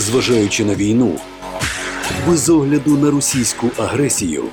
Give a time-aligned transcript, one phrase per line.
[0.00, 1.18] незважаючи на війну,
[2.28, 4.44] без огляду на російську агресію,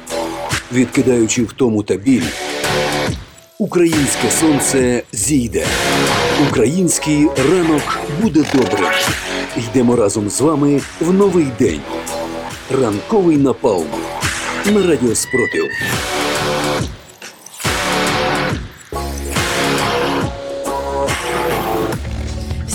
[0.73, 2.23] відкидаючи втому та біль,
[3.57, 5.65] українське сонце зійде.
[6.49, 8.91] Український ранок буде добрим.
[9.57, 11.81] Йдемо разом з вами в новий день.
[12.81, 13.87] Ранковий напалм
[14.65, 15.65] на радіо Спротив.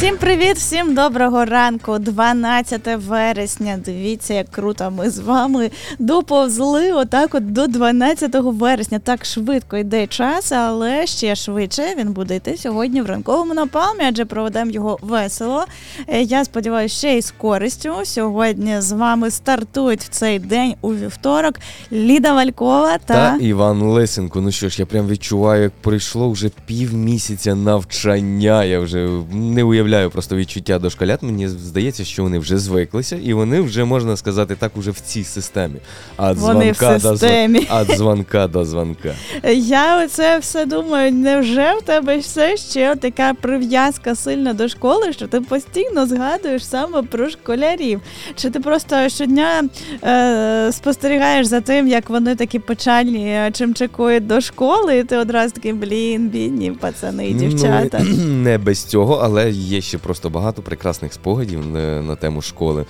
[0.02, 1.98] Всім привіт, всім доброго ранку.
[1.98, 3.78] 12 вересня.
[3.84, 8.98] Дивіться, як круто ми з вами доповзли отак от до 12 вересня.
[8.98, 14.24] Так швидко йде час, але ще швидше він буде йти сьогодні в ранковому напалмі, адже
[14.24, 15.64] проведемо його весело.
[16.08, 17.92] Е, Я сподіваюся, ще й з користю.
[18.04, 21.54] Сьогодні з вами стартують в цей день у вівторок
[21.92, 24.40] Ліда Валькова та, Та Іван Лесенко.
[24.40, 28.64] Ну що ж, я прям відчуваю, як пройшло вже півмісяця навчання.
[28.64, 31.22] Я вже не уявляю просто відчуття дошколят.
[31.22, 35.24] Мені здається, що вони вже звиклися, і вони вже можна сказати так, уже в цій
[35.24, 35.74] системі.
[36.16, 37.68] От Вони дзвонка до системі.
[37.70, 39.14] От дзвонка до дзвонка.
[39.54, 45.26] Я оце все думаю, невже в тебе все ще така прив'язка сильна до школи, що
[45.26, 48.00] ти постійно згадуєш саме про школярів?
[48.36, 49.64] Чи ти просто щодня
[50.04, 55.16] е, спостерігаєш за тим, як вони такі печальні, е, чим чекують до школи, і ти
[55.16, 58.00] одразу такий, блін, бідні пацани і дівчата.
[58.04, 62.84] Ну, не без цього, але є ще просто багато прекрасних спогадів е, на тему школи.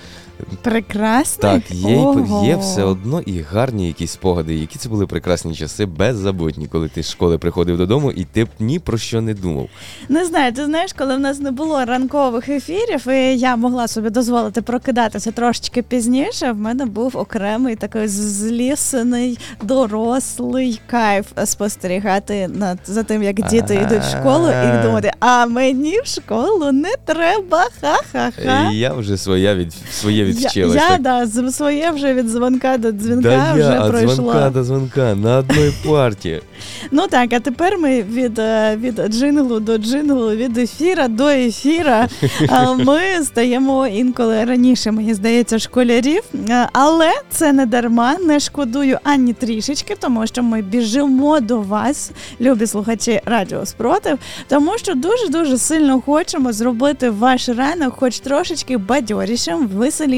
[0.61, 1.41] Прекрасно.
[1.41, 2.45] Так, є, Ого.
[2.45, 7.03] є все одно і гарні якісь спогади, які це були прекрасні часи, беззабутні, коли ти
[7.03, 9.69] з школи приходив додому, і ти б ні про що не думав.
[10.09, 14.09] Не знаю, ти знаєш, коли в нас не було ранкових ефірів, і я могла собі
[14.09, 16.51] дозволити прокидатися трошечки пізніше.
[16.51, 24.01] В мене був окремий такий злісений, дорослий кайф спостерігати над за тим, як діти йдуть
[24.01, 27.67] в школу, і думати, а мені в школу не треба.
[27.81, 28.71] Ха-ха-ха.
[28.71, 30.75] Я вже своя від своє відвчилась.
[30.75, 31.27] Я, я так.
[31.27, 34.15] да, своє вже від дзвонка до дзвінка да вже я, від пройшло.
[34.15, 36.41] дзвонка до дзвонка на одній парті.
[36.91, 42.07] Ну так, а тепер ми від, е, від джинглу до джинглу, від ефіра до ефіра.
[42.77, 46.23] Ми стаємо інколи раніше, мені здається, школярів.
[46.49, 52.11] Е, Але це не дарма, не шкодую ані трішечки, тому що ми біжимо до вас,
[52.41, 58.77] любі слухачі Радіо Спротив, тому що дуже дуже сильно хочемо зробити ваш ранок, хоч трошечки
[58.77, 60.12] бадьорішим, веселішим.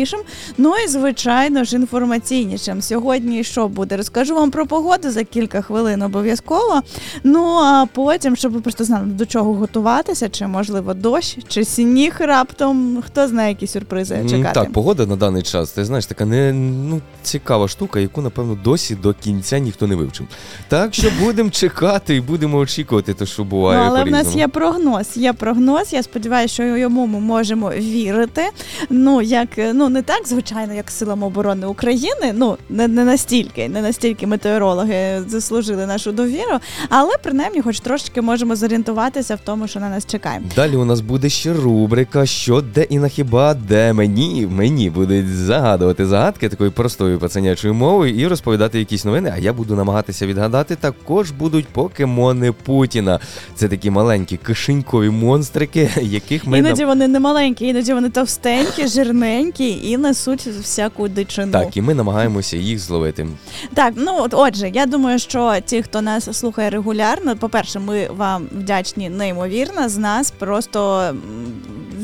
[0.57, 2.81] Ну і звичайно ж інформаційнішим.
[2.81, 3.97] Сьогодні що буде?
[3.97, 6.81] Розкажу вам про погоду за кілька хвилин обов'язково.
[7.23, 12.15] Ну а потім, щоб ви просто знали до чого готуватися, чи можливо дощ, чи сніг
[12.19, 13.03] раптом.
[13.05, 14.53] Хто знає, які сюрпризи чекати.
[14.53, 18.95] Так, погода на даний час, ти знаєш, така не ну, цікава штука, яку, напевно, досі
[18.95, 20.27] до кінця ніхто не вивчив.
[20.67, 23.79] Так що будемо чекати і будемо очікувати, те, що буває.
[23.79, 25.17] Ну, але в нас є прогноз.
[25.17, 25.93] Є прогноз.
[25.93, 28.41] Я сподіваюся, що йому ми можемо вірити.
[28.89, 32.33] Ну як ну не так, звичайно, як силам оборони України.
[32.33, 36.59] Ну не, не настільки, не настільки метеорологи заслужили нашу довіру,
[36.89, 40.41] але принаймні, хоч трошечки можемо зорієнтуватися в тому, що на нас чекає.
[40.55, 45.35] Далі у нас буде ще рубрика Що де і на хіба, де мені мені будуть
[45.35, 49.33] загадувати загадки такою простою пацанячою мовою і розповідати якісь новини.
[49.35, 50.75] А я буду намагатися відгадати.
[50.75, 53.19] Також будуть покемони Путіна.
[53.55, 59.69] Це такі маленькі кишенькові монстрики, яких ми Іноді вони не маленькі, іноді вони товстенькі, жирненькі
[59.83, 61.51] і несуть всяку дичину.
[61.51, 63.27] так, і ми намагаємося їх зловити.
[63.73, 68.47] Так, ну от отже, я думаю, що ті, хто нас слухає регулярно, по-перше, ми вам
[68.51, 69.89] вдячні неймовірно.
[69.89, 71.11] З нас просто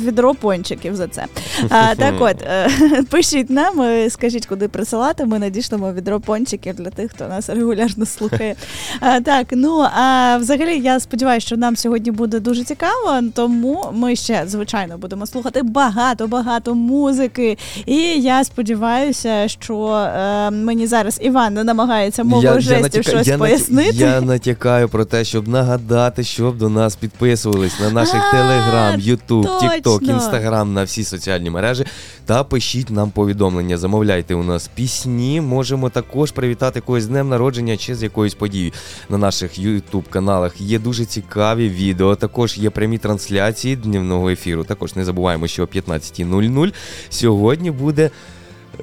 [0.01, 1.25] відро пончиків за це.
[1.69, 2.69] А, так от, е,
[3.09, 5.25] пишіть нам, е, скажіть, куди присилати.
[5.25, 8.55] Ми надішлемо відро пончиків для тих, хто нас регулярно слухає.
[8.99, 14.15] А, так, ну а взагалі я сподіваюся, що нам сьогодні буде дуже цікаво, тому ми
[14.15, 17.57] ще звичайно будемо слухати багато багато музики.
[17.85, 23.97] І я сподіваюся, що е, мені зараз Іван намагається мовою жестів натяка- щось я, пояснити.
[23.97, 30.03] я натякаю про те, щоб нагадати, щоб до нас підписувались на наших Телеграм, Ютуб, Тікток.
[30.03, 31.85] Інстаграм на всі соціальні мережі
[32.25, 33.77] та пишіть нам повідомлення.
[33.77, 35.41] Замовляйте у нас пісні.
[35.41, 38.71] Можемо також привітати когось з днем народження чи з якоюсь подією
[39.09, 40.61] на наших Ютуб каналах.
[40.61, 42.15] Є дуже цікаві відео.
[42.15, 44.63] Також є прямі трансляції днівного ефіру.
[44.63, 46.73] Також не забуваємо, що о 15.00
[47.09, 48.09] сьогодні буде.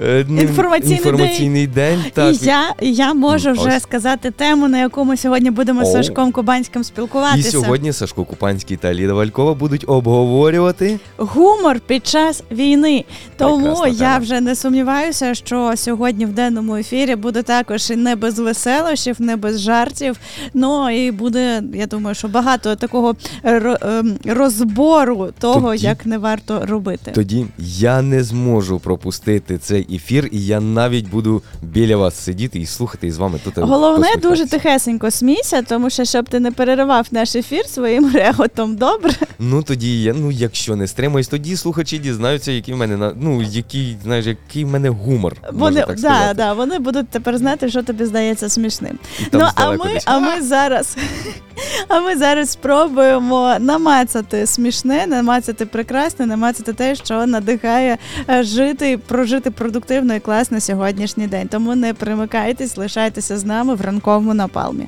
[0.03, 1.99] Е, ну, Інформаційний інформаційний день.
[2.13, 2.35] так.
[2.41, 3.83] І я, я можу вже Ось.
[3.83, 7.51] сказати тему, на яку ми сьогодні будемо з Сашком Кубанським І спілкуватися.
[7.51, 10.99] сьогодні Сашко Купанський та Ліда Валькова будуть обговорювати.
[11.17, 13.05] Гумор під час війни.
[13.37, 14.17] Тому Прекрасна я тема.
[14.17, 19.35] вже не сумніваюся, що сьогодні в денному ефірі буде також і не без веселощів, не
[19.35, 20.17] без жартів.
[20.53, 26.65] Ну і буде, я думаю, що багато такого ем, розбору того, Тоді- як не варто
[26.65, 27.11] робити.
[27.15, 32.65] Тоді я не зможу пропустити цей ефір, і я навіть буду біля вас сидіти і
[32.65, 33.57] слухати і з вами тут.
[33.57, 39.11] Головне дуже тихесенько смійся, тому що щоб ти не переривав наш ефір своїм реготом, добре.
[39.39, 43.41] Ну тоді я, ну якщо не стримуюсь, тоді слухачі дізнаються, який в мене на ну
[43.41, 45.35] який, знаєш, який в мене гумор.
[45.53, 46.33] Вони так да, сказати.
[46.33, 48.99] да, вони будуть тепер знати, що тобі здається смішним.
[49.31, 50.03] Ну а ми, десь.
[50.05, 50.97] а ми зараз,
[51.87, 57.97] а ми зараз спробуємо намацати смішне, намацати прекрасне, намацати те, що надихає
[58.29, 61.47] е, жити, прожити продуктивно і класно сьогоднішній день.
[61.47, 64.87] Тому не примикайтесь, лишайтеся з нами в ранковому напалмі.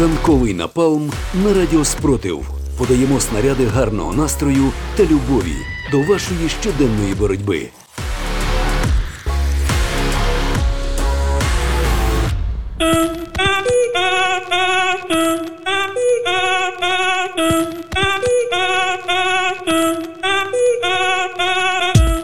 [0.00, 1.12] Ранковий напалм
[1.44, 2.48] на радіо Спротив.
[2.78, 5.56] Подаємо снаряди гарного настрою та любові
[5.92, 7.68] до вашої щоденної боротьби.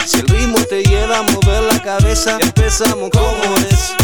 [0.05, 3.95] Si el ritmo te lleva a mover la cabeza, empezamos como es.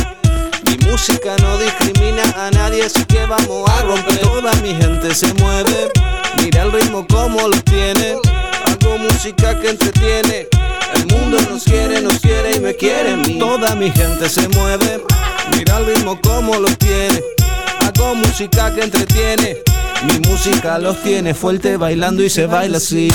[0.64, 4.18] Mi música no discrimina a nadie, así que vamos a romper.
[4.18, 5.90] Toda mi gente se mueve,
[6.42, 8.16] mira el ritmo como lo tiene.
[8.64, 10.46] Hago música que entretiene.
[10.94, 13.16] El mundo nos quiere, nos quiere y me quiere.
[13.38, 15.02] Toda mi gente se mueve,
[15.56, 17.22] mira el ritmo como lo tiene.
[17.80, 19.58] Hago música que entretiene.
[20.04, 23.08] Mi música los tiene fuerte bailando y se baila así.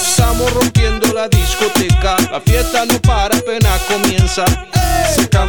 [0.00, 4.44] Estamos rompiendo la discoteca, la fiesta no para, apenas comienza.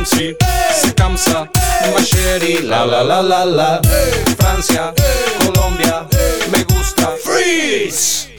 [0.05, 1.49] Se cansa, se cansa,
[1.93, 3.81] Macheri, la la la la la.
[4.37, 4.93] Francia,
[5.45, 6.07] Colombia,
[6.51, 7.11] me gusta.
[7.21, 8.29] Freeze.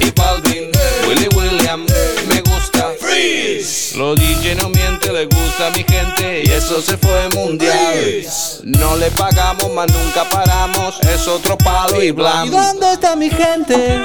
[0.00, 0.70] Y Balvin,
[1.08, 1.84] Willy William,
[2.28, 2.92] me gusta.
[3.00, 3.96] Freeze.
[3.96, 8.24] Los DJ no mienten, le gusta a mi gente y eso se fue mundial.
[8.62, 12.46] No le pagamos, más nunca paramos, es otro palo y blanco.
[12.46, 14.04] ¿Y dónde está mi gente?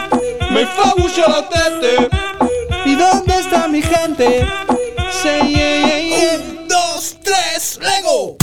[0.50, 2.10] Me fabucha la tete.
[2.86, 4.48] ¿Y dónde está mi gente?
[5.22, 6.53] Say yeah, yeah, yeah.
[7.04, 8.38] Dos, tres, Lego.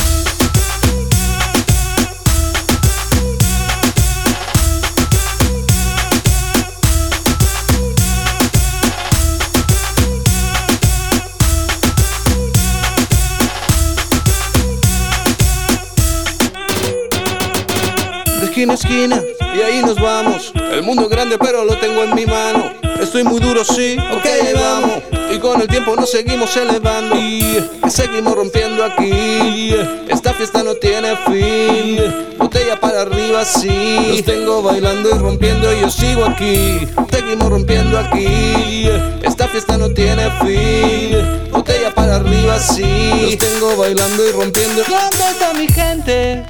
[18.41, 19.23] de esquina a esquina
[19.55, 20.53] y ahí nos vamos.
[20.55, 22.90] El mundo es grande pero lo tengo en mi mano.
[23.01, 25.03] Estoy muy duro, sí, ok, vamos.
[25.35, 29.75] Y con el tiempo nos seguimos elevando y seguimos rompiendo aquí.
[30.09, 32.37] Esta fiesta no tiene fin.
[32.37, 34.07] Botella para arriba, sí.
[34.09, 36.87] Los tengo bailando y rompiendo y yo sigo aquí.
[37.11, 38.89] Seguimos rompiendo aquí.
[39.23, 41.51] Esta fiesta no tiene fin.
[41.51, 42.85] Botella para arriba, sí.
[43.23, 44.83] Los tengo bailando y rompiendo.
[44.83, 46.45] ¿Dónde está mi gente?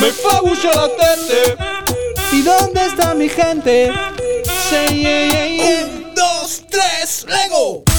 [0.00, 1.56] Me fabucha la tete.
[2.32, 3.92] ¿Y dónde está mi gente?
[4.68, 6.03] Say yeah, yeah, yeah.
[7.26, 7.93] Lego.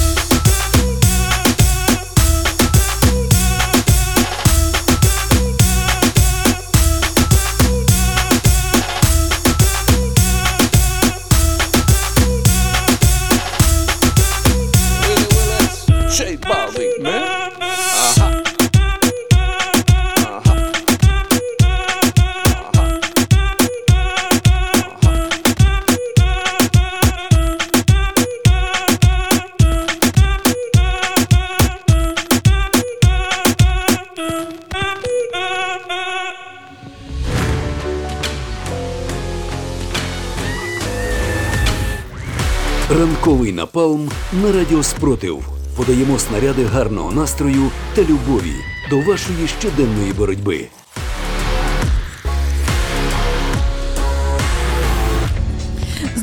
[42.99, 44.09] Ранковий напалм
[44.43, 45.43] на радіо Спротив.
[45.77, 48.55] Подаємо снаряди гарного настрою та любові
[48.89, 50.67] до вашої щоденної боротьби.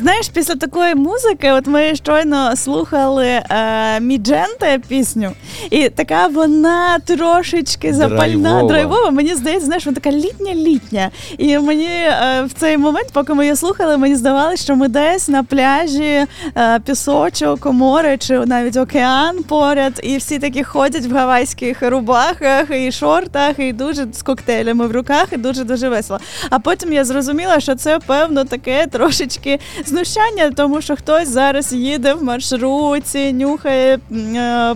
[0.03, 5.31] Знаєш, після такої музики, от ми щойно слухали е, Мідженте пісню,
[5.69, 8.67] і така вона трошечки запальна, Драйвова.
[8.67, 9.11] драйвова.
[9.11, 11.09] Мені здається, знаєш, вона така літня-літня.
[11.37, 15.29] І мені е, в цей момент, поки ми її слухали, мені здавалося, що ми десь
[15.29, 16.25] на пляжі
[16.57, 22.91] е, пісочок, море чи навіть океан поряд, і всі такі ходять в гавайських рубахах і
[22.91, 26.19] шортах, і дуже з коктейлями в руках, і дуже дуже весело.
[26.49, 29.59] А потім я зрозуміла, що це певно таке трошечки
[29.93, 34.75] знущання, тому що хтось зараз їде в маршрутці, нюхає е,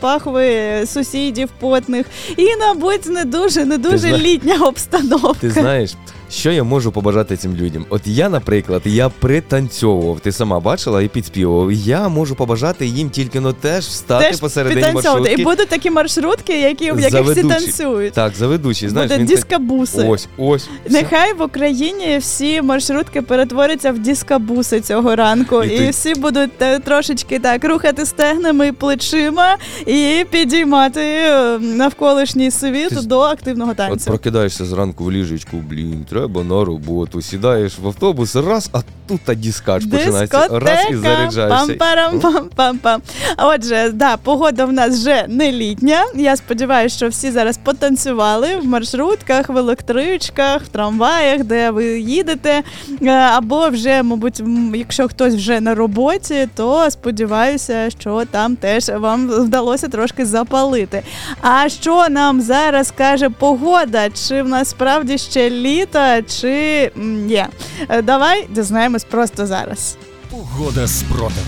[0.00, 2.06] пахви сусідів потних,
[2.36, 5.40] і, мабуть, не дуже не дуже літня обстановка.
[5.40, 5.90] Ти знаєш,
[6.30, 7.86] що я можу побажати цим людям?
[7.88, 11.72] От я, наприклад, я пританцьовував, ти сама бачила і підспівував.
[11.72, 15.32] Я можу побажати їм тільки ну теж встати Теж посередині маршрутки.
[15.38, 18.12] І будуть такі маршрутки, які, в яких всі танцюють.
[18.12, 20.06] Так, заведучий, знаєш, Буде він так- дискабуси.
[20.08, 20.68] Ось, ось.
[20.90, 26.62] Нехай в Україні всі маршрутки перетворяться в дискабуси цього ранку, І і, ти- всі будуть
[26.62, 29.56] е, трошечки так рухати стегнами і плечима
[29.86, 33.94] і підіймати е, навколишній світ Ти до активного танцю.
[33.94, 37.22] От прокидаєшся зранку в ліжечку, блін, треба на роботу.
[37.22, 40.48] Сідаєш в автобус, раз, а тут та діскач починається.
[40.58, 41.66] Раз і заряджаєшся.
[43.38, 46.04] Отже, да, погода в нас вже не літня.
[46.14, 52.62] Я сподіваюся, що всі зараз потанцювали в маршрутках, в електричках, в трамваях, де ви їдете.
[53.02, 54.42] Е, Або вже, мабуть,
[54.74, 61.02] якщо хтось вже на роботі, то сподіваюся, що там теж вам вдалося трошки запалити.
[61.42, 64.10] А що нам зараз каже погода?
[64.28, 67.44] Чи в нас справді ще літо, чи ні?
[67.88, 69.96] Е, Давай дізнаємось просто зараз.
[70.30, 71.46] Погода спротиву.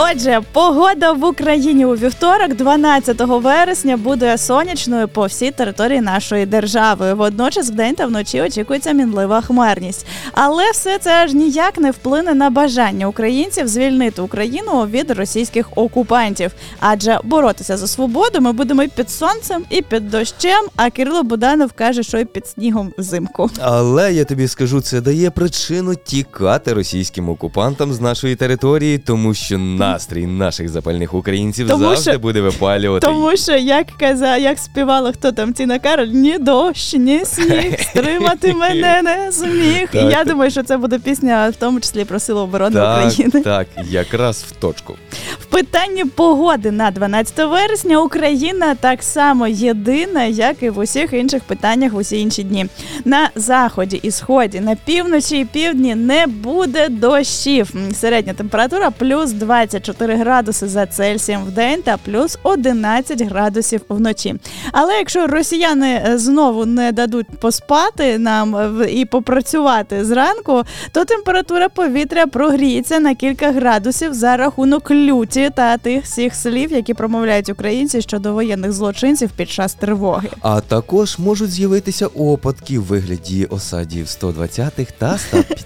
[0.00, 7.14] Отже, погода в Україні у вівторок, 12 вересня, буде сонячною по всій території нашої держави.
[7.14, 10.06] Водночас вдень та вночі очікується мінлива хмарність.
[10.32, 16.52] Але все це аж ніяк не вплине на бажання українців звільнити Україну від російських окупантів.
[16.80, 20.64] Адже боротися за свободу ми будемо і під сонцем, і під дощем.
[20.76, 23.50] А Кирило Буданов каже, що і під снігом взимку.
[23.60, 29.58] Але я тобі скажу, це дає причину тікати російським окупантам з нашої території, тому що
[29.92, 33.06] настрій наших запальних українців Тому завжди що- буде випалювати.
[33.06, 38.54] Тому що як каза, як співала хто там Тіна Кароль, ні дощ, ні сніг, стримати
[38.54, 39.88] мене не зміг.
[39.92, 43.06] І Так, я думаю, що це буде пісня, в тому числі про силу оборони Так,
[43.12, 43.40] України.
[43.44, 44.94] так, якраз в точку.
[45.40, 51.42] В питанні погоди на 12 вересня Україна так само єдина, як і в усіх інших
[51.44, 52.66] питаннях в усі інші дні.
[53.04, 57.70] На заході і сході, на півночі і півдні не буде дощів.
[57.94, 59.32] Середня температура плюс
[59.78, 64.34] 24 градуси за Цельсієм в день та плюс 11 градусів вночі.
[64.72, 71.68] Але якщо росіяни е, знову не дадуть поспати нам е, і попрацювати зранку, то температура
[71.68, 78.02] повітря прогріється на кілька градусів за рахунок люті та тих всіх слів, які промовляють українці
[78.02, 80.28] щодо воєнних злочинців під час тривоги.
[80.42, 85.18] А також можуть з'явитися опадки в вигляді осадів 120-х та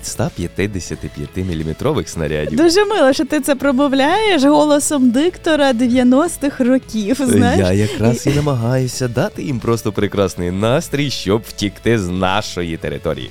[0.02, 2.59] 155 мм снарядів.
[2.59, 4.01] Дуже мило, що ти це промовляєш
[4.44, 7.16] голосом диктора 90-х років.
[7.21, 13.30] Знаєш, Я якраз і намагаюся дати їм просто прекрасний настрій, щоб втікти з нашої території.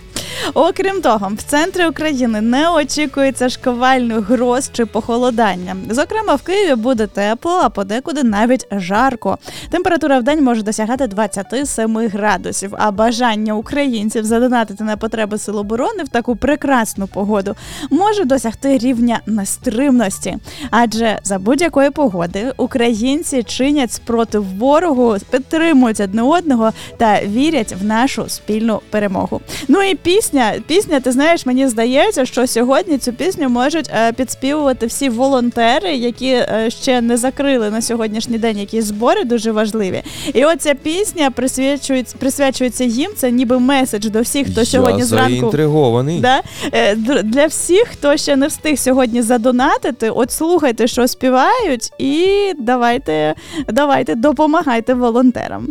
[0.53, 5.75] Окрім того, в центрі України не очікується шквальних гроз чи похолодання.
[5.89, 9.37] Зокрема, в Києві буде тепло, а подекуди навіть жарко.
[9.69, 12.75] Температура в день може досягати 27 градусів.
[12.77, 17.55] А бажання українців задонатити на потреби сил оборони в таку прекрасну погоду
[17.89, 20.37] може досягти рівня нестримності.
[20.71, 28.29] Адже за будь-якої погоди українці чинять спротив ворогу, підтримують одне одного та вірять в нашу
[28.29, 29.41] спільну перемогу.
[29.67, 34.85] Ну і пісня, пісня, ти знаєш, мені здається, що сьогодні цю пісню можуть е, підспівувати
[34.85, 40.03] всі волонтери, які е, ще не закрили на сьогоднішній день якісь збори дуже важливі.
[40.33, 43.11] І оця пісня присвячується, присвячується їм.
[43.15, 45.29] Це ніби меседж до всіх, хто сьогодні зранку.
[45.39, 46.19] заінтригований.
[46.19, 46.41] Да?
[46.73, 52.27] Е, Для всіх, хто ще не встиг сьогодні задонатити, от слухайте, що співають, і
[52.59, 53.35] давайте,
[53.67, 55.67] давайте допомагайте волонтерам.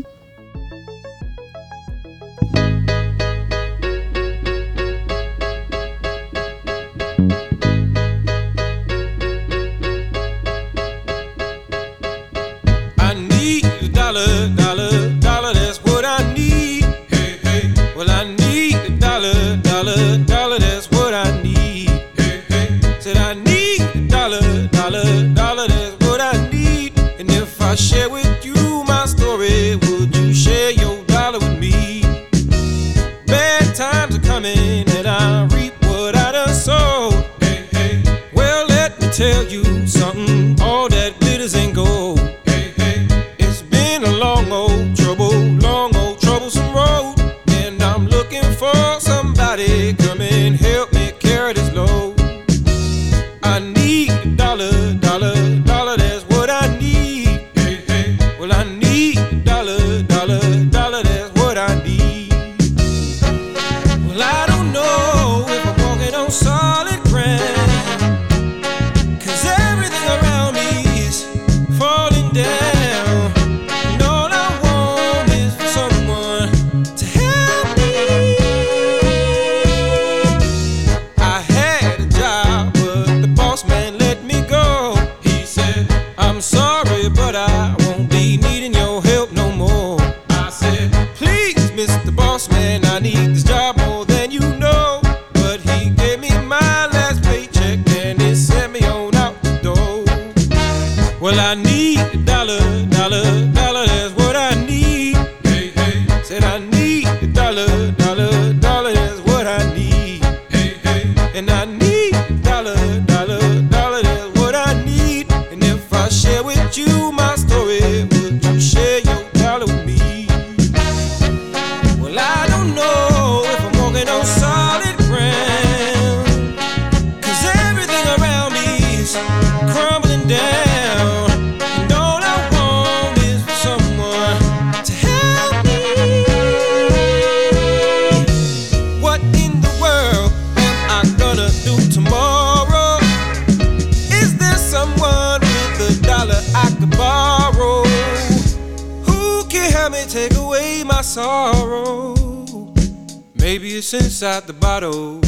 [153.52, 155.20] Maybe it's inside the bottle.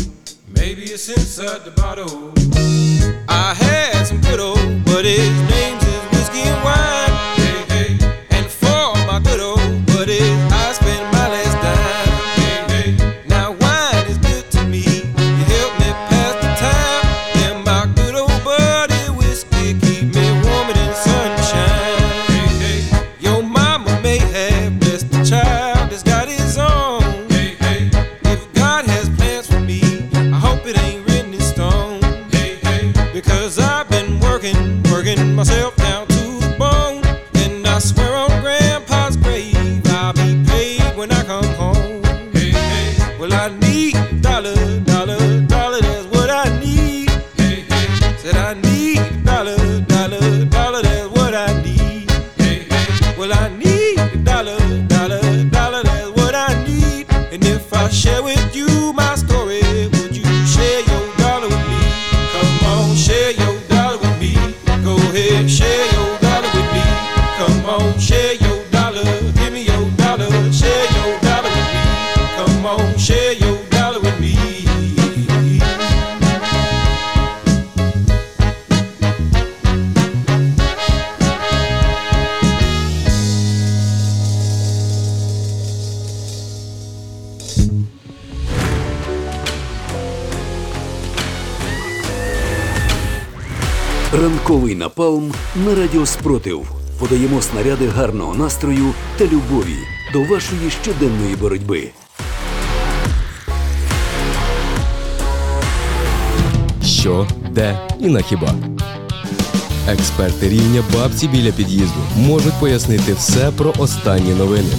[0.47, 2.33] Maybe it's inside the bottle.
[3.29, 7.12] I had some good old, but his name's is whiskey and wine.
[97.93, 99.77] Гарного настрою та любові
[100.13, 101.91] до вашої щоденної боротьби.
[106.85, 108.55] Що, де і на хіба.
[109.89, 114.71] Експерти рівня бабці біля під'їзду можуть пояснити все про останні новини.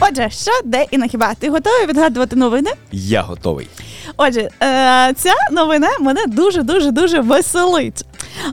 [0.00, 1.34] Отже, що, де і на хіба?
[1.34, 2.70] Ти готовий відгадувати новини?
[2.92, 3.66] Я готовий.
[4.16, 4.50] Отже, е,
[5.16, 8.04] ця новина мене дуже дуже дуже веселить.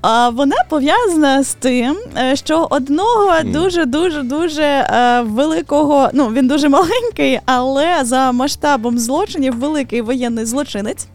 [0.10, 6.48] А, Вона пов'язана з тим, е, що одного дуже дуже дуже е, великого, ну він
[6.48, 11.08] дуже маленький, але за масштабом злочинів великий воєнний злочинець.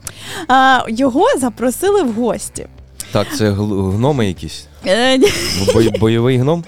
[0.88, 2.66] Його запросили в гості.
[3.12, 4.66] Так, це гноми якісь.
[4.84, 5.28] Ні,
[5.74, 6.64] Бой- бойовий гном?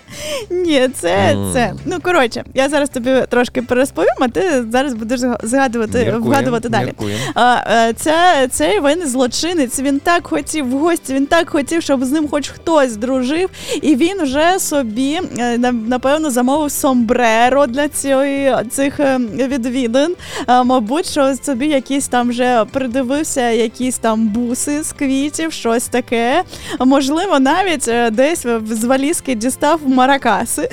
[0.51, 1.75] Ні, це, це.
[1.85, 6.93] Ну коротше, я зараз тобі трошки пересповім, а ти зараз будеш згадувати, Міркуєм, вгадувати далі.
[7.35, 9.81] А, е, ця, цей він злочинець.
[9.81, 13.51] Він так хотів в гості, він так хотів, щоб з ним хоч хтось дружив.
[13.83, 20.15] І він вже собі е, напевно замовив сомбреро для цієї цих е, відвідин.
[20.47, 26.43] А, мабуть, що собі якісь там вже придивився, якісь там буси з квітів, щось таке.
[26.81, 30.69] Можливо, навіть десь в- з валізки дістав маракаси.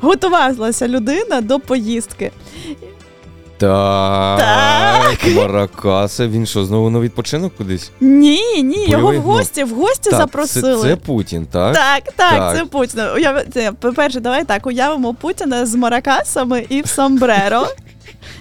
[0.00, 2.30] Готувалася людина до поїздки.
[3.58, 4.38] Так.
[4.38, 5.34] Так.
[5.36, 6.26] Маракаси.
[6.28, 7.90] Він що, знову на відпочинок кудись?
[8.00, 10.82] Ні, ні, його в гості, в гості так, запросили.
[10.82, 11.74] Це, це Путін, так?
[11.74, 12.56] Так, так, Так.
[12.56, 13.00] це Путін.
[13.54, 17.66] Це, по-перше, давай так, уявимо Путіна з маракасами і в сомбреро.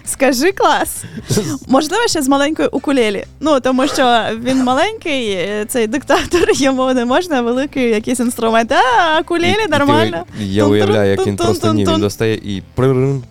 [0.05, 1.03] Скажи клас.
[1.67, 3.25] Можливо, ще з маленькою укулелі.
[3.39, 8.71] Ну, тому що він маленький, е, цей диктатор, йому не можна великий якийсь інструмент.
[8.71, 10.23] А, укулелі І- і ти- нормально.
[10.39, 12.63] Я уявляю, як він просто ні, він достає і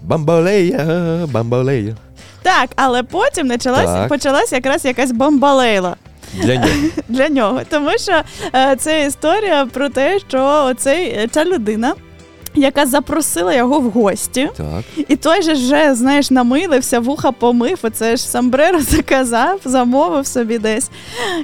[0.03, 1.97] бамбалея, бамбалея.
[2.43, 4.09] Так, але потім почалась, Так.
[4.09, 5.97] почалась якраз якась бомбалейла.
[6.35, 6.69] Для нього.
[7.09, 7.61] для нього.
[7.71, 8.23] Тому що
[8.55, 11.95] е, це історія про те, що оцей, ця людина.
[12.55, 15.07] Яка запросила його в гості, Так.
[15.09, 20.91] і той же вже, знаєш, намилився, вуха помив, оце ж самбреро заказав, замовив собі десь.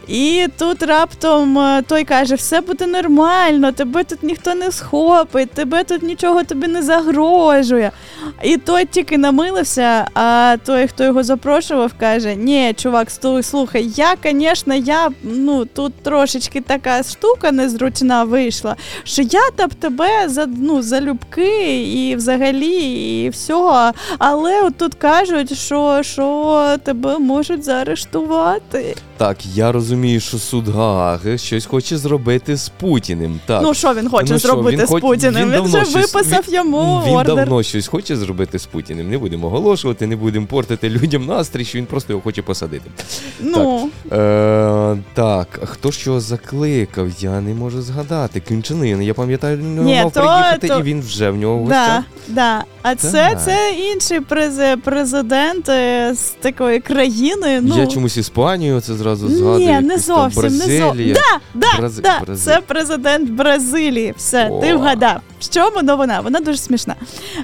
[0.08, 5.84] І тут раптом е, той каже: все буде нормально, тебе тут ніхто не схопить, тебе
[5.84, 7.90] тут нічого тобі не загрожує.
[8.42, 14.14] І той тільки намилився, а той, хто його запрошував, каже: Ні, чувак, стой, слухай, я,
[14.24, 20.82] звісно, я ну тут трошечки така штука незручна вийшла, що я б тебе за, ну,
[20.82, 23.92] за залюбки і взагалі, і всього.
[24.18, 28.96] Але от тут кажуть, що, що тебе можуть заарештувати.
[29.18, 33.40] Так, я розумію, що суд Гааги щось хоче зробити з Путіним.
[33.46, 33.62] Так.
[33.62, 35.42] Ну що він хоче Ну що, зробити він з хоч- Путіним?
[35.44, 37.34] Він, давно вже щось- виписав він- йому Він ордер.
[37.36, 39.10] давно щось хоче зробити з Путіним.
[39.10, 42.90] Не будемо оголошувати, не будемо портити людям настрій, що він просто його хоче посадити.
[43.40, 47.08] Ну, Е, так, хто його закликав?
[47.20, 48.40] Я не можу згадати.
[48.40, 49.02] Кінчанин.
[49.02, 51.80] Я пам'ятаю, він Ні, мав то- приїхати, то- і він вже в нього в да,
[51.80, 52.04] гостях.
[52.28, 52.64] да.
[52.82, 53.44] А це, Так.
[53.44, 54.20] це інший
[54.84, 57.60] президент е, з такої країни.
[57.62, 59.80] Ну, Я чомусь Іспанію це зразу згадує.
[59.80, 60.40] Ні, не зовсім.
[60.42, 61.12] Бразилія, не зовсім.
[61.14, 61.98] Да, да, Браз...
[61.98, 62.56] да, Бразилія.
[62.56, 64.14] це президент Бразилії.
[64.16, 65.20] Все, ти вгадав.
[65.40, 66.20] В чому новина?
[66.20, 66.94] Вона дуже смішна.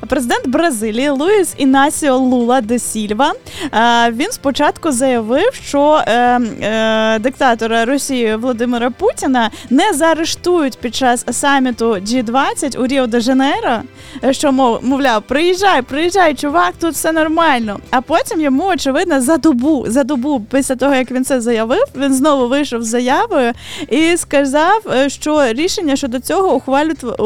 [0.08, 3.32] Президент Бразилії Луїс Інасіо Лула де Сільва.
[3.74, 11.24] е, Він спочатку заявив, що е, е, диктатора Росії Володимира Путіна не заарештують під час
[11.30, 13.78] саміту G20 у Ріо де Жанейро.
[14.24, 17.78] е, Що мов, мовляв, приїжджай, приїжджай, чувак, тут все нормально.
[17.90, 22.14] А потім йому, очевидно, за добу, за добу після того, як він це заявив, він
[22.14, 23.52] знову вийшов з заявою
[23.90, 27.16] і сказав, що рішення щодо цього ухвалю-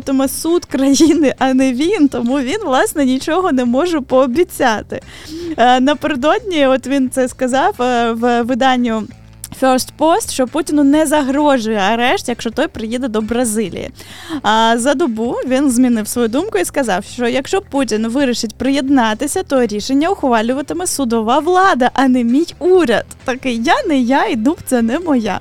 [0.00, 2.08] ухвалюватиме суд країни, а не він.
[2.08, 5.00] Тому він власне нічого не може пообіцяти.
[5.56, 9.02] Е, Напередодні, от він це сказав е, в виданню.
[9.60, 13.90] First Post, що Путіну не загрожує арешт, якщо той приїде до Бразилії.
[14.42, 19.66] А за добу він змінив свою думку і сказав, що якщо Путін вирішить приєднатися, то
[19.66, 23.04] рішення ухвалюватиме судова влада, а не мій уряд.
[23.24, 25.40] Такий я не я, і дуб це не моя.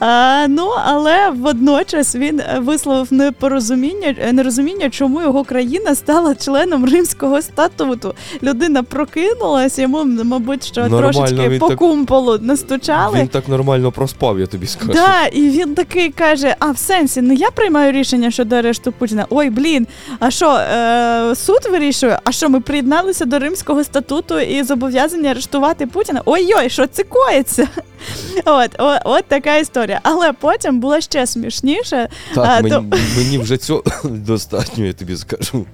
[0.00, 8.14] А, ну але водночас він висловив непорозуміння, нерозуміння, чому його країна стала членом римського статуту.
[8.42, 13.18] Людина прокинулась, йому, мабуть, що Нормально, трошечки по так- кумполу настучали.
[13.18, 14.92] Він так нормально проспав, я тобі скажу.
[14.92, 19.26] Да, і він такий каже: а в сенсі, не я приймаю рішення щодо арешту Путіна.
[19.30, 19.86] Ой, блін,
[20.20, 22.18] а що, е, суд вирішує?
[22.24, 26.22] А що, ми приєдналися до Римського статуту і зобов'язані арештувати Путіна?
[26.24, 27.68] Ой-ой, що це коїться?
[28.44, 30.00] От, о, от така історія.
[30.02, 32.08] Але потім було ще смішніше.
[32.34, 32.84] Так, А, мені, то-
[33.16, 35.66] мені вже цього достатньо, я тобі скажу.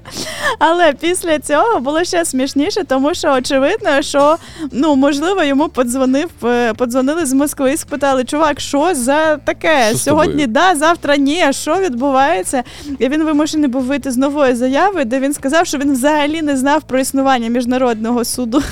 [0.59, 4.37] Але після цього було ще смішніше, тому що очевидно, що
[4.73, 9.89] ну можливо йому подзвонив, е, подзвонили з Москви і спитали, чувак, що за таке?
[9.89, 11.45] Що Сьогодні да, завтра ні.
[11.51, 12.63] Що відбувається?
[12.99, 16.57] І він вимушений був вийти з нової заяви, де він сказав, що він взагалі не
[16.57, 18.63] знав про існування міжнародного суду.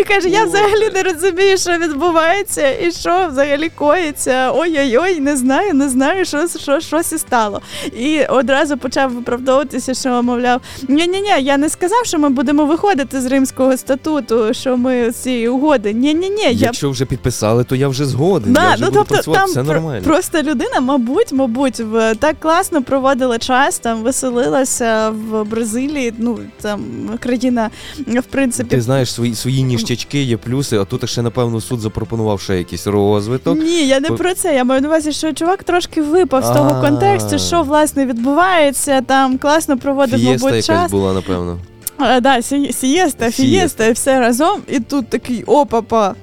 [0.00, 4.52] І каже: я взагалі не розумію, що відбувається, і що взагалі коїться.
[4.54, 7.60] Ой-ой-ой, не знаю, не знаю, що, що щось і стало.
[7.98, 12.66] І одразу почав виправдовуватися, що мовляв, ні ні ні я не сказав, що ми будемо
[12.66, 15.92] виходити з римського статуту, що ми з цієї угоди.
[15.92, 18.54] Ні, ні, ні, я Якщо вже підписали, то я вже згоден.
[18.54, 20.04] я вже ну буду тобто працювати, там все про- нормально.
[20.04, 26.14] просто людина, мабуть, мабуть, в так класно проводила час, там веселилася в Бразилії.
[26.18, 26.80] Ну там
[27.20, 27.70] країна,
[28.06, 32.40] в принципі, Ти знаєш, свої, свої ніштячки є плюси, а тут ще, напевно, суд запропонував
[32.40, 33.58] ще якийсь розвиток.
[33.58, 34.54] Ні, я не про це.
[34.54, 39.00] Я маю на увазі, що чувак трошки випав з того контексту, що власне відбувається.
[39.00, 40.68] Там класно проводив, мабуть, час.
[40.68, 41.58] якась була, напевно.
[41.98, 44.60] А, да, сієста, фієста, і все разом.
[44.68, 46.14] І тут такий опа-па.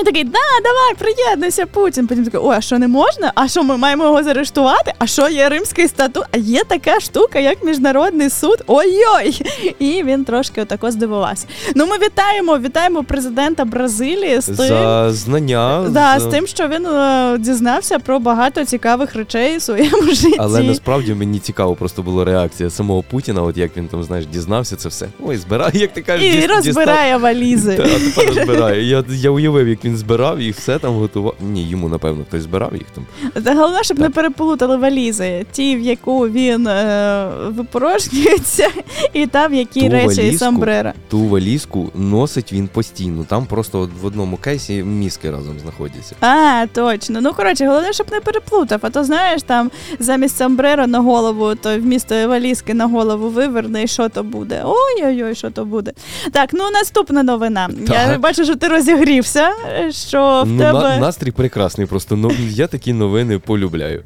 [0.00, 2.06] І такий, да, давай, приєднуйся, Путін.
[2.06, 3.32] Потім такий, ой, а що не можна?
[3.34, 4.92] А що ми маємо його заарештувати?
[4.98, 6.24] А що є римський статут?
[6.32, 8.62] А є така штука, як міжнародний суд.
[8.66, 9.42] Ой-ой!
[9.78, 11.46] І він трошки отако здивувався.
[11.76, 14.54] Ну, ми вітаємо, вітаємо президента Бразилії з тим.
[14.56, 15.84] За знання.
[15.88, 20.36] Да, за- з тим, що він е, дізнався про багато цікавих речей у своєму житті.
[20.38, 24.76] Але насправді мені цікаво просто була реакція самого Путіна, от як він там, знаєш, дізнався
[24.76, 25.06] це все.
[25.24, 27.76] Ой, збирає, як ти кажеш, І діс- розбирає валізи.
[27.76, 28.82] Та, а тепер розбирає.
[28.88, 31.34] Я, я уявив, як він збирав їх, все там готував.
[31.40, 33.06] Ні, йому, напевно, хтось збирав їх там.
[33.44, 35.46] Та головне, щоб не переплутали валізи.
[35.52, 38.68] Ті, в яку він е, випорожнюється,
[39.12, 40.38] і та, в які Ту речі і валізку?
[40.44, 40.92] сомбрера.
[41.08, 43.24] Ту валізку носить він постійно.
[43.28, 46.14] Там просто от в одному кейсі мізки разом знаходяться.
[46.20, 47.20] А, точно.
[47.20, 48.78] Ну коротше, головне, щоб не переплутав.
[48.82, 53.86] А то знаєш, там замість сомбрера на голову, то вмісто валізки на голову виверне, і
[53.88, 54.62] що то буде?
[54.64, 55.92] Ой-ой-ой, що то буде.
[56.32, 57.68] Так, ну наступна новина.
[57.88, 59.50] Я бачу, що ти розігрівся,
[59.90, 60.82] що в ну, тебе.
[60.82, 64.02] на, настрій прекрасний, просто ну, я такі новини полюбляю.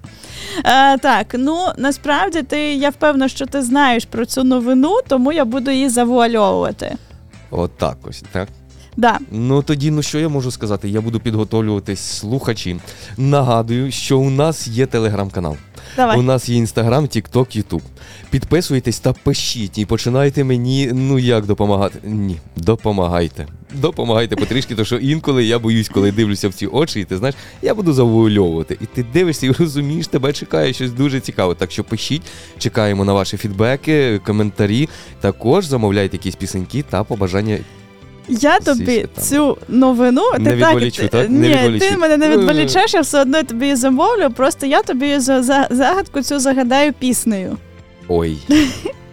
[0.65, 5.45] Е, так, ну насправді ти я впевнена, що ти знаєш про цю новину, тому я
[5.45, 6.97] буду її завуальовувати.
[7.51, 8.49] От так ось, так.
[8.97, 9.19] Да.
[9.31, 10.89] Ну тоді, ну що я можу сказати?
[10.89, 12.77] Я буду підготовлюватись слухачі.
[13.17, 15.57] Нагадую, що у нас є телеграм-канал.
[15.97, 16.19] Давай.
[16.19, 17.83] У нас є інстаграм, тікток, ютуб.
[18.31, 21.99] Підписуйтесь та пишіть і починайте мені, ну як допомагати.
[22.05, 23.47] Ні, допомагайте.
[23.75, 27.37] Допомагайте потрішки, тому що інколи я боюсь, коли дивлюся в ці очі, і ти знаєш,
[27.63, 28.79] я буду завуальовувати.
[28.81, 31.55] І ти дивишся і розумієш, тебе чекає щось дуже цікаве.
[31.55, 32.23] Так що пишіть,
[32.59, 34.89] чекаємо на ваші фідбеки, коментарі.
[35.21, 37.59] Також замовляйте якісь пісеньки та побажання.
[38.29, 39.25] Я тобі там.
[39.25, 41.31] цю новину Не ти відволічу, так, так?
[41.31, 41.87] Не Ні, відволічу.
[41.91, 42.37] ти мене не Е.
[42.37, 44.31] відволічеш, я все одно тобі її замовлю.
[44.37, 47.57] Просто я тобі за, за загадку цю загадаю піснею.
[48.09, 48.39] Ой.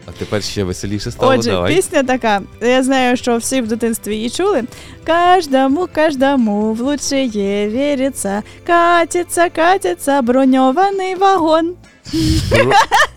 [0.08, 1.32] А тепер ще веселіше стало.
[1.32, 1.75] Отже, Давай.
[1.75, 2.41] пісня така.
[2.62, 4.63] Я знаю, що всі в дитинстві її чули.
[5.04, 8.43] Каждому, каждому в лучшее віриться.
[8.67, 11.73] Катиться, катиться броньований вагон.
[12.51, 12.71] Бро...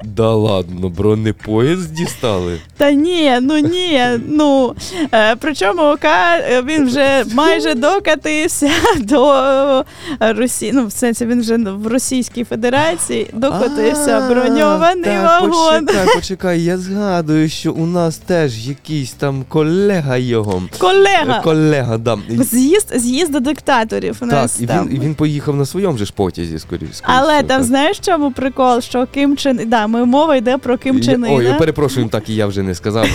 [0.04, 2.58] Да ладно, бронепоїзд дістали.
[2.76, 4.74] Та ні, ну ні, ну
[5.14, 9.84] е, причому ка е, він вже майже докатився до
[10.20, 10.72] Росії.
[10.74, 15.86] Ну, в сенсі він вже в Російській Федерації докотився броньований так, вагон.
[15.86, 20.62] Почекай, почекай, я згадую, що у нас теж якийсь там колега його.
[20.78, 21.38] Колега.
[21.38, 22.18] Е, Колега, да.
[22.28, 26.04] З'їзд, з'їзд до диктаторів у Так, нас і він, і він поїхав на своєму же
[26.04, 27.00] ж потязі, скоріше.
[27.02, 29.60] Але там знаєш, чому прикол, що Ким Чен...
[29.66, 31.54] Да, ми мова йде про Ким Чен Ой, Іна.
[31.54, 33.06] перепрошую, так і я вже не сказав.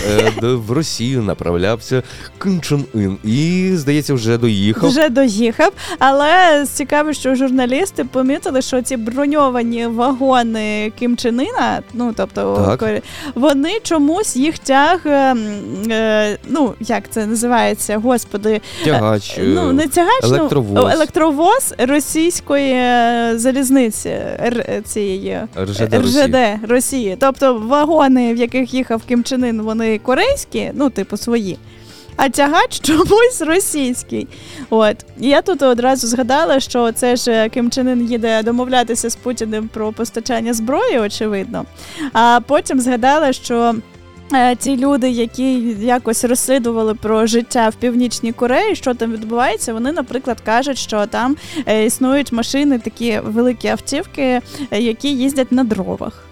[0.42, 2.02] Е, В Росію направлявся
[2.42, 3.16] Ким Чен Ін.
[3.24, 4.88] І, здається, вже доїхав.
[4.90, 12.12] Вже доїхав, але цікаво, що журналісти помітили, що ці броньовані вагони Ким Чен Іна, ну
[12.16, 13.02] тобто Так.
[13.34, 15.36] Вони чомусь їх тяг, е,
[15.90, 19.38] е, ну як це називається, господи, Тягач.
[19.38, 20.92] е, ну не тягач, ну, електровоз.
[20.94, 22.74] електровоз російської
[23.38, 24.16] залізниці
[24.84, 26.24] цієї РЖД Росії.
[26.24, 27.16] РЖД Росії.
[27.20, 31.58] Тобто вагони, в яких їхав Ким Чен Ін, вони корейські, ну, типу, свої.
[32.16, 34.28] А тягач чомусь російський.
[34.70, 34.96] От.
[35.20, 39.16] І я тут одразу згадала, що це ж е, Ким Чен Ін їде домовлятися з
[39.16, 41.64] Путіним про постачання зброї, очевидно.
[42.12, 43.74] А потім згадала, що.
[44.34, 49.92] Е, Ті люди, які якось розслідували про життя в північній Кореї, що там відбувається, вони,
[49.92, 56.24] наприклад, кажуть, що там е, існують машини, такі великі автівки, е, які їздять на дровах.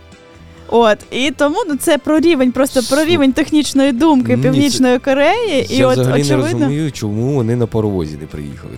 [0.68, 5.66] От і тому ну це про рівень, просто про рівень технічної думки Ні, Північної Кореї.
[5.70, 8.74] І от взагалі не очевидно, розумію, чому вони на паровозі не приїхали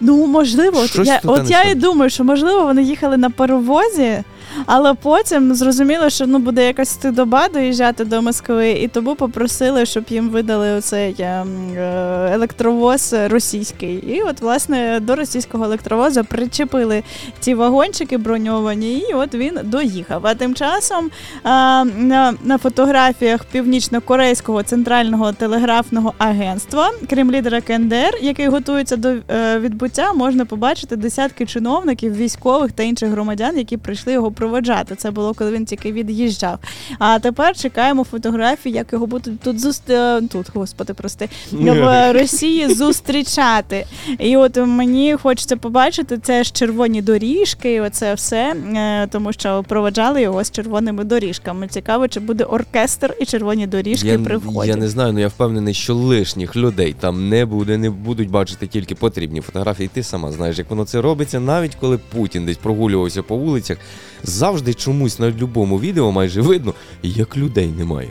[0.00, 4.22] ну можливо, от Щось я, от я і думаю, що можливо вони їхали на паровозі,
[4.66, 10.04] але потім зрозуміло, що ну буде якась стидоба доїжджати до Москви, і тому попросили, щоб
[10.08, 13.94] їм видали оцей ем, е, електровоз російський.
[13.94, 17.02] І от власне до російського електровоза причепили
[17.40, 20.26] ці вагончики броньовані, і от він доїхав.
[20.26, 21.10] А тим часом
[21.42, 29.58] а, на, на фотографіях північно-корейського центрального телеграфного агентства, крім лідера КНДР, який готується до е,
[29.58, 34.94] відбуття, можна побачити десятки чиновників, військових та інших громадян, які прийшли його проводжати.
[34.94, 36.58] Це було коли він тільки від'їжджав.
[36.98, 39.90] А тепер чекаємо фотографії, як його будуть тут зуст...
[39.90, 43.86] е, тут, господи, прости, в Росії зустрічати.
[44.18, 49.64] І от мені хочеться побачити це ж червоні доріжки, і оце все, е, тому що
[49.68, 51.68] проводжали його з червоними доріжками.
[51.68, 54.68] Цікаво, чи буде оркестр і червоні доріжки Я, при вході.
[54.68, 58.66] я не знаю, але я впевнений, що лишніх людей там не буде, не будуть бачити
[58.66, 59.90] тільки потрібні фотографії.
[59.92, 63.78] Ти сама знаєш, як воно це робиться, навіть коли Путін десь прогулювався по вулицях,
[64.22, 68.08] завжди чомусь на будь-якому відео майже видно, як людей немає.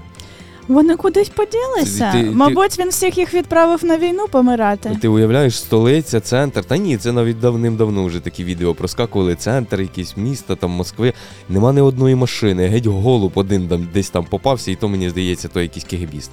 [0.68, 2.12] Вони кудись поділися.
[2.12, 4.98] Ти- ти- Мабуть, він всіх їх відправив на війну помирати.
[5.02, 6.64] Ти уявляєш, столиця, центр.
[6.66, 9.36] Та ні, це навіть давним-давно вже такі відео проскакували.
[9.36, 11.14] Центр, якісь міста, там Москви.
[11.50, 15.48] Нема ні одної машини, геть голуб один там десь там попався, і то мені здається,
[15.48, 16.32] то якийсь кегебіст.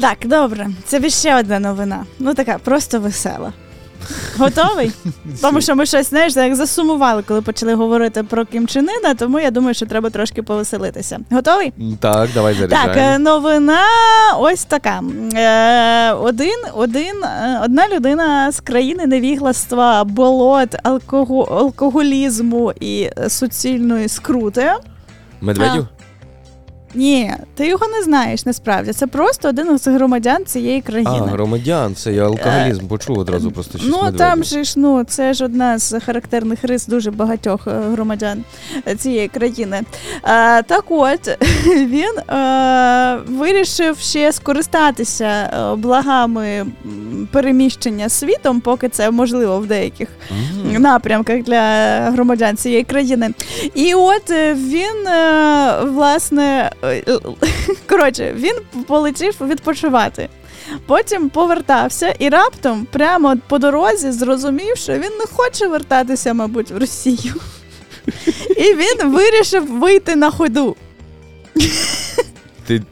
[0.00, 2.04] Так, добре, це ще одна новина.
[2.18, 3.52] Ну така просто весела.
[4.38, 4.92] Готовий?
[5.42, 9.40] Тому що ми щось знаєш, як засумували, коли почали говорити про Кім Чен Іна, тому
[9.40, 11.18] я думаю, що треба трошки повеселитися.
[11.30, 11.72] Готовий?
[12.00, 12.94] Так, давай заряджаємо.
[12.94, 13.80] Так, е, новина
[14.38, 15.02] ось така.
[15.34, 20.74] Е, Один, один, е, одна людина з країни невігластва, болот,
[21.50, 24.72] алкоголізму і суцільної скрути.
[25.40, 25.86] Медведів?
[26.94, 28.92] Ні, ти його не знаєш насправді.
[28.92, 31.10] Це просто один з громадян цієї країни.
[31.22, 34.18] А, громадян, це я алкоголізм почув одразу просто щось Ну медведів.
[34.18, 38.44] там же ж ну це ж одна з характерних рис дуже багатьох е, громадян
[38.88, 39.80] е, цієї країни.
[40.22, 45.24] А, так от він е, вирішив ще скористатися
[45.72, 46.66] е, благами
[47.32, 50.82] переміщення світом, поки це можливо в деяких Мгм.
[50.82, 51.60] напрямках для
[52.10, 53.30] громадян цієї країни.
[53.74, 56.83] І от е, він е, власне е,
[57.88, 58.54] коротше, він
[58.86, 60.28] полетів відпочивати.
[60.86, 66.78] Потім повертався і раптом, прямо по дорозі, зрозумів, що він не хоче вертатися, мабуть, в
[66.78, 67.34] Росію.
[68.56, 70.76] І він вирішив вийти на ходу.
[72.66, 72.82] Ти,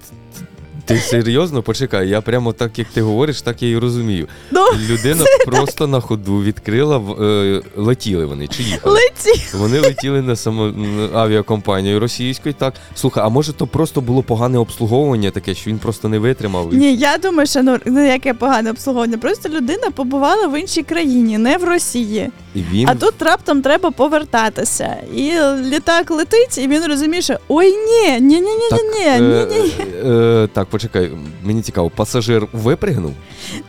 [0.85, 4.29] ти серйозно почекай, я прямо так, як ти говориш, так я і розумію.
[4.51, 8.95] Ну, Людина просто на ходу відкрила, е, летіли вони чи їхали?
[8.95, 9.43] леті.
[9.55, 10.73] Вони летіли на само
[11.15, 12.55] авіакомпанію російською.
[12.59, 16.75] Так слухай, а може то просто було погане обслуговування таке, що він просто не витримав?
[16.75, 19.19] Ні, я думаю, що ну, ну яке погане обслуговування.
[19.19, 22.31] Просто людина побувала в іншій країні, не в Росії.
[22.55, 24.97] І він А тут раптом треба повертатися.
[25.15, 25.33] І
[25.71, 29.57] літак летить, і він розуміє, що ой, ні, ні, ні, ні, ні, ні, е, ні,
[29.63, 29.73] ні.
[30.11, 31.11] е, так, почекай,
[31.45, 33.13] мені цікаво, пасажир випригнув,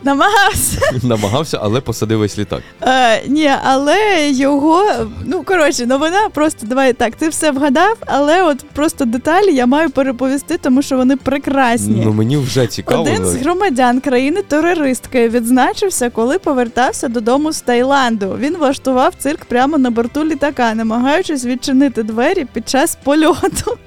[0.04, 0.82] Намагався.
[1.04, 2.62] намагався, але посадив весь літак.
[2.82, 4.86] Е, ні, але його,
[5.26, 9.90] ну коротше, новина просто давай так, ти все вгадав, але от просто деталі я маю
[9.90, 12.02] переповісти, тому що вони прекрасні.
[12.06, 13.02] Ну мені вже цікаво.
[13.02, 18.38] Один з громадян країни-терористки відзначився, коли повертався додому з Таїланду.
[18.40, 23.78] Він влаштував цирк прямо на борту літака, намагаючись відчинити двері під час польоту.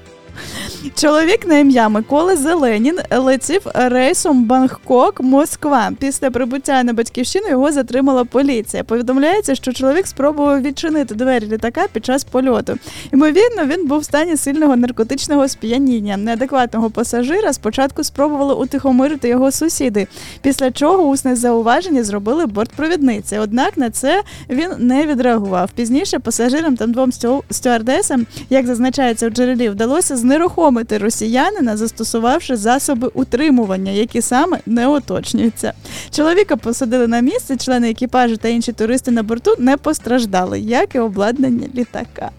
[0.94, 5.90] Чоловік на ім'я Миколи Зеленін летів рейсом Бангкок Москва.
[5.98, 8.84] Після прибуття на батьківщину його затримала поліція.
[8.84, 12.78] Повідомляється, що чоловік спробував відчинити двері літака під час польоту.
[13.12, 16.16] Ймовірно, він був в стані сильного наркотичного сп'яніння.
[16.16, 20.06] Неадекватного пасажира спочатку спробували утихомирити його сусіди,
[20.42, 23.38] після чого усне зауваження зробили бортпровідниці.
[23.38, 25.70] Однак на це він не відреагував.
[25.74, 33.10] Пізніше пасажирам та двом стю- стюардесам, як зазначається у джерелі, вдалося знерухомити росіянина, застосувавши засоби
[33.14, 35.72] утримування, які саме не уточнюються.
[36.10, 40.98] Чоловіка посадили на місце, члени екіпажу та інші туристи на борту не постраждали, як і
[40.98, 42.30] обладнання літака.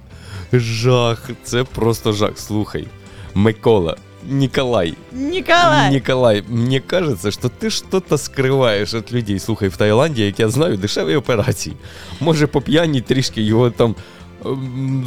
[0.53, 2.31] Жах, це просто жах.
[2.35, 2.87] Слухай,
[3.33, 3.95] Микола,
[4.29, 5.91] Николай, Ніколай!
[5.91, 9.39] Николай, мне кажется, что ты что-то скриваєш від людей.
[9.39, 11.75] Слухай, в Таїланді, як я знаю, дешеві операції.
[12.19, 13.95] Може, по п'яні трішки його там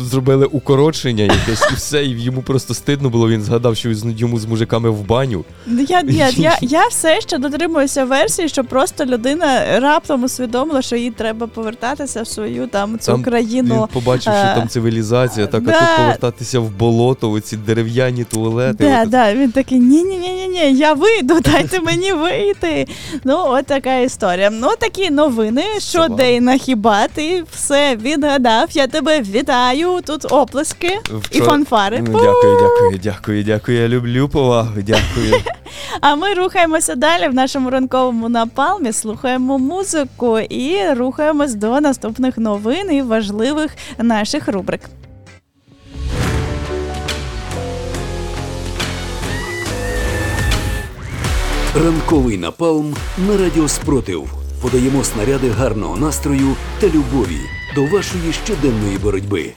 [0.00, 3.28] зробили укорочення якесь і все, і йому просто стидно було.
[3.28, 5.44] Він згадав, що йому з мужиками в баню.
[5.66, 10.96] Ну, Я, я, я, я все ще дотримуюся версії, що просто людина раптом усвідомила, що
[10.96, 13.74] їй треба повертатися в свою там цю Там країну.
[13.74, 18.84] Він побачив, що е, там цивілізація, так а тут повертатися в болото, оці дерев'яні туалети.
[18.84, 22.86] Да, от- да, він такий ні, ні, ні, ні, ні, я вийду, дайте мені вийти.
[23.24, 24.50] Ну, от така історія.
[24.50, 25.62] Ну, такі новини.
[25.78, 26.16] Що Слава.
[26.16, 28.68] Дейна, хіба ти все відгадав?
[28.72, 30.00] Я тебе вітаю.
[30.06, 30.98] Тут оплески
[31.30, 31.98] і фанфари.
[31.98, 33.78] Ну, Дякую, дякую, дякую, дякую.
[33.78, 34.70] Я люблю повагу.
[34.76, 35.34] Дякую.
[36.00, 42.92] А ми рухаємося далі в нашому ранковому напалмі, слухаємо музику і рухаємось до наступних новин
[42.92, 44.80] і важливих наших рубрик.
[51.74, 52.94] Ранковий напалм
[53.28, 54.32] на радіо Спротив.
[54.62, 59.52] Подаємо снаряди гарного настрою та любові до вашої щоденної боротьби.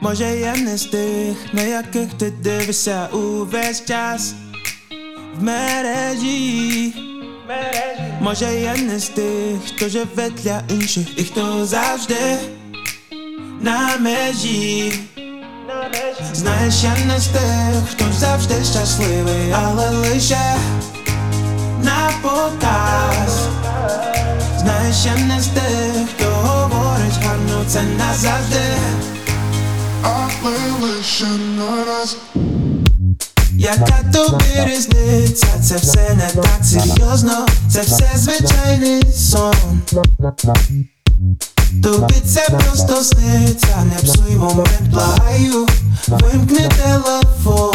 [0.00, 4.34] Може, я не з тих, на яких ти дивишся увесь час
[5.36, 6.94] в мережі.
[8.20, 12.38] Може, я не з тих, хто живе для інших і хто завжди
[13.60, 14.92] на межі.
[16.32, 20.56] Знаєш, я не з тих, хто завжди щасливий, але лише
[21.82, 23.38] на показ.
[24.58, 28.60] Знаєш, я не з тих, хто говорить гарно, це назавжди.
[30.02, 32.16] але лише нараз.
[33.52, 35.46] Яка тобі різниця?
[35.62, 39.82] Це все не так серйозно, це все звичайний сон.
[41.82, 45.66] Тобі це просто сниться, не псуй момент, благаю,
[46.08, 47.74] вимкни телефон.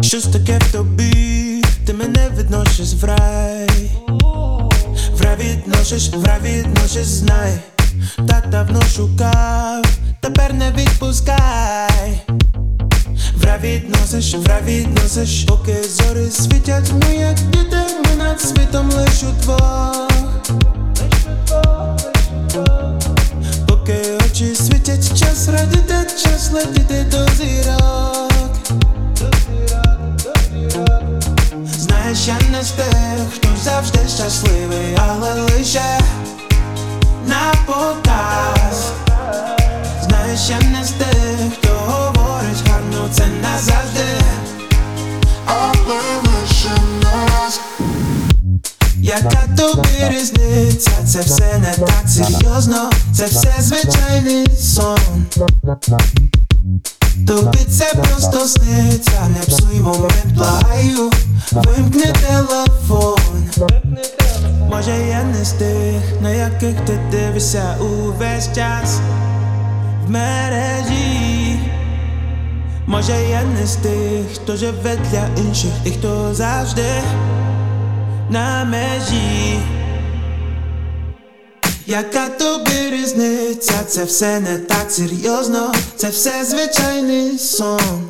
[0.00, 3.90] Щось таке в тобі, ти мене відносиш в рай.
[5.18, 7.52] В рай відносиш, в рай відносиш, знай.
[8.28, 9.84] Так давно шукав,
[10.20, 12.22] тепер не відпускай.
[13.36, 18.90] В рай відносиш, в рай відносиш, поки зорі світять ми, як діти, ми над світом
[18.90, 20.08] лиш удвох.
[23.68, 23.96] Поки
[24.26, 28.32] очі світять, час радіти, час летіти до зірок.
[31.78, 36.00] Знаєш, я не з тих, хто завжди щасливий, але лише
[37.26, 38.92] на показ.
[40.02, 44.24] Знаєш, я не з тих, хто говорить гарно, це назавжди.
[45.94, 46.33] нараз.
[49.04, 50.90] Яка тобі різниця?
[51.06, 55.26] Це все не так серйозно, це все звичайний сон.
[57.26, 61.10] Тобі це просто сниться, не псуй момент, благаю.
[61.52, 63.18] Вимкни телефон.
[64.70, 68.98] Може я не з тих, на яких ти дивишся увесь час
[70.06, 71.58] в мережі.
[72.86, 76.84] Може я не з тих, хто живе для інших і хто завжди
[78.30, 79.58] на межі
[81.86, 83.72] яка тобі різниця?
[83.88, 88.08] Це все не так серйозно, це все звичайний сон.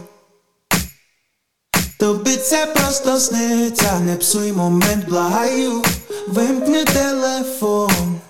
[1.98, 5.82] Тобі це просто сниться, не псуй момент, благаю,
[6.28, 8.20] вимкни телефон.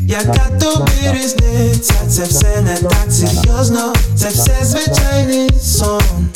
[0.00, 1.94] Яка тобі різниця?
[2.08, 6.28] Це все не так серйозно, це все звичайний сон.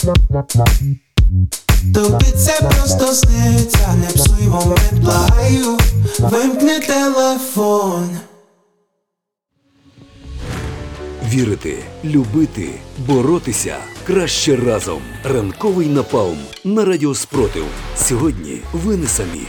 [1.95, 5.79] Тобі це просто сниться, не псуй момент, благаю,
[6.19, 8.09] вимкни телефон.
[11.29, 12.71] Вірити, любити,
[13.07, 13.77] боротися
[14.07, 15.03] краще разом.
[15.25, 17.65] Ранковий напалм на радіо Спротив.
[17.97, 19.47] Сьогодні ви не самі.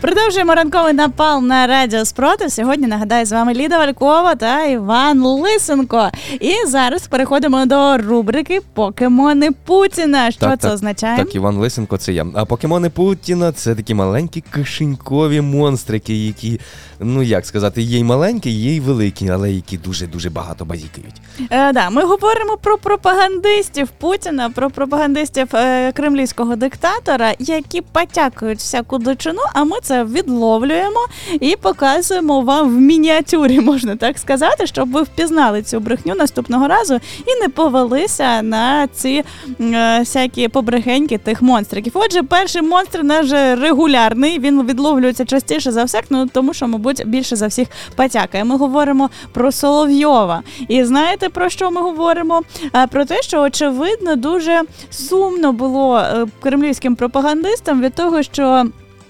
[0.00, 2.52] Продовжуємо ранковий напал на радіо Спротив.
[2.52, 6.10] Сьогодні нагадаю з вами Ліда Валькова та Іван Лисенко.
[6.40, 10.30] І зараз переходимо до рубрики Покемони Путіна.
[10.30, 11.16] Що це означає?
[11.16, 12.26] Так, Іван Лисенко, це я.
[12.34, 16.60] А покемони Путіна це такі маленькі кишенькові монстрики, які,
[17.00, 21.14] ну як сказати, є й маленькі, є й великі, але які дуже-дуже багато базікають.
[21.50, 28.98] Е, да, ми говоримо про пропагандистів Путіна, про пропагандистів е, кремлівського диктатора, які потякують всяку
[28.98, 31.06] дичину, а ми це відловлюємо
[31.40, 36.94] і показуємо вам в мініатюрі, можна так сказати, щоб ви впізнали цю брехню наступного разу
[37.26, 39.24] і не повелися на ці
[39.60, 41.92] е, всякі побрехеньки тих монстриків.
[41.94, 43.30] Отже, перший монстр наш
[43.60, 48.44] регулярний, він відловлюється частіше за всіх, ну тому що, мабуть, більше за всіх потякає.
[48.44, 50.42] Ми говоримо про Соловйова.
[50.68, 52.42] І знаєте про що ми говоримо?
[52.90, 58.66] Про те, що очевидно дуже сумно було е, кремлівським пропагандистам від того, що.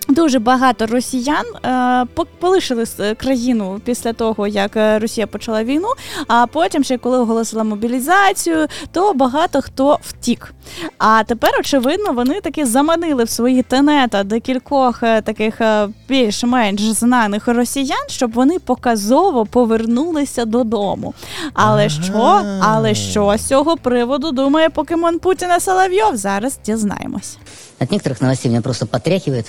[0.09, 2.85] Дуже багато росіян е, полишили
[3.17, 5.89] країну після того, як е, Росія почала війну.
[6.29, 10.55] А потім, ще коли оголосила мобілізацію, то багато хто втік.
[10.99, 17.49] А тепер, очевидно, вони таки заманили в свої тенета декількох е, таких е, більш-менш знаних
[17.49, 21.15] росіян, щоб вони показово повернулися додому.
[21.55, 22.43] Але що?
[22.61, 26.17] Але що з цього приводу думає покемон Путіна Соловйов?
[26.17, 27.39] Зараз дізнаємось.
[27.81, 29.47] От некоторых новостей меня просто потряхивает.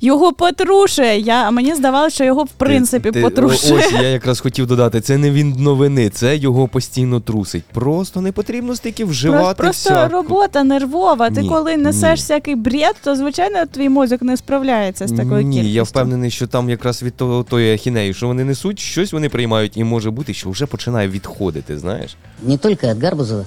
[0.00, 1.18] Його потрушує.
[1.18, 3.74] Я а мені здавалося, що його в принципі Ти- ти- потрушує.
[3.86, 7.62] Ось я якраз хотів додати, це не він новини, це його постійно трусить.
[7.72, 10.12] Просто не потрібно стільки вживати Просто всяку.
[10.12, 11.30] робота нервова.
[11.30, 11.82] Ти Ні, коли ні.
[11.82, 15.74] несеш всякий бред, то звичайно твій мозок не справляється з такою Ні, кількістю.
[15.76, 19.76] я впевнений, що там якраз від того тої ахінеї, що вони несуть, щось вони приймають,
[19.76, 22.16] і може бути, що вже починає відходити, знаєш.
[22.42, 23.46] Не только от Гарбузова,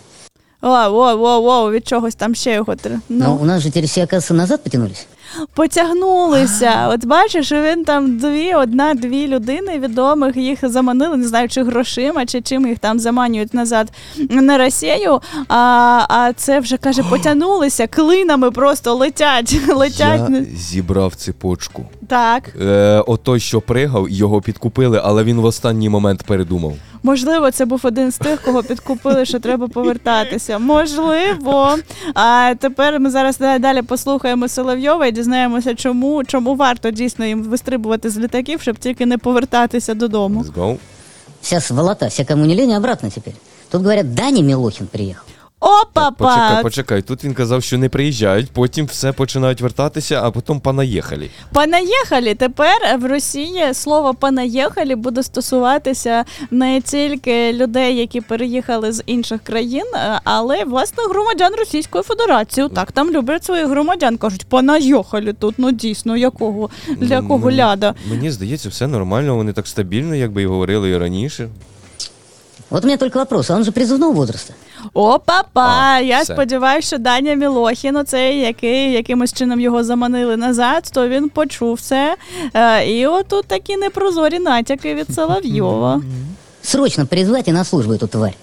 [0.62, 3.70] О, о, о, о, від чогось там ще його тр- но ну, у нас же
[3.70, 5.08] теперь все, оказывается, назад потянулись.
[5.54, 6.88] Потягнулися.
[6.88, 12.42] От бачиш, він там дві, одна-дві людини відомих їх заманили, не знаю, чи грошима, чи
[12.42, 13.92] чим їх там заманюють назад
[14.30, 15.22] на Росію.
[15.48, 19.56] А, а це вже каже, потягнулися, клинами просто летять.
[19.76, 20.30] летять.
[20.30, 21.86] Я зібрав цепочку.
[22.08, 22.56] Так.
[22.62, 26.74] Е, отой, що пригав, його підкупили, але він в останній момент передумав.
[27.08, 30.60] Можливо, це був один з тих, кого підкупили, що треба повертатися.
[30.60, 31.76] Можливо.
[32.14, 38.10] А тепер ми зараз далі послухаємо Соловйова і дізнаємося, чому, чому варто дійсно їм вистрибувати
[38.10, 40.44] з літаків, щоб тільки не повертатися додому.
[40.44, 40.78] Let's go.
[41.42, 43.34] Вся сволота, вся кому не лень, обратно теперь.
[43.70, 45.26] Тут говорят, Дані Милохин приехал.
[45.60, 46.12] Опа!
[46.12, 47.02] Почекай, почекай.
[47.02, 51.30] Тут він казав, що не приїжджають, потім все починають вертатися, а потім понаїхали.
[51.54, 52.36] Понаїхали.
[52.36, 59.86] Тепер в Росії слово понаїхали буде стосуватися не тільки людей, які переїхали з інших країн,
[59.96, 62.70] е, але власне громадян Російської Федерації.
[62.76, 64.18] Так там люблять своїх громадян.
[64.18, 65.56] кажуть, понаїхали тут.
[65.58, 67.94] Ну дійсно, якого для Ну, кого мені- ляда.
[68.10, 71.50] Мені здається, все нормально, вони так стабільно, якби і говорили і раніше.
[72.70, 74.54] Вот у меня только вопрос, а он же призывного возраста.
[74.94, 75.68] О, папа!
[75.82, 76.34] А, Я все.
[76.34, 82.16] сподіваюся, що Даня Мілохін, оцей, який якимось чином його заманили назад, то він почув це.
[82.54, 86.02] Е, і отут такі непрозорі натяки від Соловйова.
[86.62, 88.34] Срочно призвати на службу эту тварь.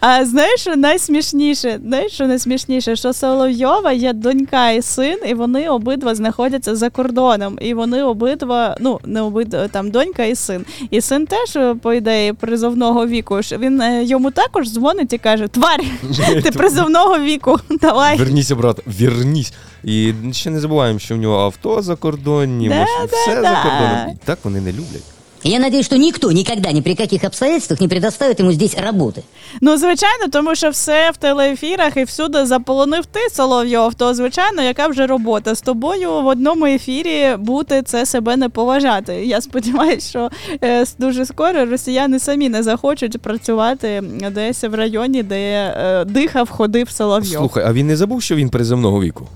[0.00, 5.68] А знаєш, що найсмішніше, знаєш, що найсмішніше, що Соловйова є донька і син, і вони
[5.68, 7.58] обидва знаходяться за кордоном.
[7.60, 10.64] І вони обидва, ну не обидва там донька і син.
[10.90, 13.36] І син теж, е, по ідеї, призовного віку.
[13.36, 15.84] Він е, йому також дзвонить і каже: Тварь,
[16.42, 18.16] ти призовного віку, давай.
[18.16, 19.52] Верніться, брат, вернісь.
[19.84, 23.42] І ще не забуваємо, що в нього авто закордонні, да, все да.
[23.42, 24.08] за кордоном.
[24.14, 25.15] І так вони не люблять.
[25.44, 29.22] Я надеюсь, что никто никогда ни при каких обстоятельствах не предоставит ему здесь работы.
[29.60, 34.86] Ну, звичайно, тому що все в телеефірах і всюди заполонив ти, Соловйов, то звичайно, яка
[34.86, 39.14] вже робота з тобою в одному ефірі бути це себе не поважати.
[39.14, 40.30] Я сподіваюся, що
[40.64, 45.36] е, дуже скоро росіяни самі не захочуть працювати десь в районі, де
[45.76, 47.38] е, дихав, ходив Соловйов.
[47.38, 49.28] Слухай, а він не забув, що він приземного віку?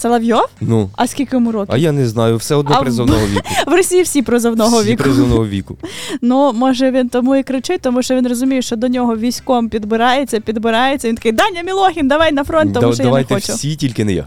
[0.00, 0.44] Соловйов?
[0.60, 1.74] Ну, А скільки йому років?
[1.74, 2.84] а я не знаю, все одно А в-
[3.30, 3.42] віку.
[3.66, 5.02] В Росії всі призовного Всі віку.
[5.02, 5.76] приземного віку.
[6.22, 10.40] Ну, може, він тому і кричить, тому що він розуміє, що до нього військом підбирається,
[10.40, 11.08] підбирається.
[11.08, 13.52] Він такий Даня Мілохін, давай на фронт, тому Да- що я не хочу.
[13.52, 14.26] всі, тільки не я.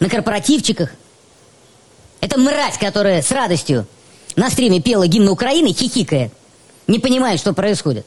[0.00, 0.88] На корпоративчиках.
[2.22, 3.84] Это мразь, которая с радостью
[4.36, 6.30] на стриме пела гимн Украины, хихикая.
[6.88, 8.04] Не понимает, что происходит.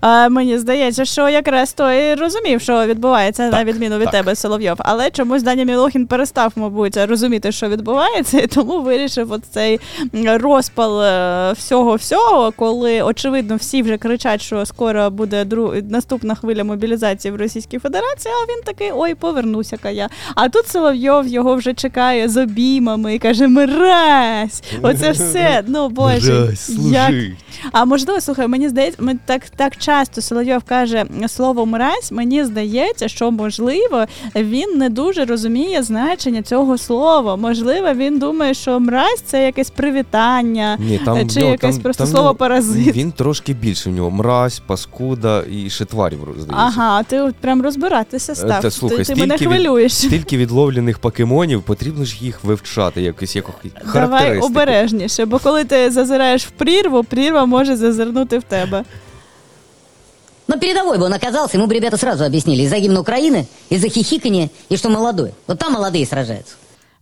[0.00, 4.12] А, мені здається, що якраз то і розумів, що відбувається на відміну від так.
[4.12, 4.76] тебе, Соловйов.
[4.78, 9.80] Але чомусь Даня Мілохін перестав, мабуть, розуміти, що відбувається, і тому вирішив от цей
[10.24, 15.74] розпал е, всього-всього, коли очевидно всі вже кричать, що скоро буде дру...
[15.88, 18.34] наступна хвиля мобілізації в Російській Федерації.
[18.34, 20.08] А він такий: ой, повернуся-ка я.
[20.34, 24.62] А тут Соловйов його вже чекає з обіймами і каже: Мразь!
[24.82, 25.64] Оце все.
[25.66, 26.54] Ну боже,
[26.90, 27.12] як
[27.72, 32.12] а можливо, слухай, мені здається, ми так, так часто Соловйов каже слово мразь.
[32.12, 34.04] Мені здається, що можливо
[34.36, 37.36] він не дуже розуміє значення цього слова.
[37.36, 41.82] Можливо, він думає, що мразь це якесь привітання, Ні, там, чи в нього- якесь там-
[41.82, 42.96] просто там слово нього- паразит.
[42.96, 44.10] Він трошки більше в нього.
[44.10, 46.56] Мразь, паскуда і ще тварів, здається.
[46.56, 48.50] Ага, ти от прям розбиратися став.
[48.50, 49.94] Е, Та, слухай, ти, ти мене стільки від- хвилюєш.
[49.94, 53.44] Стільки відловлених покемонів, потрібно ж їх вивчати, якось як
[53.94, 58.84] Давай обережніше, бо коли ти зазираєш в прірву, прірва може зазирнути в тебе.
[60.49, 62.63] Но передовой бы он оказался, ему бы ребята сразу объяснили.
[62.63, 65.31] Из-за гимна Украины, из-за хихикания, и что молодой.
[65.47, 66.55] Вот там молодые сражаются.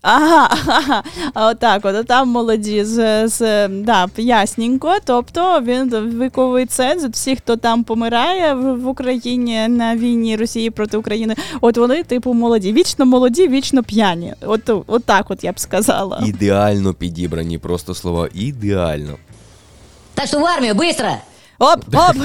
[0.06, 1.04] Ага, ага.
[1.34, 4.96] А отак, от там молоді з, з да, ясненько.
[5.06, 5.90] Тобто він
[6.22, 11.36] віковий ценз от всіх, хто там помирає в, в Україні на війні Росії проти України.
[11.62, 12.74] От вони, типу, молоді.
[12.74, 14.34] Вічно молоді, вічно п'яні.
[14.42, 16.24] От, от так, от я б сказала.
[16.28, 18.30] Ідеально підібрані просто слова.
[18.34, 19.18] Ідеально.
[20.14, 21.18] Так что в армию, быстро!
[21.61, 22.17] Оп, оп.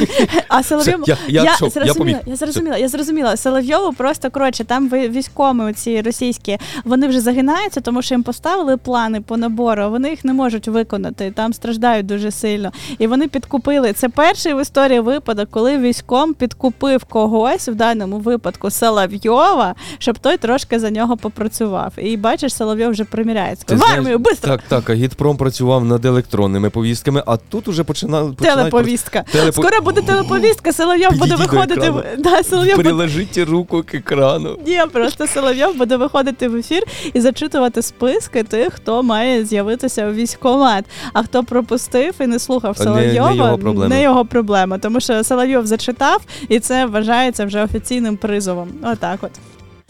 [0.47, 1.01] А Соловйов...
[1.01, 3.37] Все, я- я я зрозуміла, я зрозуміла, я зрозуміла.
[3.37, 9.21] Соловйову просто коротше, там військові ці російські, вони вже загинаються, тому що їм поставили плани
[9.21, 11.31] по набору, а вони їх не можуть виконати.
[11.31, 12.71] Там страждають дуже сильно.
[12.99, 13.93] І вони підкупили.
[13.93, 20.37] Це перший в історії випадок, коли військом підкупив когось, в даному випадку Соловйова, щоб той
[20.37, 21.93] трошки за нього попрацював.
[21.97, 23.65] І бачиш, Соловйов вже приміряється.
[23.65, 24.51] Ти В армію, бистро!
[24.51, 29.22] Так, так, Агітпром працював над електронними повістками, а тут уже починали Телеповістка.
[29.33, 31.93] Телепо- Скоро буде телеповістка, Соловйов буде виходити.
[32.17, 34.59] Да, Соловйов буде руку к екрану.
[34.67, 40.13] Ні, просто Соловйов буде виходити в ефір і зачитувати списки тих, хто має з'явитися у
[40.13, 40.85] військкомат.
[41.13, 43.87] А хто пропустив і не слухав Не- не його проблема.
[43.87, 44.77] не його проблема.
[44.77, 48.69] Тому що Соловйов зачитав, і це вважається вже офіційним призовом.
[48.83, 49.31] Отак от.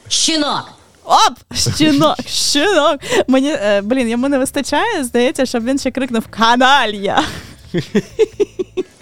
[0.08, 0.70] Щенок!
[1.06, 1.58] Оп!
[1.78, 2.16] Щінок!
[2.28, 3.00] Щінок!
[3.28, 7.22] Мені е, блін, йому не вистачає, здається, щоб він ще крикнув Каналья!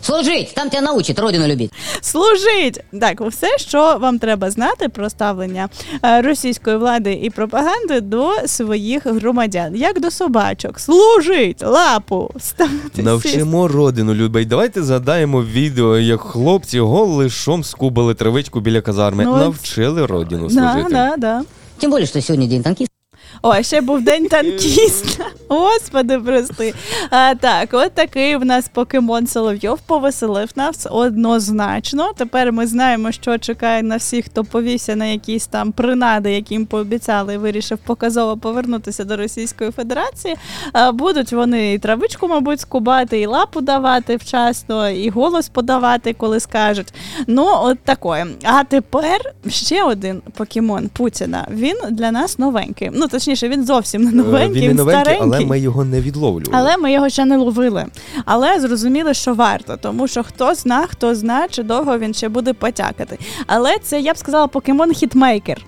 [0.01, 0.53] Служить!
[0.55, 1.71] Там тебя научат родину любить.
[2.01, 2.79] Служить!
[3.01, 5.69] Так, все, що вам треба знати про ставлення
[6.05, 10.79] е, російської влади і пропаганди до своїх громадян, як до собачок.
[10.79, 11.63] Служить!
[11.63, 12.31] Лапу!
[12.39, 14.47] Ставити Навчимо родину любить.
[14.47, 19.23] Давайте згадаємо відео, як хлопці голишом скубали травичку біля казарми.
[19.25, 20.93] Ну, Навчили родину Да, служити.
[20.93, 21.43] да, да.
[21.79, 22.93] Тем более, что сегодня день танкиста.
[23.41, 25.25] О, ще був день танкіста.
[25.49, 26.73] Господи, прости.
[27.09, 32.11] А, так, от такий в нас покемон Соловйов повеселив нас однозначно.
[32.17, 36.65] Тепер ми знаємо, що чекає на всіх, хто повівся на якісь там принади, які їм
[36.65, 40.35] пообіцяли, і вирішив показово повернутися до Російської Федерації.
[40.73, 46.39] А, будуть вони і травичку, мабуть, скубати, і лапу давати вчасно, і голос подавати, коли
[46.39, 46.93] скажуть.
[47.27, 48.27] Ну, от такое.
[48.43, 51.47] А тепер ще один покемон Путіна.
[51.51, 52.89] Він для нас новенький.
[52.93, 55.37] Ну, точніше, він зовсім не новенький, Він він новенький, старенький.
[55.37, 56.51] але ми його не відловлювали.
[56.67, 57.85] Але ми його ще не ловили.
[58.25, 62.53] Але зрозуміли, що варто, тому що хто зна, хто зна, чи довго він ще буде
[62.53, 63.17] потякати.
[63.47, 65.61] Але це я б сказала покемон хітмейкер.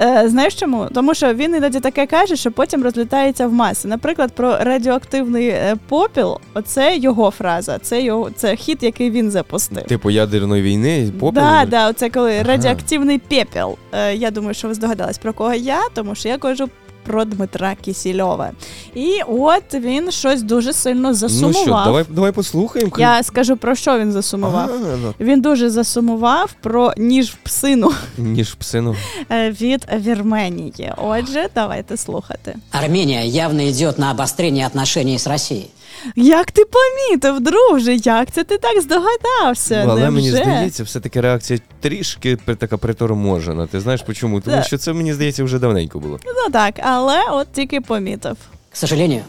[0.00, 0.86] Е, знаєш чому?
[0.94, 3.88] Тому що він іноді таке каже, що потім розлітається в маси.
[3.88, 9.82] Наприклад, про радіоактивний е, попіл, оце його фраза, це його це хіт, який він запустив.
[9.82, 11.42] Типу ядерної війни, попіл.
[11.42, 12.42] Да, да, оце коли Ага.
[12.42, 13.76] радіоактивний пепел.
[13.92, 16.68] Е, я думаю, що ви здогадались про кого я, тому що я кажу
[17.06, 18.50] про Дмитра Кісільова.
[18.94, 21.54] І от він щось дуже сильно Ну засумував.
[21.62, 22.92] що, давай, давай послухаємо.
[22.98, 24.70] Я скажу про що він засумував.
[24.74, 28.96] Ага, ну, Він дуже засумував про ніж в псину ніж псину.
[29.30, 30.92] е, від Вірменії.
[30.96, 32.54] Отже, давайте слухати.
[32.70, 35.70] Армения явно йде на обострение отношений с Россией.
[36.16, 37.94] Як ти помітив, друже?
[37.94, 39.82] Як це ти так здогадався?
[39.86, 43.66] Ну, Але мені здається, все-таки реакція трішки така приторможена.
[43.66, 44.40] Ти знаєш чому?
[44.40, 46.18] Тому що це мені здається вже давненько було.
[46.26, 48.36] Ну так, але от тільки помітив.
[48.70, 49.22] К сожалению,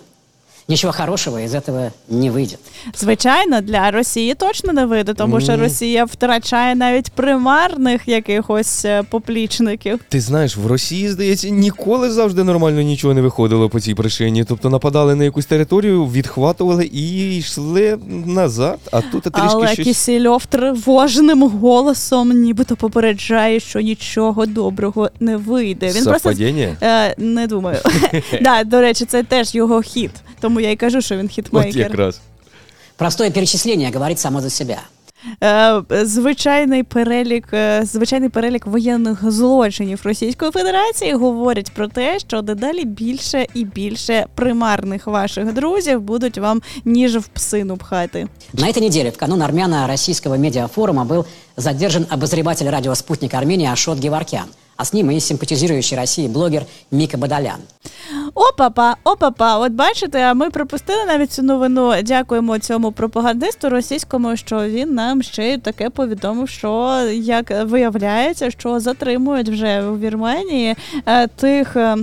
[0.68, 2.60] ничего хорошего из этого не выйдет.
[2.96, 10.00] Звичайно, для Росії точно не вийде, тому що Росія втрачає навіть примарних якихось е, поплічників.
[10.10, 14.44] Ти знаєш, в Росії, здається, ніколи завжди нормально нічого не виходило по цій причині.
[14.44, 18.80] Тобто нападали на якусь територію, відхватували і йшли назад.
[18.92, 19.86] А тут трішки Але щось.
[19.86, 25.92] Кісельов тривожним голосом нібито попереджає, що нічого доброго не вийде.
[25.96, 26.34] Він просто
[26.82, 27.78] е, не думаю.
[28.42, 30.12] да, до речі, це теж його хіт.
[30.40, 31.78] Тому я й кажу, що він От хітмейкер.
[31.82, 32.20] якраз.
[32.96, 34.82] Простое перечисление говорит само за себя.
[35.44, 42.86] Е, звичайний перелік, е, звичайний перелік воєнних злочинів Російської Федерації говорять про те, що дедалі
[42.86, 48.28] більше і більше примарних ваших друзів будуть вам ніж в спину пхати.
[48.54, 51.26] На этой неделе, в канун армяно-российского медиафорума, был
[51.58, 54.46] задержан обозреватель радио «Спутник Армении» Ашот Геворкян,
[54.78, 57.60] а с ним и симпатизирующий России блогер Мика Бадалян.
[58.34, 59.58] Опа-па, опа-па.
[59.58, 61.94] От бачите, а ми пропустили навіть цю новину.
[62.04, 68.80] Дякуємо цьому пропагандисту російському, що він нам ще й таке повідомив, що як виявляється, що
[68.80, 70.76] затримують вже у Вірменії
[71.06, 71.76] е, тих.
[71.76, 71.96] е,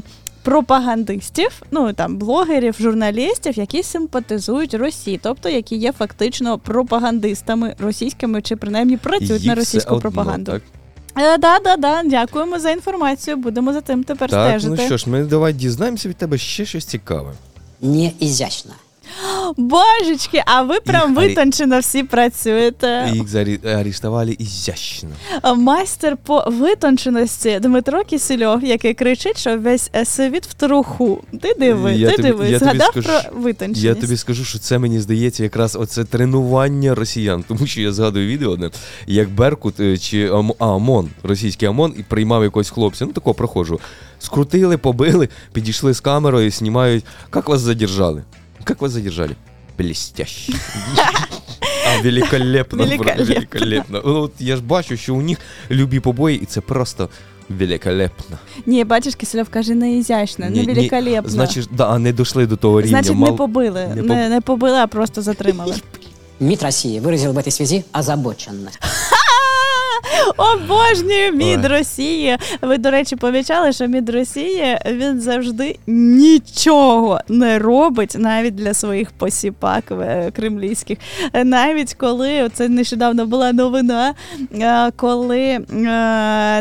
[0.43, 8.57] Пропагандистів, ну там блогерів, журналістів, які симпатизують Росії, тобто які є фактично пропагандистами російськими, чи
[8.57, 10.53] принаймні працюють Їх на російську одно, пропаганду.
[10.53, 10.63] так?
[11.19, 12.03] Е, да, да, да.
[12.05, 13.37] Дякуємо за інформацію.
[13.37, 14.83] Будемо за тим тепер Так, стежити.
[14.83, 17.33] ну що ж, ми давай дізнаємося від тебе ще щось цікаве.
[17.81, 18.73] Не изящно.
[19.57, 23.11] Божечки, а ви прям Їх арі- витончено всі працюєте.
[23.15, 25.09] Їх зарі- арештували ізящно.
[25.57, 31.23] Майстер по витонченості Дмитро Кісельов, який кричить, що весь е, світ в труху.
[31.43, 33.85] Ти диви, Я ти тобі- диви, я тобі згадав скажу- про витонченість.
[33.85, 38.29] Я тобі скажу, що це мені здається якраз оце тренування росіян, тому що я згадую
[38.29, 38.71] відео одне,
[39.07, 43.35] як Беркут е, чи Ам- а, ОМОН, російський ОМОН, і приймав якогось хлопця, ну такого
[43.35, 43.81] прохожу.
[44.19, 47.05] Скрутили, побили, підійшли з камерою, знімають.
[47.35, 48.23] Як вас задержали?
[48.69, 49.37] Як вас задержали?
[49.79, 50.53] Блестяще.
[51.99, 52.85] А, великолепно.
[52.85, 53.25] Великолепно.
[53.25, 54.03] великолепно.
[54.05, 55.39] Ну, От я ж бачу, що у них
[55.71, 57.09] любі побої, і це просто
[57.49, 58.39] великолепно.
[58.67, 61.31] Ні, бачиш, Кісельов каже, не ізящно, не ні, великолепно.
[61.31, 62.91] Значить, да, не дійшли до того рівня.
[63.03, 63.87] Значить, не Мал- побили.
[63.95, 65.75] не Не, поб- не побили, а просто затримали.
[66.41, 68.79] МИД России выразил в этой связи озабоченность.
[70.37, 71.65] Обожнюю мід.
[71.65, 72.37] Росії.
[72.63, 79.11] Ви, до речі, помічали, що мід Росії він завжди нічого не робить навіть для своїх
[79.11, 80.99] посіпак е, кремлівських.
[81.33, 84.15] Е, Навіть коли це нещодавно була новина,
[84.55, 85.59] е, коли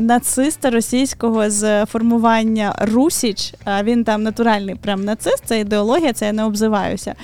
[0.02, 6.34] нациста російського з формування Русіч, а він там натуральний прям нацист, це ідеологія, це я
[6.34, 7.16] не обзиваюся.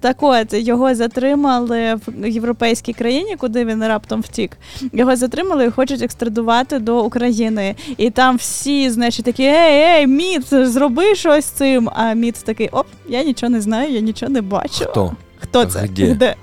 [0.00, 4.56] Так от його затримали в європейській країні, куди він раптом втік.
[5.02, 7.74] Його затримали і хочуть екстрадувати до України.
[7.96, 11.90] І там всі, значить, такі: ей, ей, міт, зроби щось з цим.
[11.94, 14.84] А міт такий: оп, я нічого не знаю, я нічого не бачу.
[14.90, 15.16] Хто?
[15.38, 15.82] Хто це?
[15.82, 16.36] Где?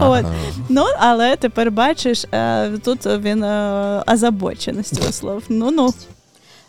[0.00, 0.24] От.
[0.68, 5.42] Ну, але тепер бачиш, е, тут він е, озабочений з слов.
[5.48, 5.94] Ну ну.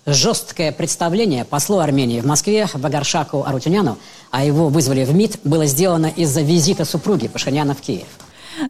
[0.07, 3.95] Жесткое представление послу Армении в Москве Багаршаку Арутюняну,
[4.31, 8.07] а его вызвали в МИД, было сделано из-за визита супруги Пашиняна в Киев.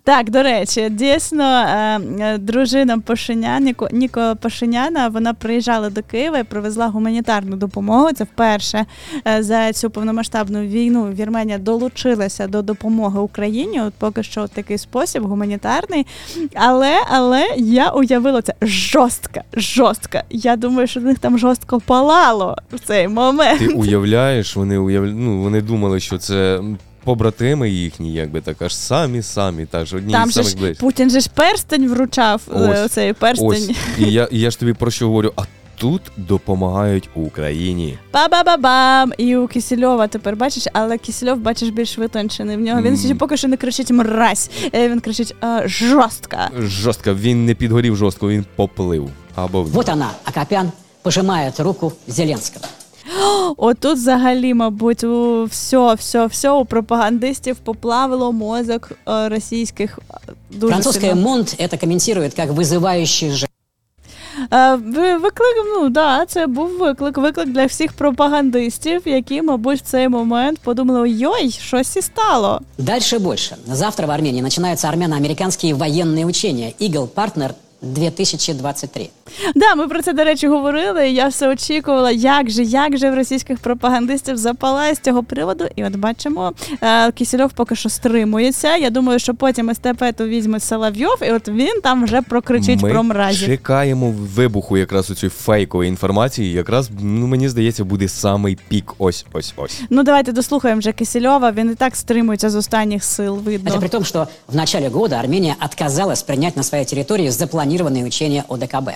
[0.04, 6.44] Так, до речі, дійсно, е, е, дружина Пашиняна, Ніко, Пашиняна, вона приїжджала до Києва і
[6.44, 8.12] привезла гуманітарну допомогу.
[8.12, 8.86] Це вперше
[9.28, 13.82] е, за цю повномасштабну війну Вірменія долучилася до допомоги Україні.
[13.82, 16.06] От поки що такий спосіб гуманітарний.
[16.54, 20.20] Але, але я уявила це жорстко, жорстко.
[20.30, 23.60] Я думаю, що в них там жорстко палало в цей момент.
[23.60, 25.12] Ти уявляєш, вони уявля...
[25.12, 26.60] ну, вони думали, що це
[27.06, 30.58] побратими їхні, якби так аж самі самі, так ж одні Там з же самих ж
[30.58, 30.80] ближчих.
[30.80, 33.48] Путін же ж перстень вручав е, Ось, цей перстень.
[33.48, 33.72] Ось.
[34.00, 35.42] І я, і я ж тобі про що говорю, а
[35.78, 37.98] тут допомагають Україні.
[38.14, 39.12] Ба-ба-ба-бам!
[39.18, 42.82] І у Кисельова тепер бачиш, але Кисельов, бачиш, більш витончений в нього.
[42.82, 46.38] Він ще поки що не кричить мразь, е, він кричить «А, жорстко.
[46.60, 49.10] Жорстко, він не підгорів жорстко, він поплив.
[49.36, 52.66] Або в Вот она, Акопян, пожимает руку Зеленского.
[53.57, 60.73] Отут взагалі, мабуть, у все, все, все у пропагандистів поплавило мозок е, російських е, дуже
[60.73, 61.29] Французская сильно.
[61.29, 63.47] Монт это комментирует как вызывающий жест.
[64.53, 67.19] Е, ви- Виклик, ну да, це був виклик.
[67.19, 72.61] Виклик для всіх пропагандистів, які, мабуть, в цей момент подумали: йой, щось і стало.
[72.79, 73.57] Дальше больше.
[73.73, 77.51] Завтра в Армении начинаются армяно-американские военные учения Eagle Partner
[77.86, 79.10] 2023.
[79.56, 81.10] Да, ми про це, до речі, говорили.
[81.10, 85.66] Я все очікувала, як же, як же в російських пропагандистів запалає з цього приводу.
[85.76, 88.76] І от бачимо, е, Кісельов поки що стримується.
[88.78, 93.04] Я думаю, що потім естафету візьме Соловйов, і от він там вже прокричить Ми про
[93.04, 93.48] мразів.
[93.48, 96.52] чекаємо вибуху якраз у цій фейкової інформації.
[96.52, 98.94] Якраз ну мені здається, буде самий пік.
[98.98, 99.82] Ось ось ось.
[99.90, 101.52] Ну давайте дослухаємо вже Кисельова.
[101.52, 103.36] Він і так стримується з останніх сил.
[103.36, 103.72] Видно.
[103.72, 107.30] Это при том, что в начале года Армения отказалась принять на своей территории
[107.76, 108.90] запланированные учения ОДКБ.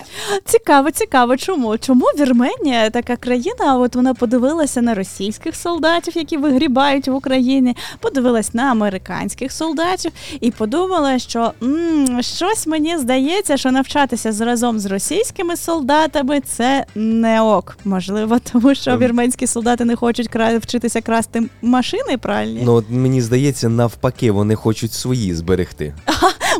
[0.44, 1.78] Цікаво, цікаво, чому?
[1.78, 3.76] Чому Вірменія така країна?
[3.78, 10.50] От вона подивилася на російських солдатів, які вигрібають в Україні, подивилась на американських солдатів і
[10.50, 17.78] подумала, що м, щось мені здається, що навчатися разом з російськими солдатами це не ок.
[17.84, 18.98] Можливо, тому що Ем.
[18.98, 22.62] вірменські солдати не хочуть кра- вчитися красти машини пральні.
[22.64, 25.94] Ну от мені здається, навпаки, вони хочуть свої зберегти.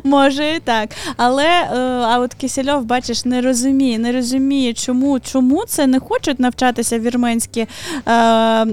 [0.05, 0.91] Може і так.
[1.17, 1.77] Але е,
[2.13, 7.61] а от Кисельов, бачиш, не розуміє, не розуміє, чому, чому це не хочуть навчатися вірменські,
[7.61, 8.65] е,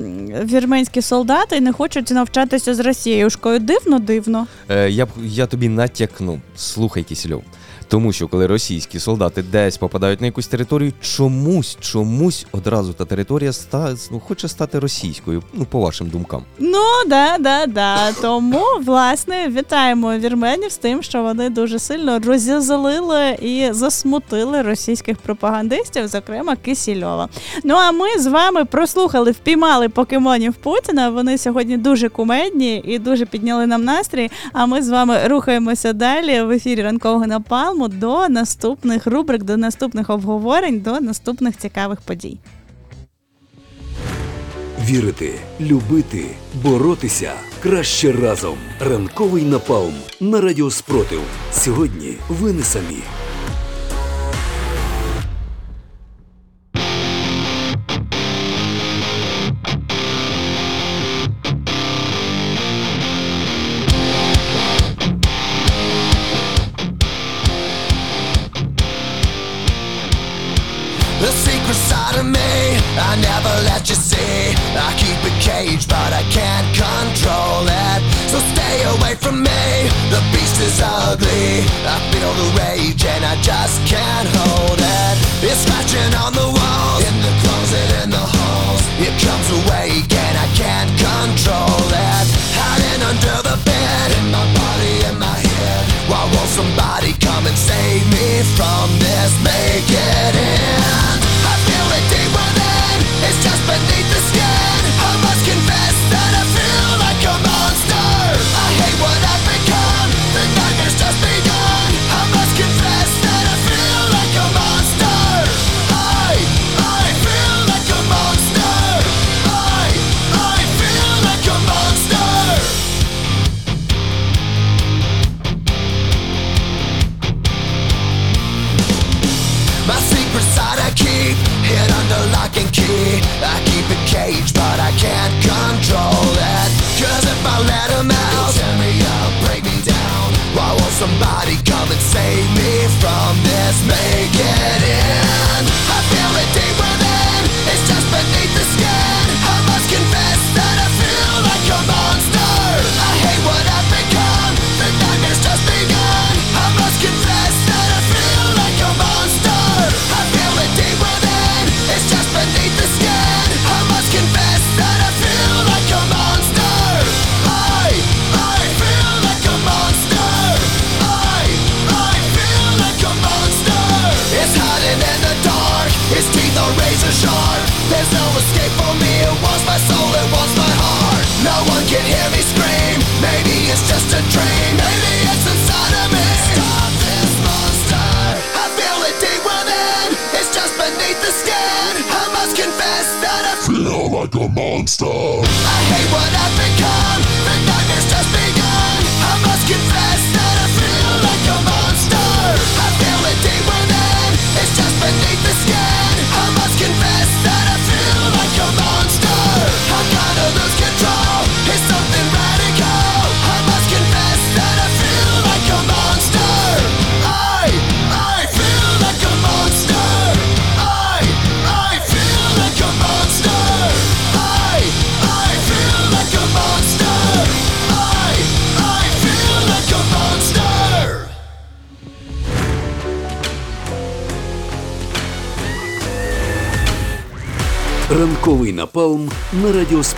[0.43, 3.59] вірменські солдати і не хочуть навчатися з Росіюшкою.
[3.59, 4.47] Дивно, дивно.
[4.69, 6.39] Е, я я тобі натякну.
[6.55, 7.43] Слухай, Кісельов.
[7.87, 13.49] Тому що коли російські солдати десь попадають на якусь територію, чомусь, чомусь одразу та територія
[13.49, 15.43] ста, ну, хоче стати російською.
[15.53, 16.43] Ну, по вашим думкам.
[16.59, 18.11] Ну, да, да, да.
[18.21, 26.07] Тому, власне, вітаємо вірменів з тим, що вони дуже сильно розізлили і засмутили російських пропагандистів,
[26.07, 27.29] зокрема Кисільова.
[27.63, 31.09] Ну а ми з вами прослухали, впіймали покемонів Путіна.
[31.09, 34.31] Вони сьогодні дуже кумедні і дуже підняли нам настрій.
[34.53, 37.27] А ми з вами рухаємося далі в ефірі ранкового
[37.77, 42.37] напалму до наступних рубрик, до наступних обговорень, до наступних цікавих подій.
[44.85, 46.25] Вірити, любити,
[46.63, 48.57] боротися краще разом.
[48.79, 51.21] Ранковий напалм на радіо Спротив.
[51.51, 53.03] Сьогодні ви не самі.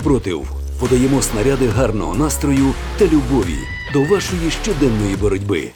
[0.00, 0.52] Спротив.
[0.78, 3.58] Подаємо снаряди гарного настрою та любові
[3.92, 5.70] до вашої щоденної боротьби.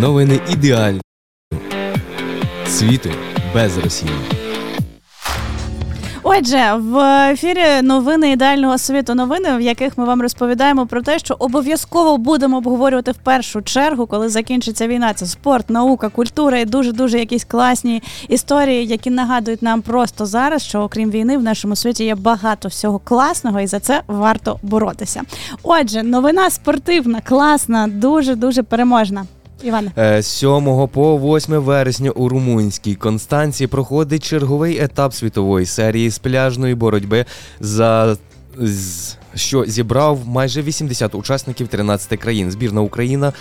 [0.00, 1.00] Новини ідеальні.
[2.66, 3.10] Світу
[3.54, 4.37] без Росії.
[6.30, 6.98] Отже, в
[7.30, 12.56] ефірі новини ідеального світу новини, в яких ми вам розповідаємо про те, що обов'язково будемо
[12.56, 15.14] обговорювати в першу чергу, коли закінчиться війна.
[15.14, 20.62] Це спорт, наука, культура і дуже дуже якісь класні історії, які нагадують нам просто зараз,
[20.62, 25.22] що окрім війни в нашому світі є багато всього класного, і за це варто боротися.
[25.62, 29.24] Отже, новина спортивна, класна, дуже дуже переможна.
[29.62, 29.90] Іване.
[29.98, 36.74] Е, 7 по 8 вересня у румунській Констанції проходить черговий етап світової серії з пляжної
[36.74, 37.24] боротьби
[37.60, 38.16] за.
[39.34, 42.50] Що зібрав майже 80 учасників 13 країн.
[42.50, 43.32] Збірна Україна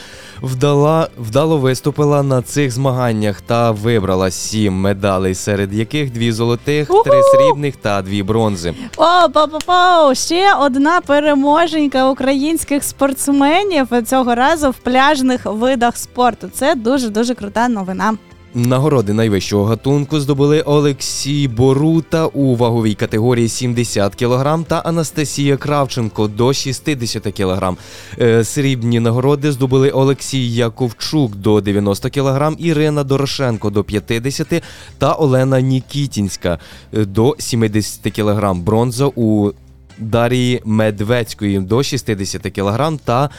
[0.42, 7.22] вдала, вдало виступила на цих змаганнях та вибрала сім медалей, серед яких дві золотих, три
[7.24, 8.74] срібних та дві бронзи.
[8.98, 10.16] О, па-па-па!
[10.16, 16.50] Ще одна переможенька українських спортсменів цього разу в пляжних видах спорту.
[16.54, 18.14] Це дуже дуже крута новина.
[18.58, 26.54] Нагороди найвищого гатунку здобули Олексій Борута у ваговій категорії 70 кг та Анастасія Кравченко до
[26.54, 27.74] 60 кг.
[28.20, 34.64] Е, Срібні нагороди здобули Олексій Яковчук до 90 кг, Ірина Дорошенко до 50
[34.98, 36.60] та Олена Нікітінська
[36.94, 38.54] е, до 70 кг.
[38.54, 39.52] Бронза у
[40.00, 43.30] Дарії Медведської до 60 кг та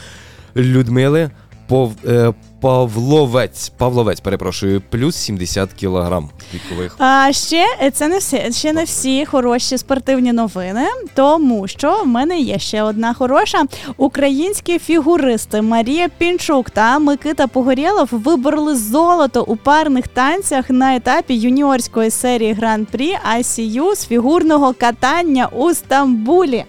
[0.55, 1.29] Людмили
[1.69, 1.91] Пов...
[2.07, 3.69] е, Павловець.
[3.77, 6.95] Павловець, перепрошую, плюс 70 кг вікових.
[6.97, 12.07] А ще е, це не всі ще не всі хороші спортивні новини, тому що в
[12.07, 13.63] мене є ще одна хороша.
[13.97, 22.09] Українські фігуристи Марія Пінчук та Микита Погорєлов вибороли золото у парних танцях на етапі юніорської
[22.11, 26.65] серії Гран-прі ICU з фігурного катання у Стамбулі.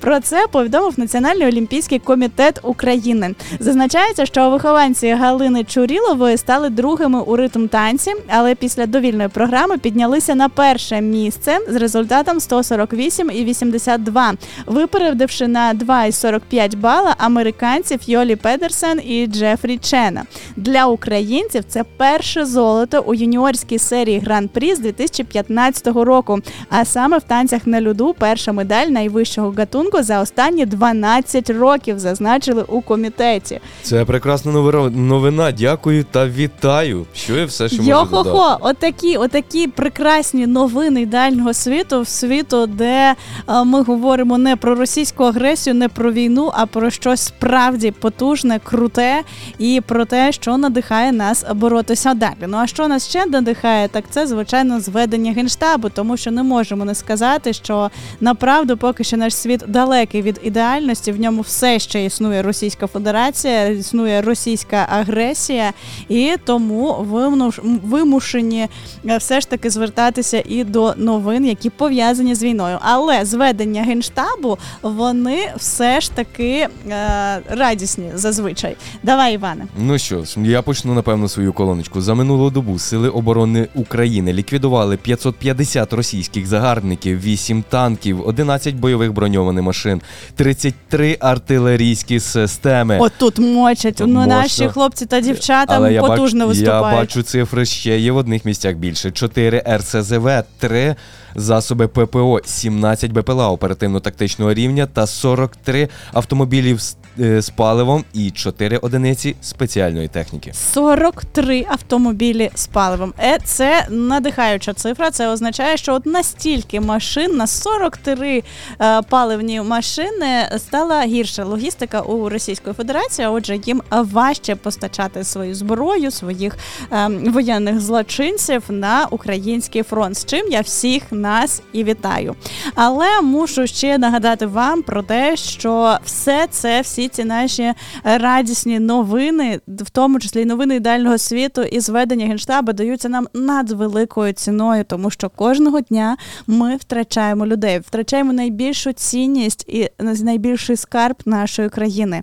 [0.00, 3.34] Про це повідомив Національний олімпійський комітет України.
[3.60, 10.34] Зазначається, що вихованці Галини Чурілової стали другими у ритм танці, але після довільної програми піднялися
[10.34, 14.34] на перше місце з результатом 148 і 82,
[14.66, 20.22] випередивши на 2,45 бала американців Йолі Педерсен і Джефрі Чена.
[20.56, 26.38] Для українців це перше золото у юніорській серії Гран-прі з 2015 року.
[26.70, 32.64] А саме в танцях на льоду перша медаль найвищого гатунку за останні 12 років зазначили
[32.68, 33.60] у комітеті.
[33.82, 34.52] Це прекрасна
[34.92, 35.52] новина.
[35.52, 37.06] Дякую та вітаю.
[37.14, 38.28] Що я все ще можу додати.
[38.28, 43.14] Йо-хо-хо, отакі, отакі прекрасні новини ідеального світу, світу, де
[43.48, 48.60] е, ми говоримо не про російську агресію, не про війну, а про щось справді потужне,
[48.64, 49.22] круте
[49.58, 52.34] і про те, що надихає нас боротися далі.
[52.46, 56.84] Ну а що нас ще надихає, так це звичайно зведення генштабу, тому що не можемо
[56.84, 57.90] не сказати, що
[58.20, 61.12] направду поки що наш світ далекий від ідеальності.
[61.12, 65.72] В ньому все ще існує Російська Федерація, існує російська агресія,
[66.08, 68.68] і тому вимуш- вимушені
[69.06, 72.78] е, все ж таки звертатися і до новин, які пов'язані з війною.
[72.80, 78.76] Але зведення генштабу вони все ж таки е, радісні зазвичай.
[79.02, 79.64] Давай, Іване.
[79.78, 82.00] Ну що ж, я почну напевно свою колоночку.
[82.00, 89.47] За минулу добу Сили оборони України ліквідували 550 російських загарбників, 8 танків, 11 бойових броньованих
[89.52, 90.02] машин,
[90.36, 92.98] 33 артилерійські системи.
[92.98, 94.02] Отут мочать.
[94.06, 96.92] Ну, наші хлопці та дівчата Але я потужно бачу, виступають.
[96.92, 100.28] Я бачу цифри ще є в одних місцях більше: 4 РСЗВ,
[100.58, 100.96] 3
[101.34, 106.80] засоби ППО, 17 БПЛА оперативно-тактичного рівня та 43 автомобілів
[107.20, 110.52] е, з паливом і 4 одиниці спеціальної техніки.
[110.54, 113.14] 43 автомобілі з паливом.
[113.20, 115.10] Е, це надихаюча цифра.
[115.10, 118.42] Це означає, що от настільки машин на 43
[118.80, 123.28] е, паливні машини стала гірша логістика у Російської Федерації.
[123.28, 126.56] Отже, їм важче постачати свою зброю, своїх
[126.92, 130.16] е, воєнних злочинців на український фронт.
[130.18, 132.34] З чим я всіх нас і вітаю.
[132.74, 137.72] Але мушу ще нагадати вам про те, що все це, всі ці наші
[138.04, 144.32] радісні новини, в тому числі й новини ідеального світу і зведення генштабу, даються нам надвеликою
[144.32, 146.16] ціною, тому що кожного дня
[146.46, 152.22] ми втрачаємо людей, втрачаємо найбільшу цінність і найбільший скарб нашої країни.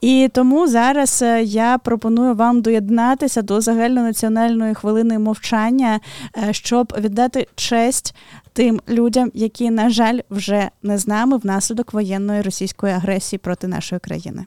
[0.00, 6.00] І тому зараз е, я пропоную вам доєднатися до загальнонаціональної хвилини мовчання,
[6.48, 8.14] е, щоб віддати честь
[8.52, 14.00] тим людям, які, на жаль, вже не з нами внаслідок воєнної російської агресії проти нашої
[14.00, 14.44] країни.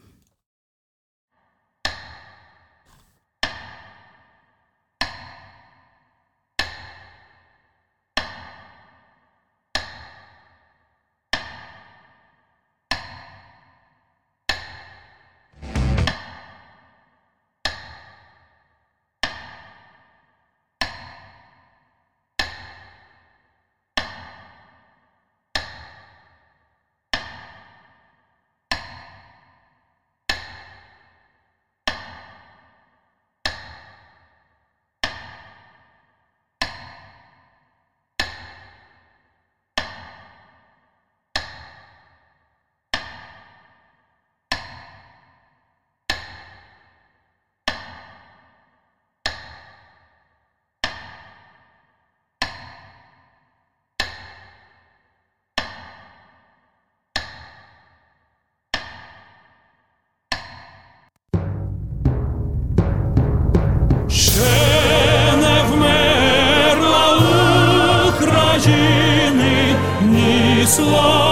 [70.79, 71.29] Слава.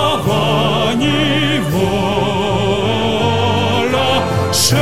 [4.67, 4.75] Ще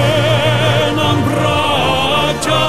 [0.96, 2.62] нам, браття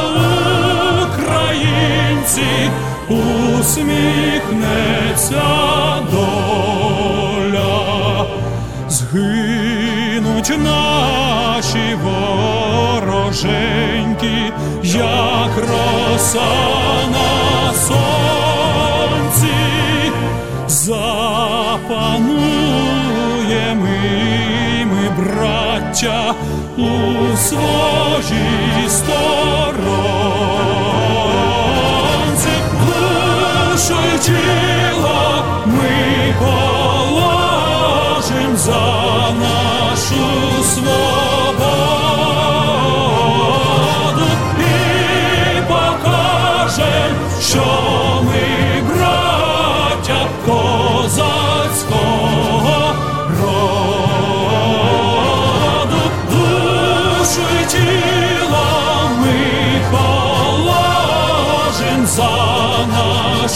[1.02, 2.50] українці,
[3.08, 4.12] усміхнеться
[6.12, 7.74] доля.
[8.88, 11.98] Згинуть наші
[13.02, 13.42] вороженьки,
[14.82, 16.65] як роса
[25.96, 26.34] браття,
[26.76, 29.16] у своїй сторонці,
[32.86, 33.96] душу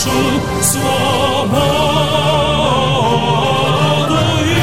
[0.07, 1.61] нашу свободу
[4.47, 4.55] і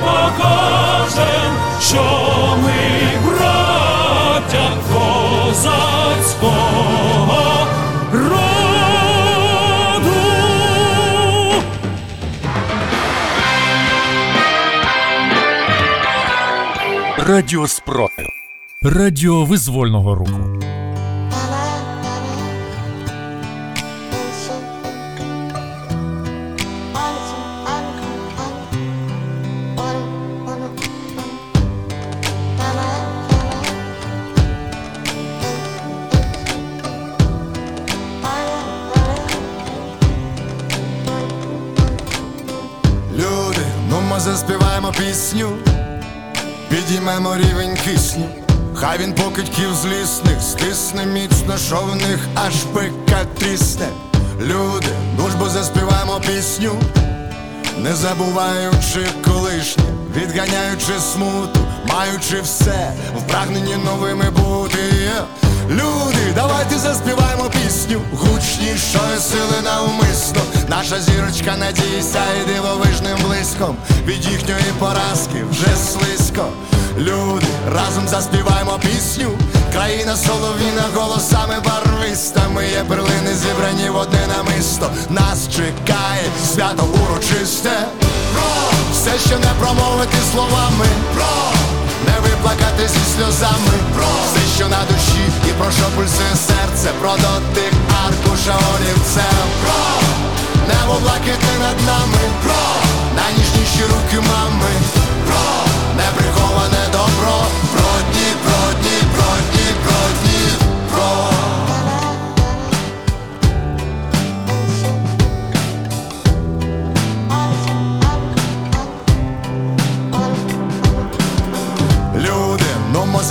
[0.00, 2.04] покажем, що
[2.62, 2.80] ми
[3.26, 6.48] браття козацького
[8.12, 8.42] роду.
[17.18, 18.26] Радіо Спротив.
[18.82, 20.61] Радіо визвольного руху.
[49.82, 53.86] Злісних, стисне міцно, що в них аж пика трісне.
[54.40, 56.72] Люди, ну заспіваємо пісню,
[57.78, 59.84] не забуваючи колишнє,
[60.16, 64.78] відганяючи смуту, маючи все, в прагненні новими бути.
[65.70, 70.40] Люди, давайте заспіваємо пісню, гучнішої сили навмисно.
[70.68, 73.76] Наша зірочка надії сяє дивовижним блиском.
[74.06, 76.48] Від їхньої поразки вже слизько.
[76.98, 79.28] Люди, разом заспіваємо пісню.
[79.72, 84.90] Країна соловіна голосами барвистами є перлини зібрані в одне намисто.
[85.08, 87.70] Нас чекає свято урочисте.
[88.32, 88.50] Про
[88.92, 90.86] все, що не промовити словами.
[91.14, 91.32] Про
[92.06, 93.74] не виплакати зі сльозами.
[93.96, 99.46] Про все, що на душі, і про що пульсує серце, про дотик аркуша олівцем.
[99.62, 99.80] Про
[100.68, 102.22] небо блакитне над нами.
[102.44, 102.62] Про
[103.16, 104.72] найніжніші руки мами.
[105.26, 105.44] Про
[105.96, 107.36] неприховане добро.
[107.72, 107.91] Про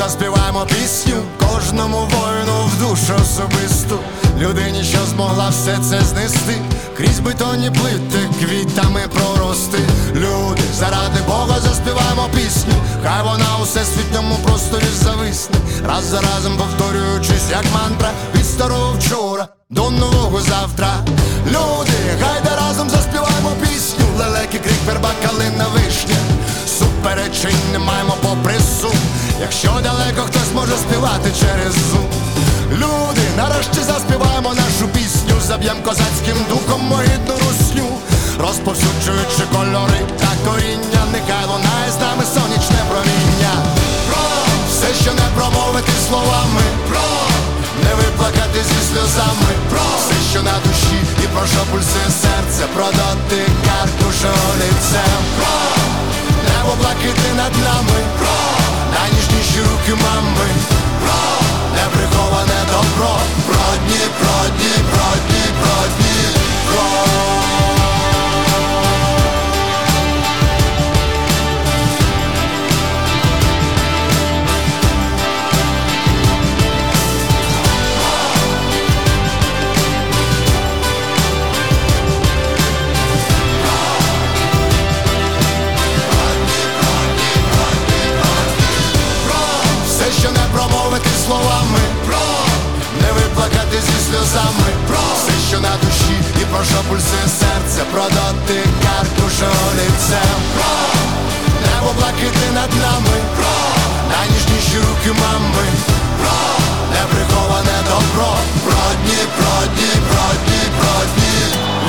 [0.03, 3.99] заспіваємо пісню кожному воїну в душу особисту.
[4.39, 6.61] Людині, що змогла все це знести,
[6.97, 9.77] крізь бетонні плити, квітами прорости.
[10.15, 12.73] Люди, заради Бога заспіваємо пісню,
[13.03, 15.55] хай вона у всесвітньому просторі зависне,
[15.87, 20.93] раз за разом повторюючись, як мантра від старого вчора до нового завтра.
[21.47, 26.15] Люди, гайда разом заспіваємо пісню, лелеки, крик, верба, калина, вишня.
[26.79, 28.97] Суперечень не маємо попри сум
[29.41, 32.09] Якщо далеко хтось може співати через зум.
[32.71, 37.87] Люди, нарешті заспіваємо нашу пісню Заб'єм козацьким духом могидну русню
[38.39, 41.01] Розповсюджуючи кольори та коріння.
[41.11, 43.53] Нехай лунає з нами сонячне проміння.
[44.07, 44.23] Про
[44.69, 46.65] все, що не промовити словами.
[46.89, 47.07] Про
[47.83, 49.51] не виплакати зі сльозами.
[49.71, 50.99] Про все, що на душі.
[51.23, 52.63] І про що пульсує серце.
[52.75, 55.53] Про дотик аркуша олівцем Про
[56.47, 57.97] Небо блакитне над нами.
[58.19, 58.50] Про
[59.01, 60.47] найніжніші руки мами.
[61.01, 61.21] Про
[61.75, 63.13] неприховане добро.
[63.47, 66.00] Про дні, про дні, про дні, про дні,
[91.31, 92.25] словами, про
[93.01, 98.03] не виплакати зі сльозами, про все, що на душі, і про що пульсує серце, про
[98.03, 100.37] дотик арки рушоницем
[101.65, 103.17] Небо блакити над нами.
[103.35, 103.53] Про
[104.11, 105.65] Найніжніші руки мами.
[106.19, 106.37] Про
[106.93, 108.31] Неприховане добро.
[108.65, 111.35] Бродні, бродні, бродні, бродні.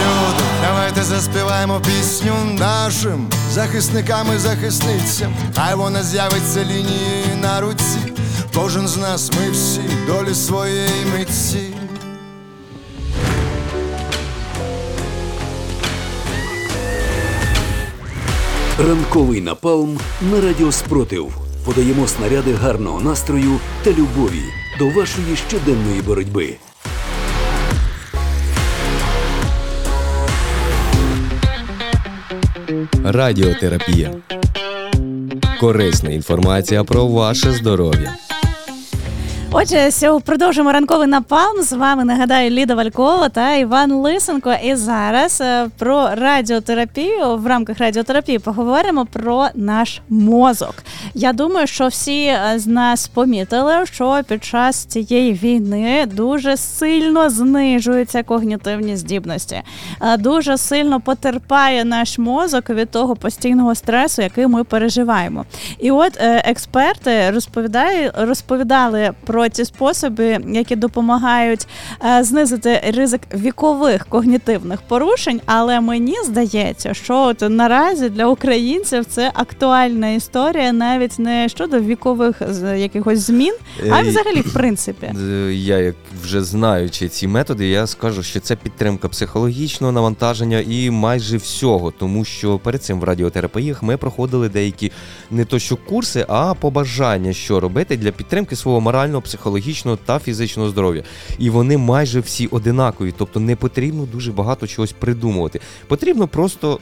[0.01, 5.35] Люди, давайте заспіваємо пісню нашим захисникам і захисницям.
[5.57, 8.12] Хай вона з'явиться лінією на руці.
[8.55, 11.59] Кожен з нас ми всі долі своєї митці.
[18.79, 19.99] Ранковий напалм
[20.33, 21.33] на радіо Спротив.
[21.65, 24.43] Подаємо снаряди гарного настрою та любові
[24.79, 26.57] до вашої щоденної боротьби.
[33.05, 34.15] Радіотерапія.
[35.61, 38.17] Корисна інформація про ваше здоров'я.
[39.55, 39.91] Отже,
[40.25, 41.63] продовжуємо ранковий напалм.
[41.63, 44.55] З вами нагадаю Ліда Валькова та Іван Лисенко.
[44.65, 50.75] І зараз е, про радіотерапію в рамках радіотерапії поговоримо про наш мозок.
[51.15, 57.31] Я думаю, що всі е, з нас помітили, що під час цієї війни дуже сильно
[57.31, 59.63] знижуються когнітивні здібності,
[60.03, 65.45] Е, дуже сильно потерпає наш мозок від того постійного стресу, який ми переживаємо.
[65.79, 71.67] І от експерти розповідає, розповідали про ті способи, які допомагають
[72.05, 75.41] е, знизити ризик вікових когнітивних порушень.
[75.47, 82.43] Але мені здається, що от наразі для українців це актуальна історія, навіть не щодо вікових
[82.77, 83.55] якихось змін,
[83.91, 85.13] а Е, взагалі в принципі.
[85.51, 91.37] Я, як вже знаючи ці методи, я скажу, що це підтримка психологічного навантаження і майже
[91.37, 94.93] всього, тому що перед цим в радіотерапіях ми проходили деякі
[95.31, 100.69] не то що курси, а побажання, що робити для підтримки свого морального, психологічного та фізичного
[100.69, 101.03] здоров'я.
[101.39, 105.61] І вони майже всі одинакові, тобто не потрібно дуже багато чогось придумувати.
[105.89, 106.79] Потрібно просто.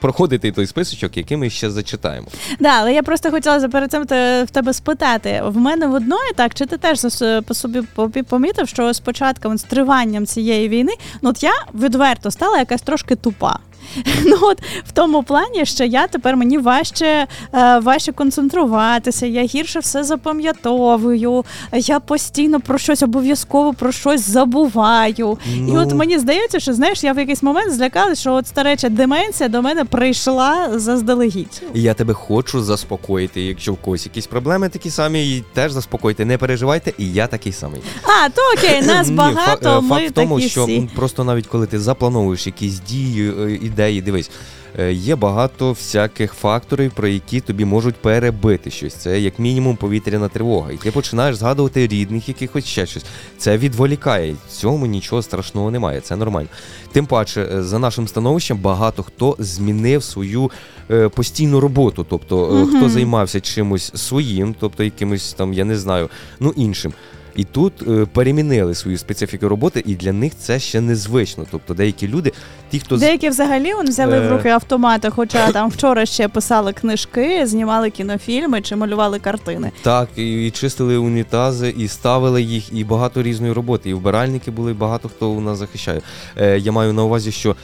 [0.00, 2.26] Проходити той списочок, який ми ще зачитаємо.
[2.60, 5.42] Да, але я просто хотіла перед цим в тебе спитати.
[5.46, 7.00] В мене в одної так, чи ти теж
[7.46, 7.82] по собі
[8.28, 10.92] помітив, що з початком з триванням цієї війни,
[11.22, 13.58] ну от я відверто стала якась трошки тупа.
[14.26, 19.78] Ну от в тому плані, що я тепер мені важче, е, важче концентруватися, я гірше
[19.78, 25.38] все запам'ятовую, я постійно про щось обов'язково про щось забуваю.
[25.54, 25.80] І Ну.
[25.80, 29.62] от мені здається, що знаєш, я в якийсь момент злякалася, що от стареча деменція до
[29.62, 31.62] мене прийшла заздалегідь.
[31.74, 33.42] Я тебе хочу заспокоїти.
[33.42, 36.24] Якщо в когось якісь проблеми такі самі, і теж заспокойте.
[36.24, 37.80] Не переживайте, і я такий самий.
[38.02, 40.88] А, то окей, нас багато, фа- е, ми факт в тому, такі що всі.
[40.96, 44.30] просто навіть коли ти заплановуєш якісь дії, е, ідеї, дивись.
[44.78, 48.94] е, Є багато всяких факторів, про які тобі можуть перебити щось.
[48.94, 50.72] Це як мінімум повітряна тривога.
[50.72, 53.04] І ти починаєш згадувати рідних, якихось ще щось.
[53.38, 54.36] Це відволікає.
[54.48, 56.00] В цьому нічого страшного немає.
[56.00, 56.48] Це нормально.
[56.92, 60.50] Тим паче, е, за нашим становищем, багато хто змінив свою
[60.90, 62.06] е, постійну роботу.
[62.10, 66.08] Тобто, е, хто займався чимось своїм, тобто якимось там, я не знаю,
[66.40, 66.92] ну іншим.
[67.36, 71.46] І тут е, перемінили свою специфіку роботи, і для них це ще незвично.
[71.50, 72.32] Тобто деякі люди,
[72.70, 74.28] ті, хто Деякі взагалі он взяли в Е.
[74.28, 79.72] руки автомати, хоча там вчора ще писали книжки, знімали кінофільми чи малювали картини.
[79.82, 83.90] так і, і чистили унітази, і ставили їх, і багато різної роботи.
[83.90, 86.00] І вбиральники були, і багато хто у нас захищає.
[86.36, 87.56] Е, я маю на увазі, що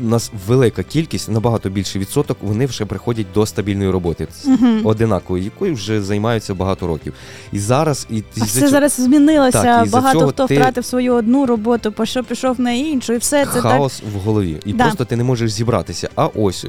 [0.00, 4.80] у нас велика кількість, набагато більший відсоток, вони вже приходять до стабільної роботи, Мгм.
[4.84, 7.12] одинакової, якою вже займаються багато років.
[7.52, 9.62] І зараз і А все цього- зараз змінилося.
[9.62, 13.46] Так, із-за Багато хто ти- втратив свою одну роботу, пішов пішов на іншу, і все
[13.46, 13.62] це так.
[13.62, 14.84] хаос в голові, і Да.
[14.84, 16.08] просто ти не можеш зібратися.
[16.16, 16.68] А ось е,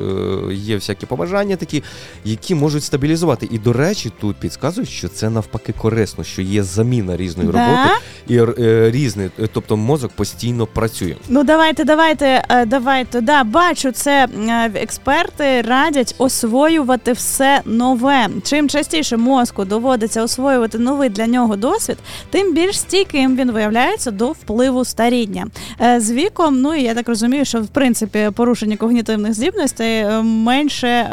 [0.54, 1.84] є всякі побажання такі,
[2.26, 3.48] які можуть стабілізувати.
[3.52, 7.60] І до речі, тут підказують, що це навпаки корисно, що є заміна різної Да?
[7.60, 7.90] роботи
[8.28, 11.16] і е, різний, е, тобто мозок постійно працює.
[11.30, 13.22] Ну давайте, давайте, е, давайте.
[13.22, 18.28] Да, бачу, це е, експерти радять освоювати все нове.
[18.44, 21.98] Чим частіше мозку доводиться освоювати новий для нього досвід,
[22.30, 25.48] тим більш стійким він виявляється до впливу старіння.
[25.82, 30.22] Е, З віком, ну і я так розумію, що в принципі порушення когнітивних здібностей е,
[30.22, 31.10] менше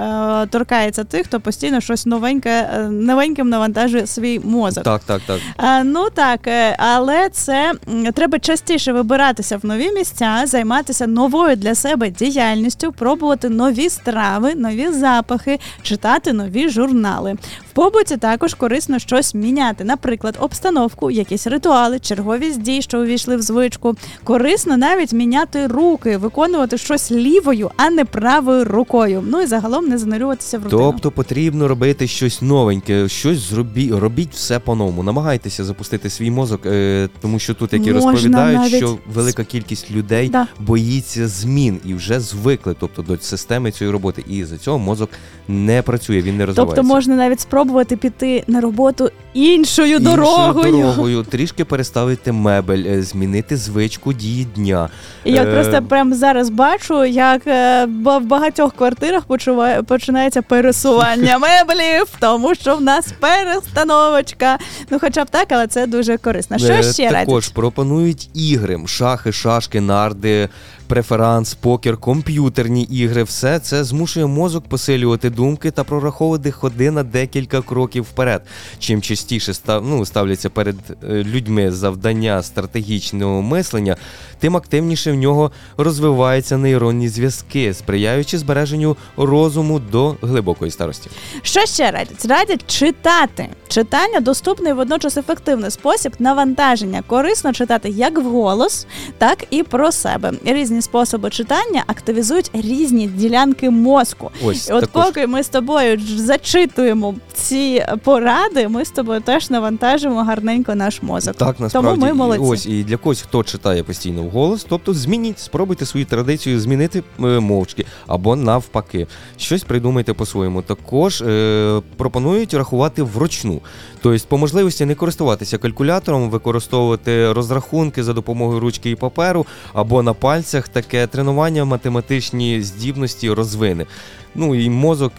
[0.51, 4.85] торкається тих, хто постійно щось новеньке, новеньким навантажує свій мозок.
[4.85, 5.39] Так, так, так.
[5.85, 6.41] Ну так,
[6.79, 7.73] але це
[8.15, 14.89] треба частіше вибиратися в нові місця, займатися новою для себе діяльністю, пробувати нові страви, нові
[14.93, 17.37] запахи, читати нові журнали.
[17.71, 23.43] В побуті також корисно щось міняти, наприклад, обстановку, якісь ритуали, черговість дій, що увійшли в
[23.43, 23.97] звичку.
[24.25, 29.25] Корисно навіть міняти руки, виконувати щось лівою, а не правою рукою.
[29.27, 30.83] Ну і загалом не занурюватися в рутину.
[30.93, 35.03] Тобто потрібно робити щось новеньке, щось зробіть, робіть все по-новому.
[35.03, 39.45] Намагайтеся запустити свій мозок, е, тому що тут, як і Можна розповідають, навіть що велика
[39.45, 40.47] кількість людей Да.
[40.61, 41.52] боїться змін.
[41.53, 44.25] Змін і вже звикли, тобто до системи цієї роботи.
[44.29, 45.11] І за цього мозок
[45.49, 46.77] не працює, він не розвивається.
[46.77, 49.63] Тобто можна навіть спробувати піти на роботу іншою
[49.97, 50.73] Іншою дорогою.
[50.73, 54.89] дорогою, трішки переставити мебель, е, змінити звичку дії дня.
[55.25, 61.39] І я Е, просто прямо зараз бачу, як е, в багатьох квартирах почуває, починається пересування
[61.39, 64.59] меблів, тому що в нас перестановочка.
[64.91, 66.59] Ну, хоча б так, але це дуже корисно.
[66.59, 67.55] Що Е, ще Також радять?
[67.55, 70.49] пропонують ігри, шахи, шашки, нарди,
[70.93, 73.23] преферанс, покер, комп'ютерні ігри.
[73.23, 78.43] Все це змушує мозок посилювати думки та прораховувати ходи на декілька кроків вперед.
[78.79, 83.97] Чим частіше став, ну, ставляться перед е, людьми завдання стратегічного мислення,
[84.39, 91.11] тим активніше в нього розвиваються нейронні зв'язки, сприяючи збереженню розуму до глибокої старості.
[91.43, 92.25] Що ще радять?
[92.25, 93.49] Радять читати.
[93.69, 97.03] Читання доступний водночас ефективний спосіб навантаження.
[97.07, 98.87] Корисно читати як вголос,
[99.19, 100.33] так і про себе.
[100.45, 104.31] Різні способи читання активізують різні ділянки мозку.
[104.45, 105.05] Ось І от також.
[105.05, 111.37] поки ми з тобою зачитуємо ці поради, ми з тобою теж навантажимо гарненько наш мозок.
[111.37, 115.39] Так, насправді Тому ми І ось і для когось, хто читає постійно вголос, тобто змініть,
[115.39, 119.07] спробуйте свою традицію змінити е, мовчки або навпаки.
[119.37, 120.63] Щось придумайте по-своєму.
[120.63, 123.61] Також е, пропонують рахувати вручну.
[124.03, 130.15] Тобто, по можливості не користуватися калькулятором, використовувати розрахунки за допомогою ручки і паперу, або на
[130.15, 133.87] пальцях таке тренування математичні здібності розвине.
[134.35, 135.13] Ну і мозок.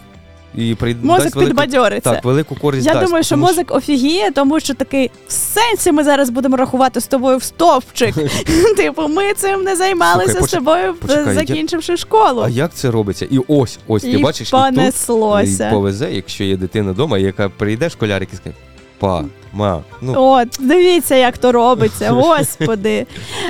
[0.56, 0.96] І при...
[1.02, 2.12] Мозок велику- підбадьориться.
[2.12, 5.92] Так, велику користь Я дасть, думаю, що тому мозок офігіє, тому що такий в сенсі
[5.92, 8.16] ми зараз будемо рахувати з тобою в стовпчик.
[8.78, 12.42] Типу, ми цим не займалися Слухай, з тобою, почекай, я- закінчивши школу.
[12.42, 13.28] А як це робиться?
[13.32, 15.54] І ось, ось ти бачиш, понеслося.
[15.54, 18.56] і тут повезе, якщо є дитина вдома, яка прийде школярик і скаже,
[19.00, 23.06] па, ма, ну От, дивіться, як то робиться, господи.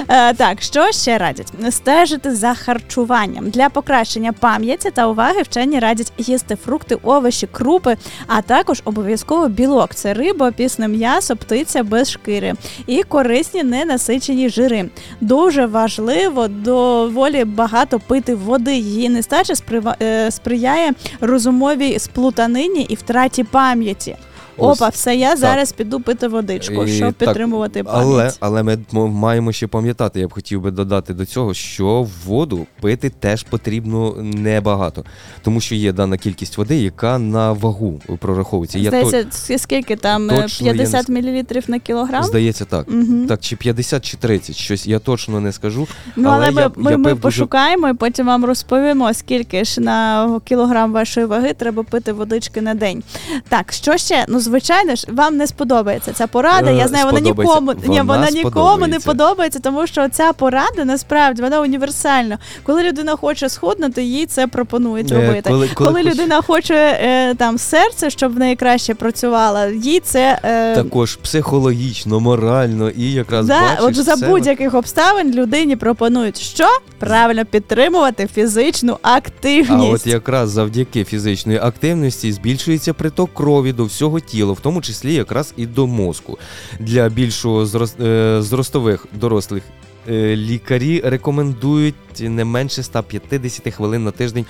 [0.07, 1.53] Е, так, що ще радять?
[1.69, 3.49] Стежити за харчуванням.
[3.49, 7.97] Для покращення пам'яті та уваги вчені радять їсти фрукти, овочі, крупи,
[8.27, 9.95] а також обов'язково білок.
[9.95, 12.53] Це риба, пісне м'ясо, птиця без шкіри.
[12.87, 14.89] І корисні ненасичені жири.
[15.21, 18.75] Дуже важливо доволі багато пити води.
[18.75, 24.15] Її нестача сприва- е, сприяє розумовій сплутанині і втраті пам'яті.
[24.57, 25.37] Ось, Опа, все, я так.
[25.37, 28.37] зараз піду пити водичку, І щоб так, підтримувати Але, пам'ять.
[28.39, 33.09] але ми маємо ще пам'ятати, я б хотів би додати до цього, що воду пити
[33.09, 35.05] теж потрібно небагато,
[35.41, 38.79] тому що є дана кількість води, яка на вагу прораховується.
[38.79, 42.23] Я то- Здається, с- скільки там е, точно я не 50 мл на кілограм?
[42.23, 42.87] Здається, так.
[42.89, 43.25] Мгм.
[43.27, 45.87] Так, чи 50, чи 30, щось я точно не скажу.
[46.15, 49.81] Ну, але, ми, я, ми, я ми дуже пошукаємо і потім вам розповімо, скільки ж
[49.81, 53.03] на кілограм вашої ваги треба пити водички на день.
[53.49, 54.25] Так, що ще?
[54.29, 56.71] Ну, звичайно ж, вам не сподобається ця порада.
[56.71, 61.41] Е, Я знаю, вона нікому ні, Вона нікому не подобається, тому що ця порада насправді
[61.41, 62.37] вона універсальна.
[62.63, 65.49] Коли людина хоче схуднути, їй це пропонують Е, робити.
[65.49, 70.39] коли- Коли, коли людина хоче е, там серце, щоб в неї краще працювало, їй це.
[70.43, 76.67] Е, Також психологічно, морально і якраз Да, бачиш от за будь-яких обставин людині пропонують що?
[76.99, 79.93] Правильно підтримувати фізичну А активність.
[79.93, 85.53] от якраз завдяки фізичної активності збільшується приток крові до всього тіла, в тому числі якраз
[85.57, 86.37] і до мозку.
[86.79, 87.61] Для більшого
[87.99, 89.63] е, зростових дорослих
[90.09, 94.45] е, лікарі рекомендують не менше 150 хвилин на тиждень.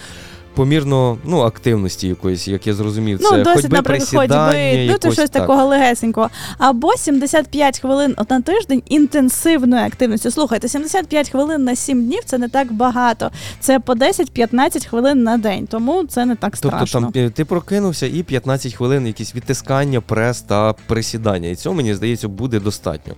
[0.55, 4.87] Помірно ну, активності якоїсь, як я зрозумів, це Ну, досить, ходьби, наприклад, присідання, ходьби, ну,
[4.87, 5.41] то якось щось так.
[5.41, 6.29] такого легесенького.
[6.57, 10.31] Або 75 хвилин на тиждень інтенсивної активності.
[10.31, 13.31] Слухайте, 75 хвилин на 7 днів це не так багато.
[13.59, 18.23] Це по 10-15 хвилин на день, тому це не так Тобто там ти прокинувся і
[18.23, 21.49] 15 хвилин якісь відтискання, прес та присідання.
[21.49, 23.13] І цього, мені здається, буде достатньо.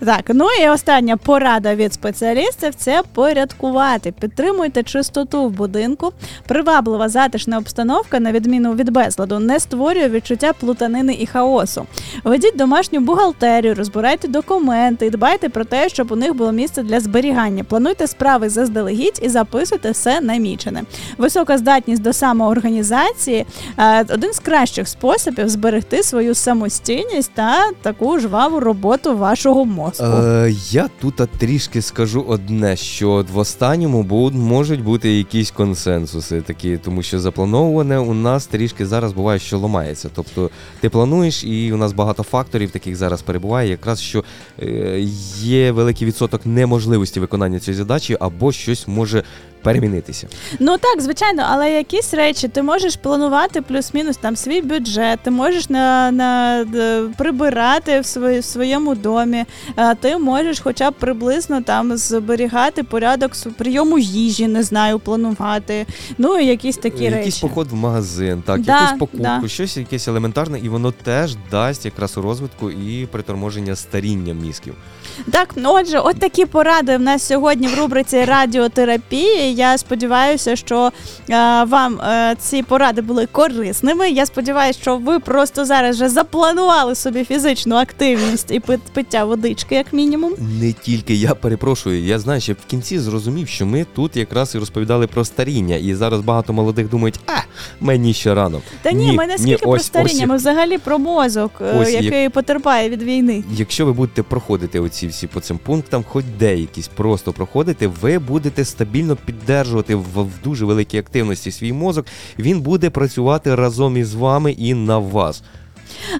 [0.00, 4.12] Так, ну і остання порада від спеціалістів це порядкувати.
[4.12, 6.12] Підтримуйте чистоту в будинку.
[6.78, 11.86] Приваблива затишна обстановка, на відміну від безладу, не створює відчуття плутанини і хаосу.
[12.24, 17.00] Ведіть домашню бухгалтерію, розбирайте документи і дбайте про те, щоб у них було місце для
[17.00, 17.64] зберігання.
[17.64, 20.82] Плануйте справи заздалегідь і записуйте все намічене.
[21.18, 23.46] Висока здатність до самоорганізації
[23.78, 30.04] е, один з кращих способів зберегти свою самостійність та таку жваву роботу вашого мозку.
[30.04, 37.02] Е, я тут трішки скажу одне, що в останньому можуть бути якісь консенсуси такі, тому
[37.02, 40.10] що заплановане у нас трішки зараз буває, що ламається.
[40.14, 40.50] Тобто
[40.80, 44.24] ти плануєш, і у нас багато факторів таких зараз перебуває, якраз що
[44.62, 45.00] е,
[45.40, 49.22] є великий відсоток неможливості виконання цієї задачі, або щось може
[49.62, 50.28] перемінитися.
[50.60, 55.70] Ну так, звичайно, але якісь речі ти можеш планувати плюс-мінус там свій бюджет, ти можеш
[55.70, 56.64] на, на
[57.18, 59.44] прибирати в, свої, в своєму домі,
[59.76, 65.86] а ти можеш хоча б приблизно там зберігати порядок прийому їжі, не знаю, планувати.
[66.18, 67.40] Ну і якісь такі якийсь речі.
[67.40, 69.48] поход в магазин, так, Да, якусь покупку, да.
[69.48, 74.74] щось якесь елементарне, і воно теж дасть якраз у розвитку і приторможення старіння мізків.
[75.30, 79.54] Так, ну отже, от такі поради в нас сьогодні в рубриці радіотерапії.
[79.54, 80.92] Я сподіваюся, що
[81.30, 84.10] е, вам е, ці поради були корисними.
[84.10, 89.74] Я сподіваюся, що ви просто зараз вже запланували собі фізичну активність і пит- пиття водички,
[89.74, 90.32] як мінімум.
[90.60, 94.58] Не тільки я перепрошую, я знаю, ще в кінці зрозумів, що ми тут якраз і
[94.58, 97.32] розповідали про старіння, і зараз багато молодих думають, а
[97.80, 98.60] мені ще рано.
[98.82, 101.92] Та ні, ми не скільки про ось- старіння, ось ми взагалі про мозок, е, Ось
[101.92, 103.44] як- який потерпає від війни.
[103.52, 108.64] Якщо ви будете проходити оці всі по цим пунктам, хоч деякісь просто проходити, ви будете
[108.64, 112.06] стабільно піддержувати в, в дуже великій активності свій мозок.
[112.38, 115.42] Він буде працювати разом із вами і на вас.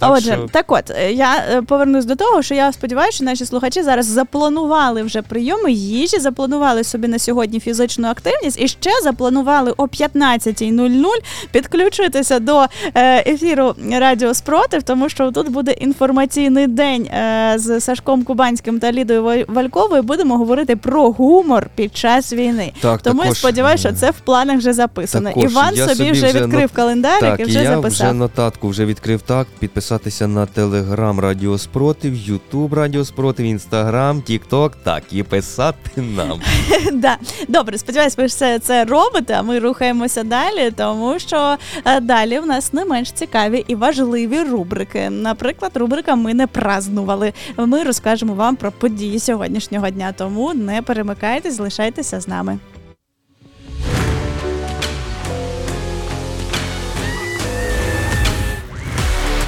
[0.01, 3.25] Так отже, що- так от е, я е, повернусь до того, що я сподіваюся, що
[3.25, 8.91] наші слухачі зараз запланували вже прийоми їжі, запланували собі на сьогодні фізичну активність і ще
[9.03, 11.05] запланували о 15.00
[11.53, 17.09] підключитися до е, ефіру Радіо Спротив, тому що тут буде інформаційний день
[17.57, 20.03] з Сашком Кубанським та Лідою Ва- Вальковою.
[20.03, 22.73] Будемо говорити про гумор під час війни.
[22.81, 25.29] Так, тому я сподіваюся, що це в планах вже записано.
[25.29, 28.07] Також Іван я собі, вже відкрив нот- календарик так, і вже я записав.
[28.07, 29.47] вже нотатку вже відкрив так.
[29.59, 36.41] Підписатися на Телеграм Радіо Спротив, Ютуб Радіо Спротив, Інстаграм, Тікток, так і писати нам.
[36.93, 37.17] да.
[37.49, 42.47] Добре, сподіваюсь, ви все це робите, а ми рухаємося далі, тому що е, далі в
[42.47, 45.11] нас не менш цікаві і важливі рубрики.
[45.11, 47.33] Наприклад, рубрика Ми не празднували.
[47.57, 52.59] Ми розкажемо вам про події сьогоднішнього дня, тому не перемикайтесь, залишайтеся з нами.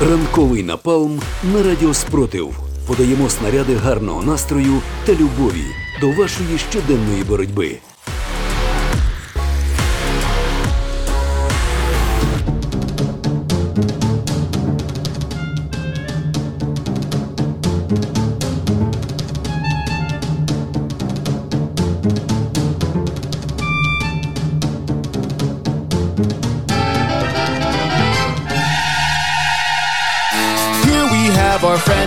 [0.08, 1.20] Ранковий напалм
[1.54, 2.54] на радіо Спротив.
[2.86, 5.64] Подаємо снаряди гарного настрою та любові
[6.00, 7.78] до вашої щоденної боротьби.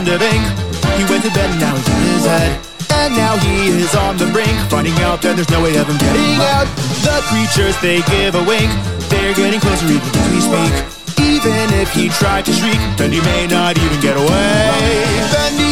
[0.09, 0.43] Our friend.
[0.97, 2.59] He went to bed and now he's in his head.
[2.91, 5.97] And now he is on the brink, finding out that there's no way of him
[5.97, 6.67] getting out.
[7.03, 8.69] The creatures, they give a wink.
[9.09, 10.73] They're getting closer even as we speak.
[11.19, 15.62] Even if he tried to shriek, then he may not even get away.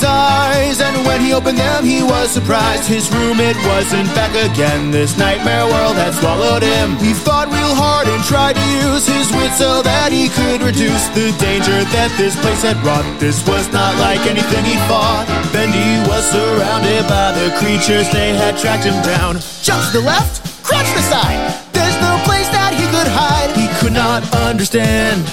[0.00, 2.88] His eyes, and when he opened them, he was surprised.
[2.88, 4.90] His room, it wasn't back again.
[4.90, 6.96] This nightmare world had swallowed him.
[6.96, 11.04] He thought real hard and tried to use his wits so that he could reduce
[11.12, 13.04] the danger that this place had brought.
[13.20, 15.28] This was not like anything he fought.
[15.52, 19.36] Bendy was surrounded by the creatures, they had tracked him down.
[19.60, 21.44] Jump to the left, crouch to the side.
[21.76, 23.52] There's no place that he could hide.
[23.52, 25.28] He could not understand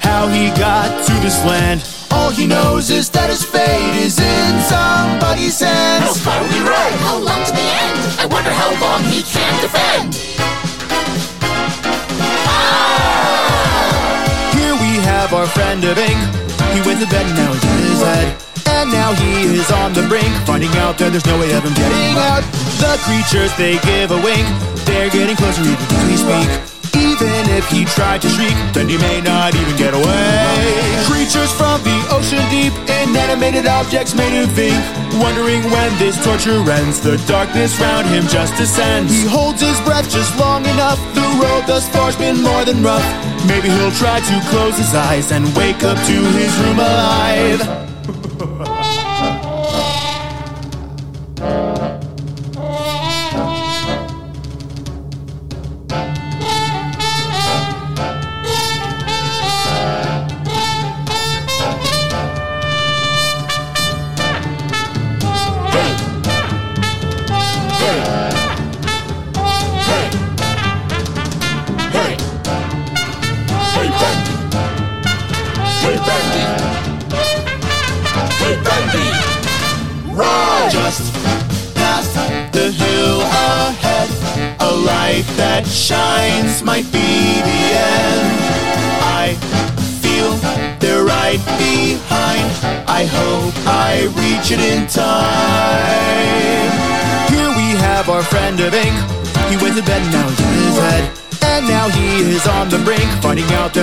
[0.00, 1.84] how he got to this land.
[2.26, 6.18] All he knows is that his fate is in somebody's hands.
[6.18, 6.90] Hellfire will be right.
[7.06, 8.02] How long to the end?
[8.18, 10.10] I wonder how long he can defend.
[12.50, 14.10] Ah!
[14.58, 16.18] Here we have our friend of ink.
[16.74, 18.34] He went to bed and now he's in his head.
[18.74, 21.78] And now he is on the brink, finding out that there's no way of him
[21.78, 22.42] getting out.
[22.82, 24.50] The creatures, they give a wink.
[24.82, 26.75] They're getting closer even as we speak.
[27.16, 31.04] Even if he tried to shriek, then he may not even get away.
[31.08, 34.76] Creatures from the ocean deep, inanimated objects made him think.
[35.22, 39.10] Wondering when this torture ends, the darkness round him just descends.
[39.10, 41.00] He holds his breath just long enough.
[41.14, 43.06] The road thus far's been more than rough.
[43.48, 47.85] Maybe he'll try to close his eyes and wake up to his room alive.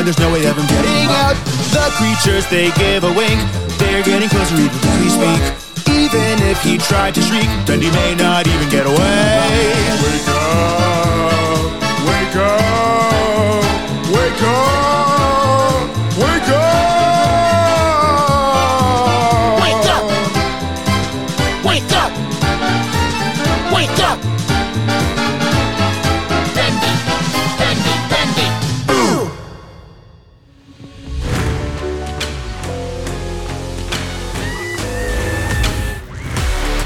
[0.03, 1.35] Finding there's no way of him getting out.
[1.71, 3.39] The creatures, they give a wink.
[3.77, 5.41] They're getting closer even as we speak.
[5.89, 9.49] Even if he tried to shriek, then he may not even get away.
[10.03, 11.12] Wake up!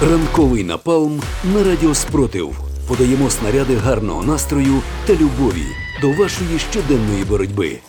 [0.01, 1.21] Ранковий напалм
[1.53, 2.59] на радіо Спротив.
[2.87, 5.65] Подаємо снаряди гарного настрою та любові
[6.01, 7.79] до вашої щоденної боротьби.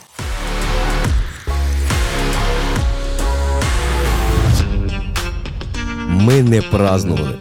[6.08, 7.38] Ми не празнували.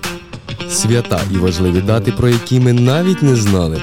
[0.70, 3.82] Свята і важливі дати, про які ми навіть не знали.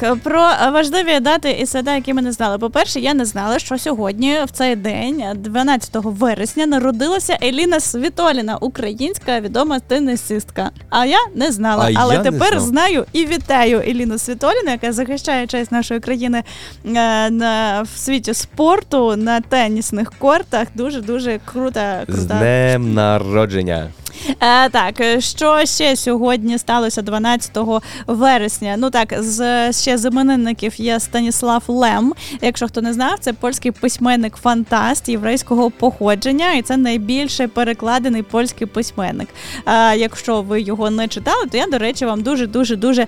[0.00, 2.58] Так, е, про е, важливі дати і свята, які ми не знали.
[2.58, 9.40] По-перше, я не знала, що сьогодні, в цей день, 12 вересня, народилася Еліна Світоліна, українська
[9.40, 10.70] відома тенісистка.
[10.90, 11.84] А я не знала.
[11.84, 12.62] А Але я не тепер знав.
[12.62, 16.42] знаю і вітаю Еліну Світоліну, яка захищає честь нашої країни
[16.86, 20.68] е, на в світі спорту на тенісних кортах.
[20.74, 23.90] Дуже дуже крута, З днем народження.
[24.28, 28.74] Е, так, е, що ще сьогодні сталося 12 вересня?
[28.78, 32.12] Ну так, з ще з іменинників є Станіслав Лем.
[32.42, 38.66] Якщо хто не знав, це польський письменник фантаст єврейського походження, і це найбільше перекладений польський
[38.66, 39.28] письменник.
[39.66, 43.06] Е, якщо ви його не читали, то я, до речі, вам дуже дуже дуже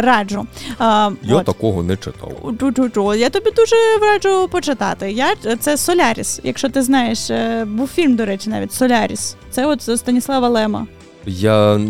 [0.00, 0.46] раджу.
[0.80, 1.44] Я от.
[1.44, 2.32] такого не читав.
[2.42, 3.14] Чу-чу-чу.
[3.14, 5.12] Я тобі дуже раджу почитати.
[5.12, 6.40] Я це Соляріс.
[6.44, 7.30] Якщо ти знаєш,
[7.66, 9.36] був фільм, до речі, навіть Соляріс.
[9.50, 10.86] Це от Станіслава Лема.
[11.28, 11.80] Я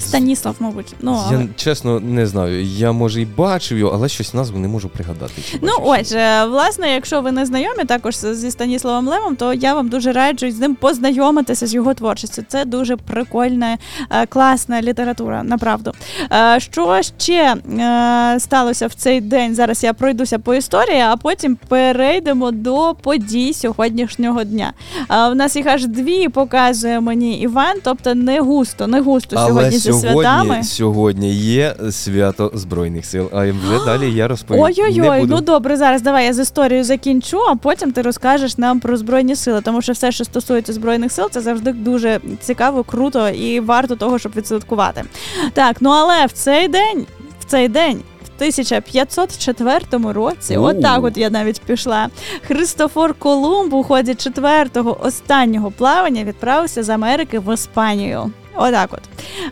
[0.00, 0.94] Станіслав, мабуть.
[1.00, 2.64] Ну, я чесно не знаю.
[2.64, 5.42] Я може і бачив його, але щось назву не можу пригадати.
[5.62, 10.12] Ну, отже, власне, якщо ви не знайомі також зі Станіславом Лемом, то я вам дуже
[10.12, 12.42] раджу з ним познайомитися з його творчістю.
[12.48, 13.78] Це дуже прикольна,
[14.10, 15.92] е, класна література, направду.
[16.32, 19.54] Е, Що ще е, сталося в цей день?
[19.54, 24.72] Зараз я пройдуся по історії, а потім перейдемо до подій сьогоднішнього дня.
[25.08, 29.78] В нас їх аж дві показує мені Іван, тобто не густо, не густо Але сьогодні
[29.78, 30.62] зі святами.
[30.64, 34.62] сьогодні, сьогодні є свято Збройних сил, а вже далі я розповім.
[34.62, 38.96] Ой-ой-ой, ну добре, зараз давай я з історією закінчу, а потім ти розкажеш нам про
[38.96, 43.60] збройні сили, тому що все, що стосується збройних сил, це завжди дуже цікаво, круто і
[43.60, 45.04] варто того, щоб відсвяткувати.
[45.52, 47.06] Так, ну але в цей день,
[47.40, 48.02] в цей день.
[48.36, 50.64] 1504 році, Оу.
[50.64, 52.08] от так от я навіть пішла.
[52.46, 58.30] Христофор Колумб у ході четвертого останнього плавання відправився з Америки в Іспанію.
[58.56, 59.00] Отак от.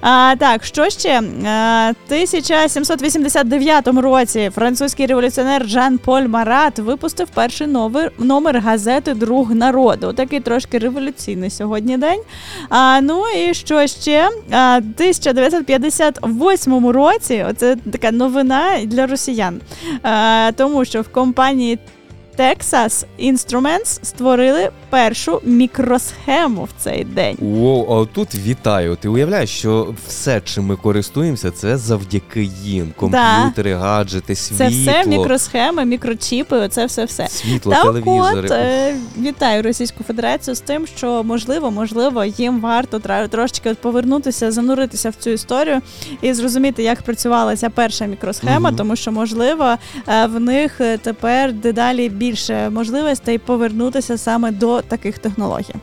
[0.01, 1.23] А, так, що ще?
[1.47, 10.13] А, 1789 році французький революціонер Жан-Поль Марат випустив перший номер, номер газети Друг народу.
[10.13, 12.21] Такий трошки революційний сьогодні день.
[12.69, 14.29] А, ну і що ще?
[14.51, 19.61] А, 1958 році оце така новина для росіян.
[20.03, 21.79] А, тому що в компанії
[22.39, 27.37] Texas Instruments створили першу мікросхему в цей день.
[27.41, 28.97] Воу, а тут вітаю.
[29.01, 32.93] Ти уявляєш, що все, чим ми користуємося, це завдяки їм.
[32.97, 34.59] Комп'ютери, гаджети, світло.
[34.59, 37.29] Це все мікросхеми, мікрочіпи, оце все все.
[37.29, 38.47] Світло, так телевізори.
[38.49, 42.99] от е, вітаю Російську Федерацію з тим, що можливо, можливо, їм варто
[43.31, 45.81] трошечки от повернутися, зануритися в цю історію
[46.23, 48.77] і зрозуміти, як працювала ця перша мікросхема, Мгм.
[48.77, 49.75] тому що можливо
[50.09, 55.75] е, в них е, тепер дедалі більше можливостей повернутися саме до таких технологій.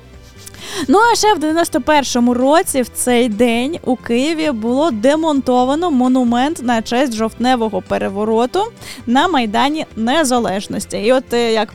[0.87, 6.81] Ну а ще в 91-му році, в цей день, у Києві було демонтовано монумент на
[6.81, 8.63] честь жовтневого перевороту
[9.07, 10.97] на Майдані Незалежності.
[10.97, 11.73] І от е, як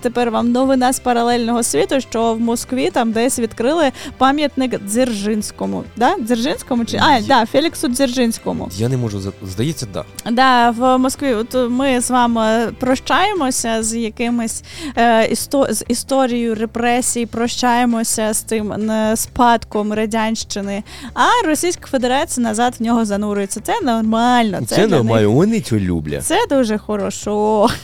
[0.00, 5.84] тепер вам новина з паралельного світу, що в Москві там десь відкрили пам'ятник Дзержинському.
[5.96, 6.14] Да?
[6.20, 8.68] Дзержинському чи а, да, Феліксу Дзержинському.
[8.76, 10.04] Я не можу здається, да.
[10.30, 11.34] Да, в Москві.
[11.34, 14.62] От ми з вами прощаємося з якимись
[14.96, 20.82] е, істо- з історією репресій, прощаємося з тим е, спадком радянщини.
[21.14, 23.60] А Російська Федерація назад в нього занурюється.
[23.60, 24.58] Це нормально.
[24.60, 26.24] Це, Це, для них нормально, вони це люблять.
[26.26, 27.68] це дуже хорошо.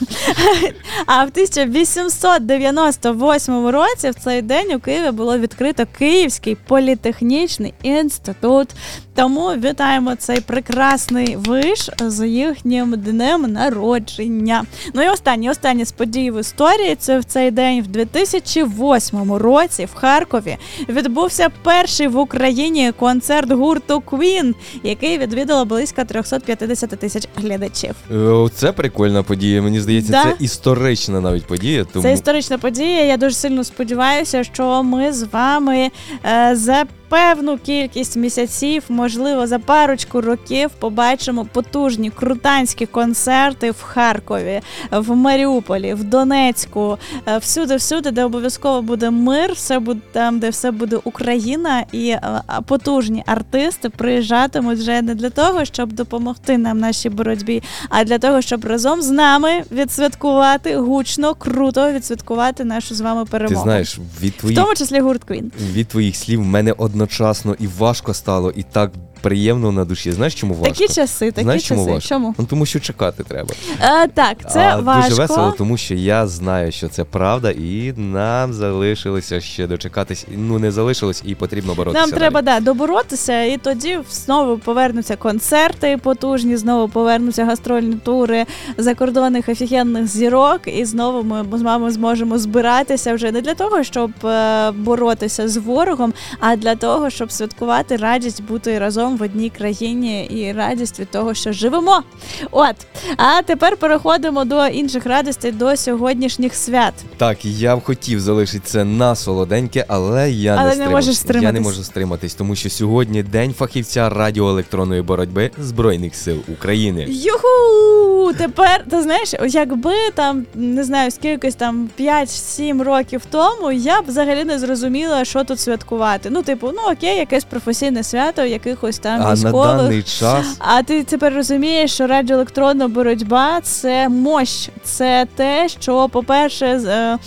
[1.05, 8.69] А в 1898 році в цей день у Києві було відкрито Київський політехнічний інститут.
[9.15, 14.63] Тому вітаємо цей прекрасний виш з їхнім днем народження.
[14.93, 16.95] Ну і останнє, останнє з подій в історії.
[16.99, 20.57] Це в цей день, в 2008 році, в Харкові Харкові
[20.89, 24.53] відбувся перший в Україні концерт гурту Queen,
[24.83, 27.95] який відвідало близько 350 тисяч глядачів.
[28.11, 29.61] Е, Це прикольна подія.
[29.61, 30.23] Мені здається, Да.
[30.23, 31.85] це історична навіть подія.
[31.93, 33.05] Тому Це історична подія.
[33.05, 35.89] Я дуже сильно сподіваюся, що ми з вами
[36.25, 44.61] е, за певну кількість місяців, можливо, за парочку років побачимо потужні крутанські концерти в Харкові,
[44.91, 50.49] в Маріуполі, в Донецьку, е, всюди, всюди, де обов'язково буде мир, все буде там, де
[50.49, 56.79] все буде Україна, і е, потужні артисти приїжджатимуть вже не для того, щоб допомогти нам
[56.79, 63.01] нашій боротьбі, а для того, щоб разом з нами відсвяткувати гучно, круто відсвяткувати нашу з
[63.01, 63.63] вами ти перемогу.
[63.63, 65.51] знаєш, від в тому числі гурт Queen.
[65.73, 66.71] від твоїх слів в мене
[67.03, 68.91] одночасно і важко стало, і так
[69.23, 70.11] приємно на душі.
[70.11, 70.73] Знаєш, чому важко?
[70.73, 71.75] Такі часи, такі Знаєш, часи.
[71.75, 72.09] чому важко?
[72.09, 72.35] Чому?
[72.37, 73.49] Ну, тому що чекати треба.
[73.81, 75.09] Е, так, це а важко.
[75.09, 80.25] дуже весело, тому що я знаю, що це правда, і нам залишилося ще дочекатись.
[80.37, 82.01] Ну не залишилось, і потрібно боротися.
[82.05, 82.59] Нам треба далі.
[82.59, 88.45] да, доборотися, і тоді знову повернуться концерти потужні, знову повернуться гастрольні тури
[88.77, 94.11] закордонних офігенних зірок, і знову ми з вами зможемо збиратися вже не для того, щоб
[94.25, 100.25] е, боротися з ворогом, а для того, щоб святкувати радість бути разом в одній країні
[100.25, 102.03] і радість від того, що живемо.
[102.51, 102.75] От
[103.17, 106.93] а тепер переходимо до інших радостей, до сьогоднішніх свят.
[107.17, 111.51] Так, я б хотів залишити це на солоденьке, але я Але не не можеш Я
[111.51, 117.05] не можу стриматись, тому що сьогодні день фахівця радіоелектронної боротьби Збройних сил України.
[117.09, 118.33] Юху!
[118.37, 124.43] Тепер ти знаєш, якби там не знаю скількись там 5-7 років тому, я б взагалі
[124.43, 126.29] не зрозуміла, що тут святкувати.
[126.29, 131.03] Ну, типу, ну окей, якесь професійне свято, якихось там А на даний час А ти
[131.03, 137.17] тепер розумієш, що радіоелектронна боротьба це мощ, це те, що, по-перше, е,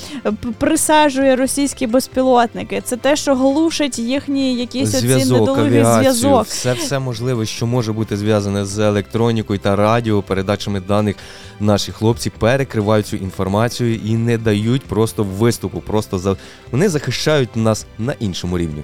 [0.59, 2.81] присаджує російські безпілотники.
[2.85, 6.47] Це те, що глушить їхній якийсь оці авіацію, зв'язок.
[6.47, 11.17] все, все можливе, що може бути зв'язане з електронікою та радіо, передачами даних.
[11.61, 15.81] Наші хлопці перекривають цю інформацію і не дають просто виступу.
[15.81, 16.37] Просто за
[16.73, 18.83] вони захищають нас на іншому рівні.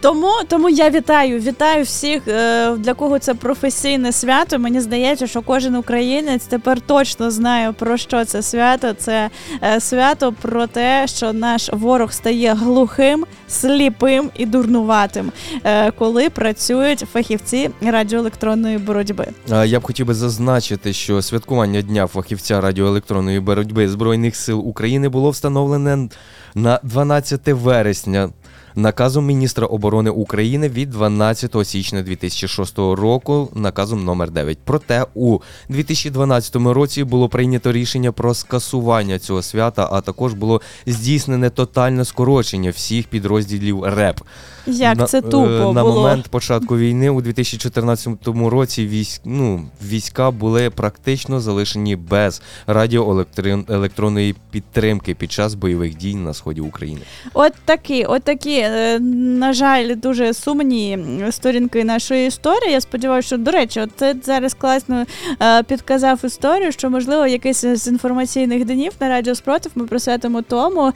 [0.00, 4.58] Тому, тому я вітаю, вітаю всіх, е, для кого це професійне свято.
[4.58, 8.92] Мені здається, що кожен українець тепер точно знає про що це свято.
[8.92, 9.30] Це
[9.62, 15.32] е, свято про те, що наш ворог стає глухим, сліпим і дурнуватим,
[15.64, 19.26] е, коли працюють фахівці радіоелектронної боротьби.
[19.64, 25.30] Я б хотів би зазначити, що святкування Дня фахівця радіоелектронної боротьби Збройних сил України було
[25.30, 26.08] встановлене
[26.54, 28.30] на 12 вересня.
[28.74, 34.58] Наказом міністра оборони України від 12 січня 2006 року, наказом номер 9.
[34.64, 35.38] Проте у
[35.68, 42.70] 2012 році було прийнято рішення про скасування цього свята, а також було здійснене тотальне скорочення
[42.70, 44.20] всіх підрозділів РЕП.
[44.66, 45.94] Як на, це е, тупо на було.
[45.94, 55.14] момент початку війни у 2014 році військ, ну, війська були практично залишені без радіоелектронної підтримки
[55.14, 57.00] під час бойових дій на сході України.
[57.34, 60.98] От такі, от такі, е, на жаль, дуже сумні
[61.30, 62.72] сторінки нашої історії.
[62.72, 65.04] Я сподіваюся, що до речі, от ти зараз класно
[65.42, 70.92] е, підказав історію, що можливо якийсь з інформаційних днів на радіо спротив ми присвятимо тому,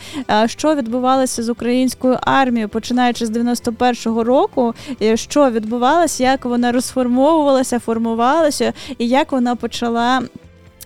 [0.47, 4.75] що відбувалося з українською армією, починаючи з 91-го року,
[5.15, 10.23] що відбувалося, як вона розформовувалася, формувалася, і як вона почала.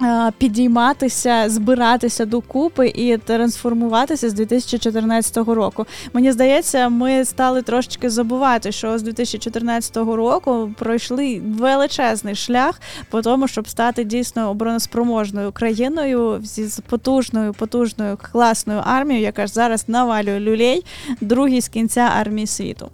[0.02, 5.86] Е, Підійматися, збиратися докупи і трансформуватися з 2014 року.
[6.12, 13.48] Мені здається, ми стали трошечки забувати, що з 2014 року пройшли величезний шлях по тому,
[13.48, 20.40] щоб стати дійсно обороноспроможною країною зі з потужною, потужною класною армією, яка ж зараз навалює
[20.40, 20.84] люлей,
[21.20, 22.90] другий з кінця армії світу.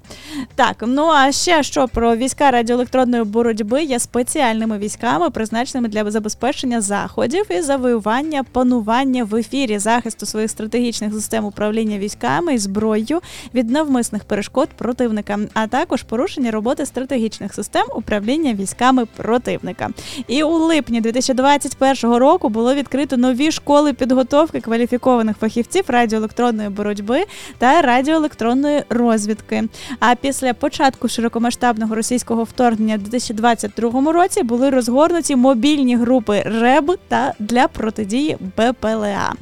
[0.54, 6.80] Так, ну а ще що про війська радіоелектронної боротьби є спеціальними військами, призначеними для забезпечення
[6.92, 13.20] заходів і завоювання панування в ефірі захисту своїх стратегічних систем управління військами і зброєю
[13.54, 19.88] від навмисних перешкод противника, а також порушення роботи стратегічних систем управління військами противника.
[20.28, 27.24] І у липні 2021 року було відкрито нові школи підготовки кваліфікованих фахівців радіоелектронної боротьби
[27.58, 29.64] та радіоелектронної розвідки.
[30.00, 37.34] А після початку широкомасштабного російського вторгнення в 2022 році були розгорнуті мобільні групи РЕБ та
[37.38, 39.32] для протидії БПЛА.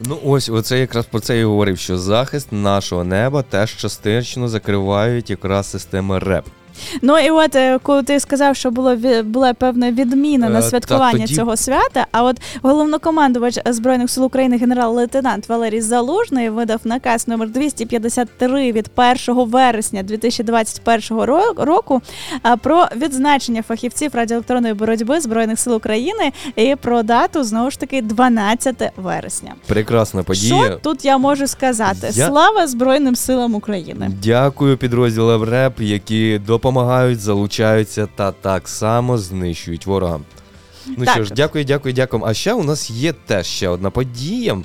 [0.00, 5.30] Ну ось, оце якраз про це і говорив, що захист нашого неба теж частично закривають
[5.30, 6.46] якраз системи РЕП.
[7.02, 11.12] Ну і от е, коли ти сказав, що було була певна відміна на Е, святкування
[11.12, 12.06] так, тоді- цього свята.
[12.12, 19.44] А от головнокомандувач збройних сил України генерал-лейтенант Валерій Залужний видав наказ номер 253 від 1
[19.44, 22.02] вересня 2021 ро- року
[22.62, 28.92] про відзначення фахівців радіоелектронної боротьби збройних сил України і про дату знову ж таки 12
[28.96, 29.52] вересня.
[29.66, 30.64] Прекрасна подія.
[30.64, 32.10] Що тут я можу сказати?
[32.12, 34.10] Я- Слава Збройним силам України!
[34.22, 40.20] Дякую підрозділам РЕП, які допомагають, залучаються та так само знищують ворога.
[40.86, 41.14] Ну Так.
[41.14, 42.22] що ж, дякую, дякую, дякую.
[42.26, 44.58] А ще у нас є теж ще одна подія.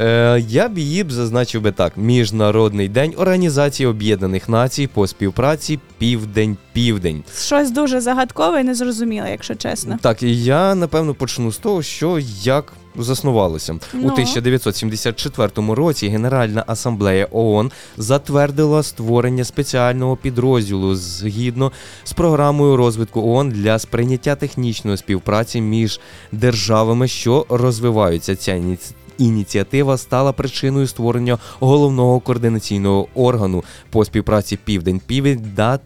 [0.00, 5.78] Е, я б її б зазначив би так: Міжнародний день Організації Об'єднаних Націй по співпраці
[5.98, 7.24] Південь-Південь.
[7.38, 9.98] Щось дуже загадкове і незрозуміле, якщо чесно.
[10.02, 13.72] Так, і я напевно почну з того, що як заснувалося.
[13.72, 14.08] У Ну.
[14.08, 21.72] 1974 році Генеральна асамблея ООН затвердила створення спеціального підрозділу згідно
[22.04, 26.00] з програмою розвитку ООН для сприйняття технічної співпраці між
[26.32, 28.36] державами, що розвиваються.
[28.36, 35.78] Ця ініці- Ініціатива стала причиною створення головного координаційного органу по співпраці Південь-Південь та,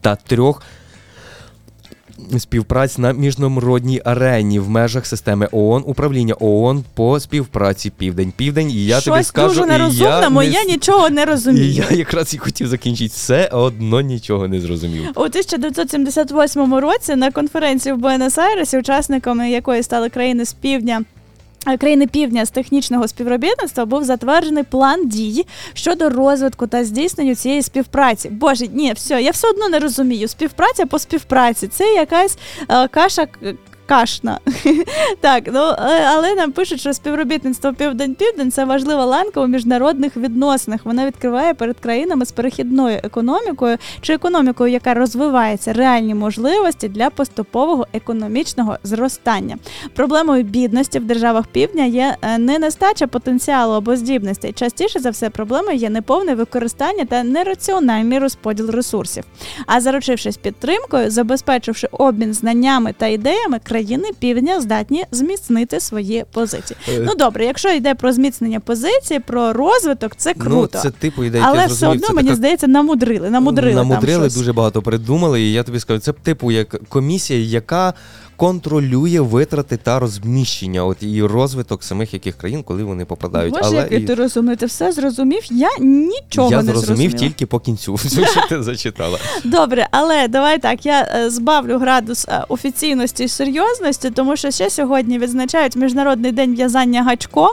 [0.00, 0.62] та трьох
[2.38, 8.70] співпраць на міжнародній арені в межах системи ООН, управління ООН по співпраці Південь-Південь.
[8.70, 10.72] І я тобі Щось скажу, дуже і нерозумному, я, я, не...
[10.72, 11.84] нічого не І розумію.
[11.90, 15.02] я якраз і хотів закінчити все, одно нічого не зрозумів.
[15.16, 21.04] У 1978 році на конференції в Буенос-Айресі, учасниками якої стали країни з півдня.
[21.78, 28.30] Країни півдня з технічного співробітництва був затверджений план дій щодо розвитку та здійснення цієї співпраці.
[28.30, 30.28] Боже, ні, все, я все одно не розумію.
[30.28, 32.38] Співпраця по співпраці це якась
[32.70, 33.26] е, каша.
[33.86, 34.40] Кашна.
[35.20, 40.80] так, ну е, але нам пишуть, що співробітництво Південь-Південь це важлива ланка у міжнародних відносинах.
[40.84, 47.86] Вона відкриває перед країнами з перехідною економікою чи економікою, яка розвивається, реальні можливості для поступового
[47.92, 49.56] економічного зростання.
[49.94, 54.52] Проблемою бідності в державах півдня є е, не нестача потенціалу або здібностей.
[54.52, 59.24] Частіше за все, проблемою є неповне використання та нераціональний розподіл ресурсів.
[59.66, 66.76] А заручившись підтримкою, забезпечивши обмін знаннями та ідеями, країни півдня здатні зміцнити свої позиції.
[66.88, 67.02] Е.
[67.06, 70.70] Ну добре, якщо йде про зміцнення позиції, про розвиток, це круто.
[70.74, 73.30] Ну, це типу ідея, Але я все одно мені така здається, намудрили.
[73.30, 74.36] Намудрили, намудрили там щось.
[74.36, 77.94] дуже багато придумали, і я тобі скажу, це типу як комісія, яка
[78.44, 83.54] контролює витрати та розміщення, от і розвиток самих яких країн, коли вони попадають.
[83.54, 84.06] Боже, Але який і...
[84.06, 85.42] ти розумний, ти все зрозумів.
[85.50, 87.18] Я нічого я не зрозумів зрозуміла.
[87.18, 89.18] тільки по кінцю, все, що ти зачитала.
[89.44, 90.86] Добре, але давай так.
[90.86, 96.54] Я е, збавлю градус е, офіційності і серйозності, тому що ще сьогодні відзначають Міжнародний день
[96.54, 97.52] в'язання гачком.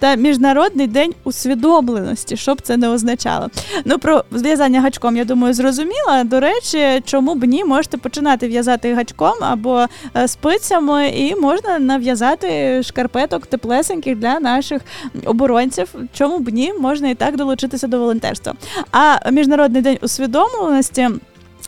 [0.00, 3.48] Та міжнародний день усвідомленості, що б це не означало.
[3.84, 6.24] Ну про зв'язання гачком, я думаю, зрозуміла.
[6.24, 9.86] До речі, чому б ні, можете починати в'язати гачком або
[10.16, 14.82] е, спицями, і можна нав'язати шкарпеток теплесеньких для наших
[15.24, 15.94] оборонців.
[16.12, 18.54] Чому б ні, можна і так долучитися до волонтерства.
[18.92, 21.08] А міжнародний день усвідомленості.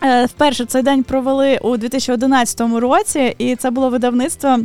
[0.02, 4.58] е, Вперше цей день провели у 2011 році, і це було видавництво.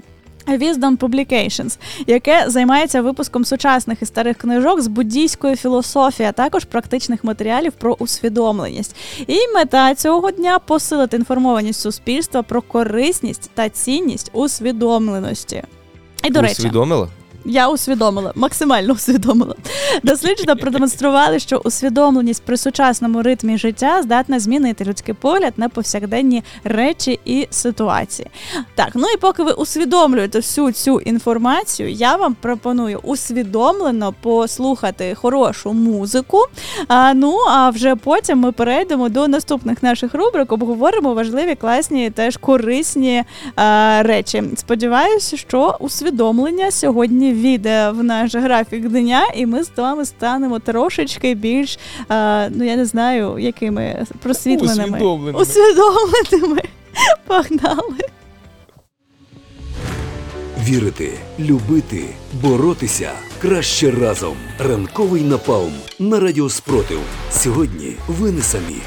[0.48, 7.24] Wisdom Publications, яке займається випуском сучасних і старих книжок з буддійської філософії, а також практичних
[7.24, 8.96] матеріалів про усвідомленість.
[9.28, 15.64] І мета цього дня посилити інформованість суспільства про корисність та цінність усвідомленості.
[16.24, 17.08] І до речі, Усвідомила?
[17.48, 19.56] Я усвідомила, максимально усвідомила.
[20.04, 27.20] Дослідження продемонстрували, що усвідомленість при сучасному ритмі життя здатна змінити людський погляд на повсякденні речі
[27.26, 28.28] і ситуації.
[28.76, 35.74] Так, ну і поки ви усвідомлюєте всю цю інформацію, я вам пропоную усвідомлено послухати хорошу
[35.74, 36.46] музику.
[36.88, 42.38] А, ну а вже потім ми перейдемо до наступних наших рубрик, обговоримо важливі, класні, теж
[42.38, 43.24] корисні
[43.56, 44.44] а, речі.
[44.56, 51.34] Сподіваюся, що усвідомлення сьогодні війде в наш графік дня, і ми з вами станемо трошечки
[51.36, 54.84] більш, а, ну я не знаю, якими просвітленими.
[54.84, 55.42] Усвідомленими.
[55.42, 56.62] Усвідомленими.
[57.28, 57.98] Погнали.
[60.64, 62.06] Вірити, любити,
[62.42, 63.12] боротися
[63.42, 64.36] краще разом.
[64.60, 67.00] Ранковий напалм на радіо Спротив.
[67.32, 68.82] Сьогодні ви не самі.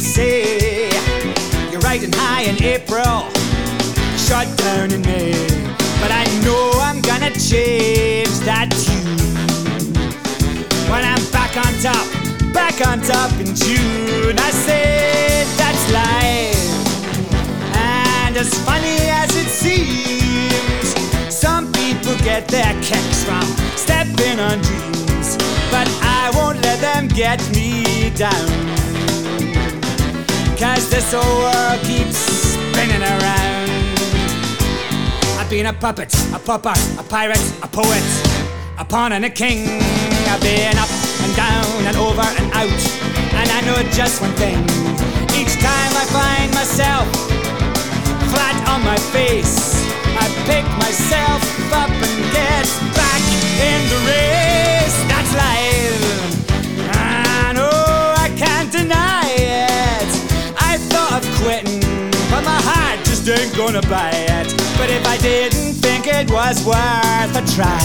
[0.00, 0.90] Say.
[1.70, 3.28] You're riding high in April,
[4.16, 5.32] shut down in May.
[6.00, 9.18] But I know I'm gonna change that tune.
[10.90, 12.06] When I'm back on top,
[12.52, 14.38] back on top in June.
[14.38, 16.56] I said that's life,
[17.74, 20.88] and as funny as it seems,
[21.34, 23.44] some people get their kicks from
[23.76, 25.36] stepping on dreams,
[25.70, 28.97] but I won't let them get me down.
[30.68, 32.18] Cause this whole world keeps
[32.54, 33.70] spinning around.
[35.40, 38.04] I've been a puppet, a pauper, a pirate, a poet,
[38.78, 39.64] a pawn and a king.
[40.28, 40.92] I've been up
[41.24, 42.82] and down and over and out.
[43.40, 44.60] And I know just one thing.
[45.40, 47.08] Each time I find myself
[48.28, 49.72] flat on my face,
[50.20, 51.40] I pick myself
[51.72, 53.24] up and get back
[53.72, 54.96] in the race.
[55.08, 55.87] That's life.
[63.32, 64.48] Ain't gonna buy it.
[64.78, 67.78] But if I didn't think it was worth a try,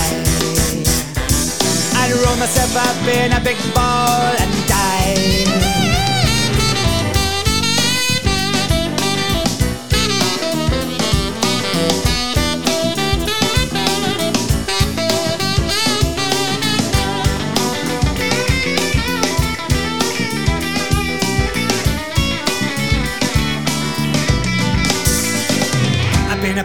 [2.00, 5.73] I'd roll myself up in a big ball and die.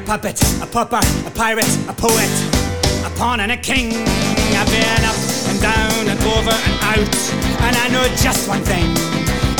[0.08, 2.32] Puppet, a pauper, a pirate, a poet,
[3.04, 3.92] a pawn and a king.
[4.56, 5.20] I've been up
[5.52, 7.16] and down and over and out,
[7.60, 8.88] and I know just one thing.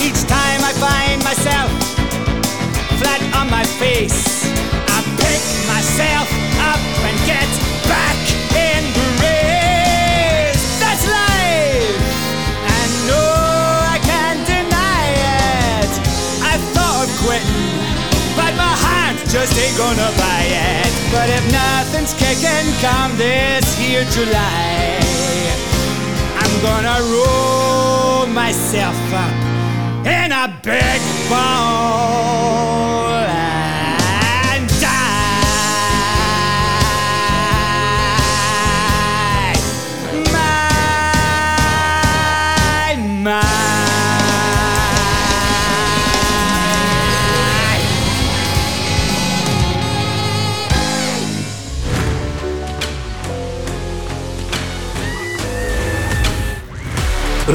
[0.00, 1.68] Each time I find myself
[2.96, 4.48] flat on my face,
[4.88, 6.28] I pick myself
[6.64, 7.48] up and get
[7.84, 8.16] back
[8.56, 9.17] in the
[19.39, 20.90] just ain't gonna buy it.
[21.12, 24.98] But if nothing's kicking come this here July,
[26.43, 29.36] I'm gonna roll myself up
[30.06, 31.01] in a big
[31.31, 32.57] ball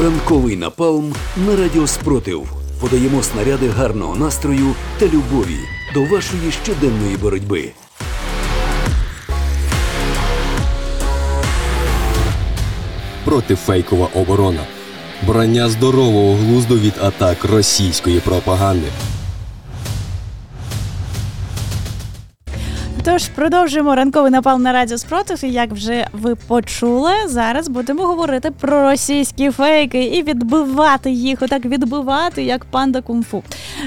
[0.04, 1.14] Ранковий напалм
[1.46, 2.52] на радіо Спротив.
[2.80, 5.58] Подаємо снаряди гарного настрою та любові
[5.94, 7.70] до вашої щоденної боротьби.
[13.24, 14.66] Протифейкова оборона.
[15.26, 18.88] Брання здорового глузду від атак російської пропаганди.
[23.04, 25.44] Тож продовжуємо ранковий напал на радіо спротив.
[25.44, 31.64] І як вже ви почули, зараз будемо говорити про російські фейки і відбивати їх, отак
[31.64, 33.42] відбивати, як панда кунг-фу.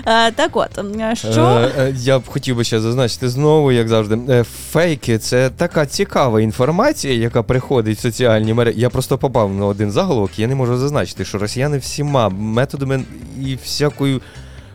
[0.05, 0.69] Е, так от,
[1.13, 4.19] що Е, е, я б хотів би ще зазначити знову, як завжди.
[4.29, 8.79] е, Фейки це така цікава інформація, яка приходить в соціальні мережі.
[8.79, 13.03] Я просто попав на один заголовок, я не можу зазначити, що росіяни всіма методами
[13.45, 14.21] і всякою.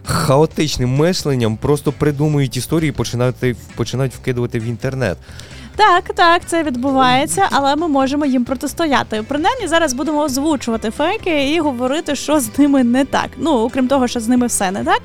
[0.04, 3.36] Хаотичним мисленням просто придумують історії і починають,
[3.76, 5.18] починають вкидувати в інтернет.
[5.76, 9.24] Так, так, це відбувається, але ми можемо їм протистояти.
[9.28, 13.28] Принаймні зараз будемо озвучувати фейки і говорити, що з ними не так.
[13.36, 15.02] Ну, окрім того, що з ними все не так.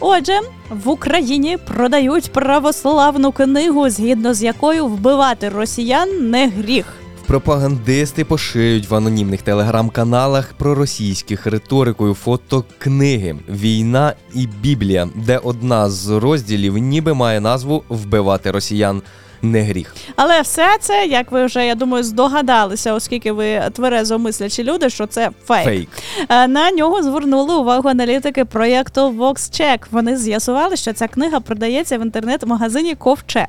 [0.00, 6.86] Отже, в Україні продають православну книгу, згідно з якою вбивати росіян не гріх.
[7.28, 16.78] Пропагандисти поширюють в анонімних телеграм-каналах проросійських риторикою фотокниги Війна і Біблія, де одна з розділів
[16.78, 19.02] ніби має назву Вбивати росіян
[19.42, 19.94] не гріх.
[20.16, 25.06] Але все це, як ви вже я думаю, здогадалися, оскільки ви тверезо мислячі люди, що
[25.06, 25.64] це фейк.
[25.64, 25.88] Фейк.
[26.28, 29.78] Е, На нього звернули увагу аналітики проєкту VoxCheck.
[29.90, 33.46] Вони з'ясували, що ця книга продається в інтернет-магазині Ковчег.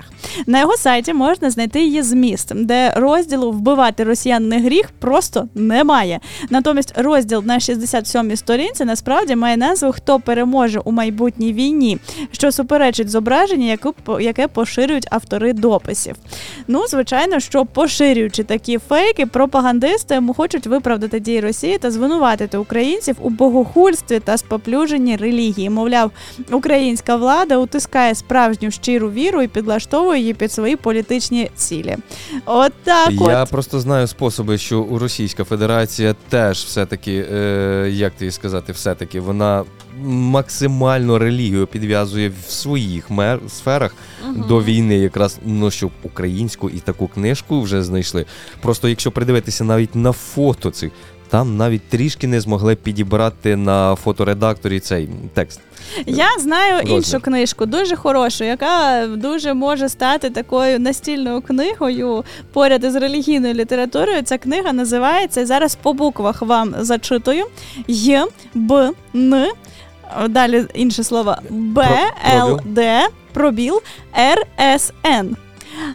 [0.48, 6.20] На його сайті можна знайти її зміст, де розділу вбивати росіян не гріх просто немає.
[6.49, 11.98] Натомість розділ на 67-й сторінці насправді має назву Хто переможе у майбутній війні,
[12.32, 13.78] що суперечить зображенню,
[14.20, 16.15] яке, поширюють автори дописів.
[16.68, 23.30] Ну, звичайно, що поширюючи такі фейки, пропагандисти хочуть виправдати дії Росії та звинуватити українців у
[23.30, 25.69] богохульстві та споплюженні релігії.
[25.69, 26.11] Мовляв,
[26.51, 31.97] українська влада утискає справжню щиру віру і підлаштовує її під свої політичні цілі.
[32.45, 33.49] От так Я от.
[33.49, 39.64] просто знаю способи, що у Російська Федерація теж все-таки, е, як тобі сказати, все-таки вона
[40.03, 43.95] максимально релігію підв'язує в своїх мер- сферах
[44.27, 44.45] Мгм.
[44.47, 48.26] до війни, якраз ну щоб українську і таку книжку вже знайшли.
[48.61, 50.91] Просто якщо придивитися навіть на фото цих.
[51.31, 55.59] там навіть трішки не змогли підібрати на фоторедакторі цей текст.
[56.05, 56.97] Я знаю Розмір.
[56.97, 62.23] іншу книжку, дуже хорошу, яка дуже може стати такою настільною книгою
[62.53, 64.21] поряд із релігійною літературою.
[64.21, 67.45] Ця книга називається зараз по буквах вам зачитую
[67.88, 68.19] Й,
[68.53, 69.45] Б, Н.
[70.30, 71.88] Далі інше слово Б,
[72.34, 73.81] Л, Д, пробіл,
[74.18, 75.36] Р, С, Н.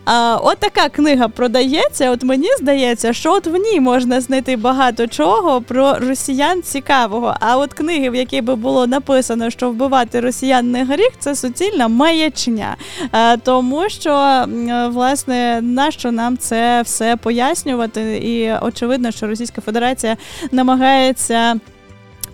[0.05, 2.11] А, от така книга продається.
[2.11, 7.35] От мені здається, що от в ній можна знайти багато чого про росіян цікавого.
[7.41, 11.89] А от книги, в якій би було написано, що вбивати росіян не гріх, це суцільна
[11.89, 12.77] маячня.
[13.13, 18.17] А, тому що е, власне нащо нам це все пояснювати?
[18.17, 20.17] І очевидно, що Російська Федерація
[20.53, 21.57] намагається.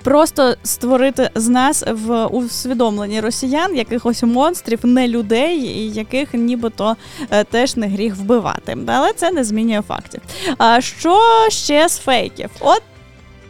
[0.02, 6.96] Просто створити з нас в усвідомленні росіян якихось монстрів, не людей, яких нібито
[7.30, 8.78] е, теж не гріх вбивати.
[8.86, 10.20] Але це не змінює фактів.
[10.58, 12.50] А що ще з фейків?
[12.60, 12.82] От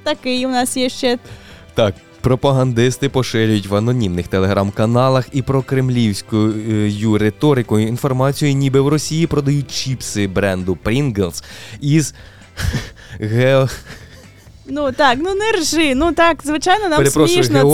[0.03, 1.19] такий у нас є ще
[1.75, 1.95] Так.
[2.23, 10.27] Пропагандисти поширюють в анонімних телеграм-каналах і про кремлівською риторикою інформацію, ніби в Росії продають чіпси
[10.27, 11.45] бренду Pringles
[11.81, 12.15] із
[13.21, 13.69] гео...
[14.71, 15.95] ну так, ну не ржи.
[15.95, 17.65] Ну так, звичайно, нам перепрошую, смішно це.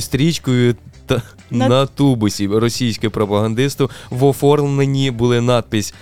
[0.00, 0.76] стрічкою
[1.06, 1.86] та На- на...
[1.86, 5.94] тубусі російське пропагандисту в оформленні були надпись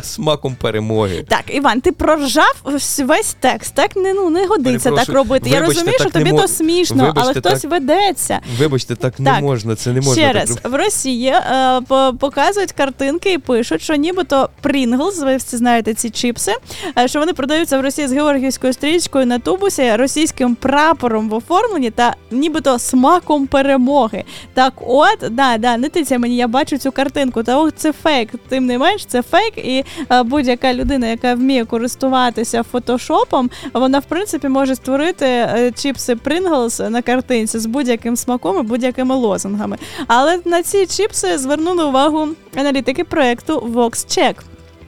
[0.00, 1.24] з смаком перемоги.
[1.28, 2.54] Так, Іван, ти проржав
[2.98, 3.74] весь текст.
[3.74, 5.50] Так не ну не годиться так робити.
[5.50, 8.40] Я розумію, що тобі мо- то смішно, Вибачте, але хтось так- ведеться.
[8.58, 11.80] Вибачте, так, не можна, це не можна Ще так раз, в Росії е,
[12.18, 16.52] показують картинки і пишуть, що нібито Pringles, ви всі знаєте ці чіпси,
[16.98, 21.90] е, що вони продаються в Росії з георгіївською стрічкою на тубусі, російським прапором в оформленні
[21.90, 24.24] та нібито смаком перемоги.
[24.54, 27.42] Так, от, да, да, не тиця мені, я бачу цю картинку.
[27.42, 28.30] Та от це фейк.
[28.48, 34.04] Тим не менш, це фейк, і е, будь-яка людина, яка вміє користуватися фотошопом, вона в
[34.04, 39.76] принципі може створити е, чіпси Pringles на картинці з будь-яким смаком і будь-якими лозунгами.
[40.06, 44.34] Але на ці чіпси звернули увагу аналітики проекту VoxCheck.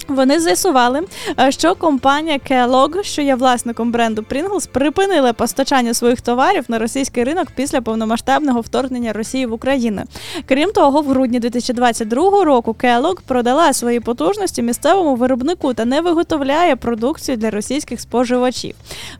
[0.09, 1.03] Вони з'ясували,
[1.41, 7.25] е, що компанія Kellogg, що є власником бренду Pringles, припинила постачання своїх товарів на російський
[7.25, 10.03] ринок після повномасштабного вторгнення Росії в Україну.
[10.49, 16.77] Крім того, в грудні 2022 року Kellogg продала свої потужності місцевому виробнику та не виготовляє
[16.77, 18.75] продукцію для російських споживачів.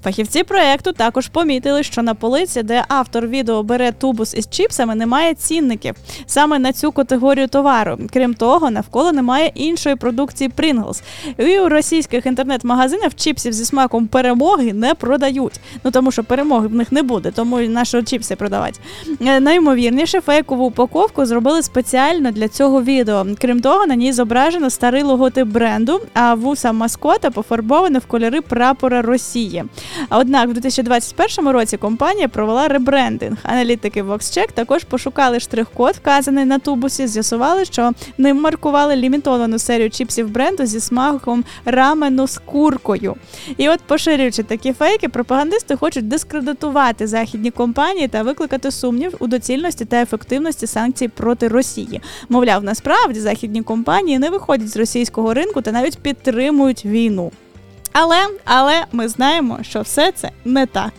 [0.05, 5.35] Фахівці проекту також помітили, що на полиці, де автор відео бере тубус із чіпсами, немає
[5.35, 5.95] цінників
[6.27, 7.99] саме на цю категорію товару.
[8.13, 10.76] Крім того, навколо немає іншої продукції Pringles.
[11.39, 15.61] І у російських інтернет-магазинах чіпсів зі смаком перемоги не продають.
[15.85, 18.81] Ну тому що перемоги в них не буде, тому і наші чіпси продавати.
[19.21, 23.27] Е, Найімовірніше, фейкову упаковку зробили спеціально для цього відео.
[23.41, 29.03] Крім того, на ній зображено старий логотип бренду, а вуса маскота пофарбовані в кольори прапора
[29.03, 29.65] Росії.
[30.11, 33.37] Однак в 2021 році компанія провела ребрендинг.
[33.43, 40.31] Аналітики VoxCheck також пошукали штрих-код, вказаний на тубусі, з'ясували, що ним маркували лімітовану серію чіпсів
[40.31, 43.15] бренду зі смаком рамену з куркою.
[43.57, 49.85] І от, поширюючи такі фейки, пропагандисти хочуть дискредитувати західні компанії та викликати сумнів у доцільності
[49.85, 52.01] та ефективності санкцій проти Росії.
[52.29, 57.33] Мовляв, насправді західні компанії не виходять з російського ринку та навіть підтримують війну.
[57.93, 60.93] Але, але ми знаємо, що все це не так.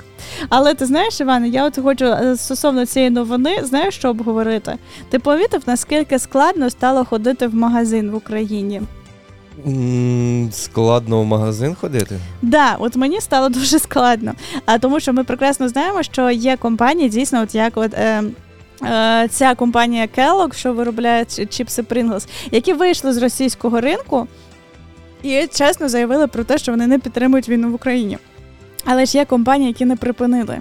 [0.49, 4.77] Але ти знаєш, Іване, я от хочу е, стосовно цієї новини, знаєш, що обговорити?
[5.09, 8.81] Ти помітив, наскільки складно стало ходити в магазин в Україні?
[10.51, 12.19] Складно в магазин ходити?
[12.41, 14.33] Да, от мені стало дуже складно.
[14.65, 17.93] А тому, що ми прекрасно знаємо, що є компанії, дійсно, от як от.
[17.93, 18.23] Е,
[18.83, 24.27] е, Ця компанія Kellogg, що виробляє чіпси Pringles, які вийшли з російського ринку
[25.23, 28.17] і чесно заявили про те, що вони не підтримують війну в Україні.
[28.85, 30.59] Але ж є компанії, які не припинили.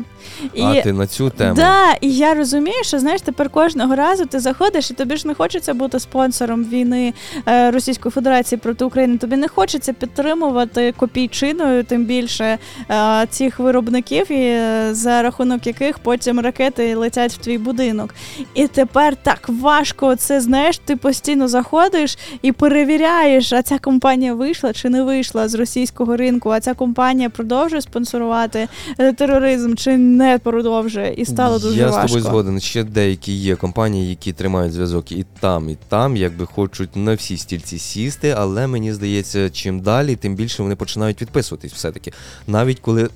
[0.62, 1.54] А ти на цю тему?
[1.54, 5.34] Да, і я розумію, що знаєш, тепер кожного разу ти заходиш, і тобі ж не
[5.34, 7.14] хочеться бути спонсором війни
[7.48, 9.18] е, Російської Федерації проти України.
[9.18, 12.58] Тобі не хочеться підтримувати копійчиною, тим більше
[12.90, 18.14] е, цих виробників, і е, за рахунок яких потім ракети летять в твій будинок.
[18.54, 24.72] І тепер так важко це знаєш, ти постійно заходиш і перевіряєш, а ця компанія вийшла
[24.72, 28.68] чи не вийшла з російського ринку, а ця компанія продовжує спонсорувати
[29.16, 32.08] тероризм чи не продовжує, і стало дуже Я важко.
[32.08, 32.60] з тобою згоден.
[32.60, 37.36] Ще деякі є компанії, які тримають зв'язок і там, і там, якби хочуть на всі
[37.36, 42.12] стільці сісти, але мені здається, чим далі, тим більше вони починають відписуватись все-таки.
[42.46, 43.08] Навіть коли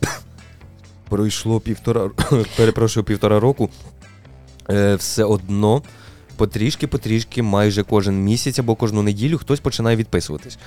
[1.08, 2.10] пройшло півтора
[2.56, 3.70] перепрошую, півтора року,
[4.70, 5.82] е, все одно
[6.40, 10.58] потрішки, потрішки, майже кожен місяць або кожну неділю хтось починає відписуватись.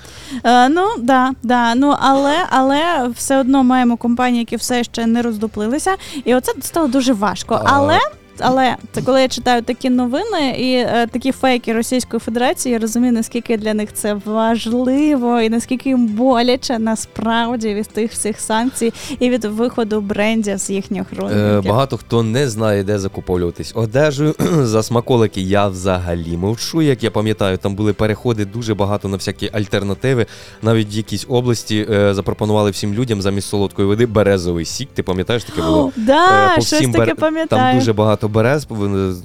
[0.43, 1.75] Е, ну да, да.
[1.75, 5.95] Ну але але все одно маємо компанії, які все ще не роздуплилися,
[6.25, 7.55] і оце стало дуже важко.
[7.55, 7.69] А.
[7.73, 7.99] Але.
[8.39, 13.13] Але це коли я читаю такі новини і е, такі фейки Російської Федерації, я розумію,
[13.13, 19.29] наскільки для них це важливо, і наскільки їм боляче насправді від тих всіх санкцій і
[19.29, 25.41] від виходу брендів з їхніх Е, багато хто не знає, де закуповуватись одежею за смаколики.
[25.41, 26.81] Я взагалі мовчу.
[26.81, 30.25] Як я пам'ятаю, там були переходи дуже багато на всякі альтернативи.
[30.61, 34.89] Навіть в якійсь області е, запропонували всім людям замість солодкої води березовий сік.
[34.93, 35.91] Ти пам'ятаєш таке було?
[35.95, 37.61] Да, Е, по щось таке бер- пам'ятаю.
[37.61, 38.67] Там дуже багато берез,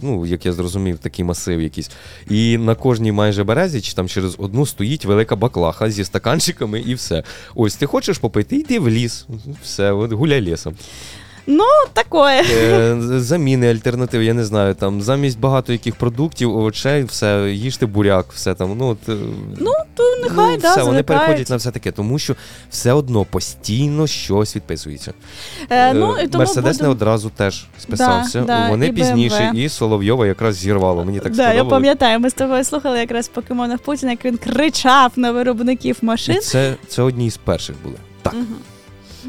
[0.03, 1.91] ну як я зрозумів, такий масив якийсь.
[2.31, 6.95] І на кожній майже березі, чи там через одну стоїть велика баклаха зі стаканчиками і
[6.95, 7.23] все.
[7.55, 9.27] Ось ти хочеш попити, йди в ліс.
[9.63, 10.75] Все, от гуляй лісом.
[11.51, 12.43] Ну, такое.
[12.43, 14.75] Е, заміни, альтернативи, я не знаю.
[14.75, 18.77] Там замість багато яких продуктів, овочей, все, їжте буряк, все там.
[18.79, 19.17] Ну, от, е,
[19.61, 22.35] Ну, то нехай, ну, да, все, вони переходять на все таке, тому що
[22.71, 25.13] все одно постійно щось відписується.
[25.71, 28.41] Е, ну, і тому Мерседес будемо- не одразу теж списався.
[28.41, 31.05] Да, да, вони і пізніше, і Соловйова якраз зірвало.
[31.05, 34.37] Мені так да, я пам'ятаю, ми з тобою слухали якраз в покемонах Путіна, як він
[34.37, 36.35] кричав на виробників машин.
[36.37, 37.97] І це, це одні з перших були.
[38.23, 38.35] Так.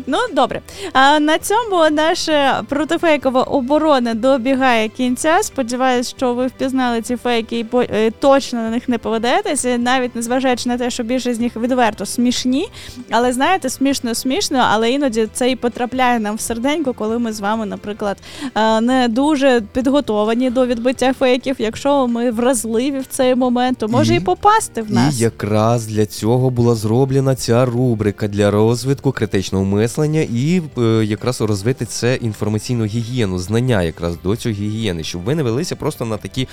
[0.08, 0.62] Ну добре.
[0.94, 5.38] А на цьому наша протифейкова оборона добігає кінця.
[5.42, 10.70] Сподіваюсь, що ви впізнали ці фейки і е, точно на них не поведетеся, навіть незважаючи
[10.70, 12.68] на те, що більше з них відверто смішні.
[13.12, 17.40] Але знаєте, смішно, смішно, але іноді це і потрапляє нам в серденько, коли ми з
[17.40, 18.18] вами, наприклад,
[18.56, 21.56] е, не дуже підготовані до відбиття фейків.
[21.60, 25.20] Якщо ми вразливі в цей момент, то може і, І- попасти в нас.
[25.20, 29.79] І якраз для цього була зроблена ця рубрика для розвитку критичного мислення
[30.22, 35.44] і е, якраз розвити це інформаційну гігієну, знання якраз до цієї гігієни, щоб ви не
[35.44, 36.48] велися просто на такі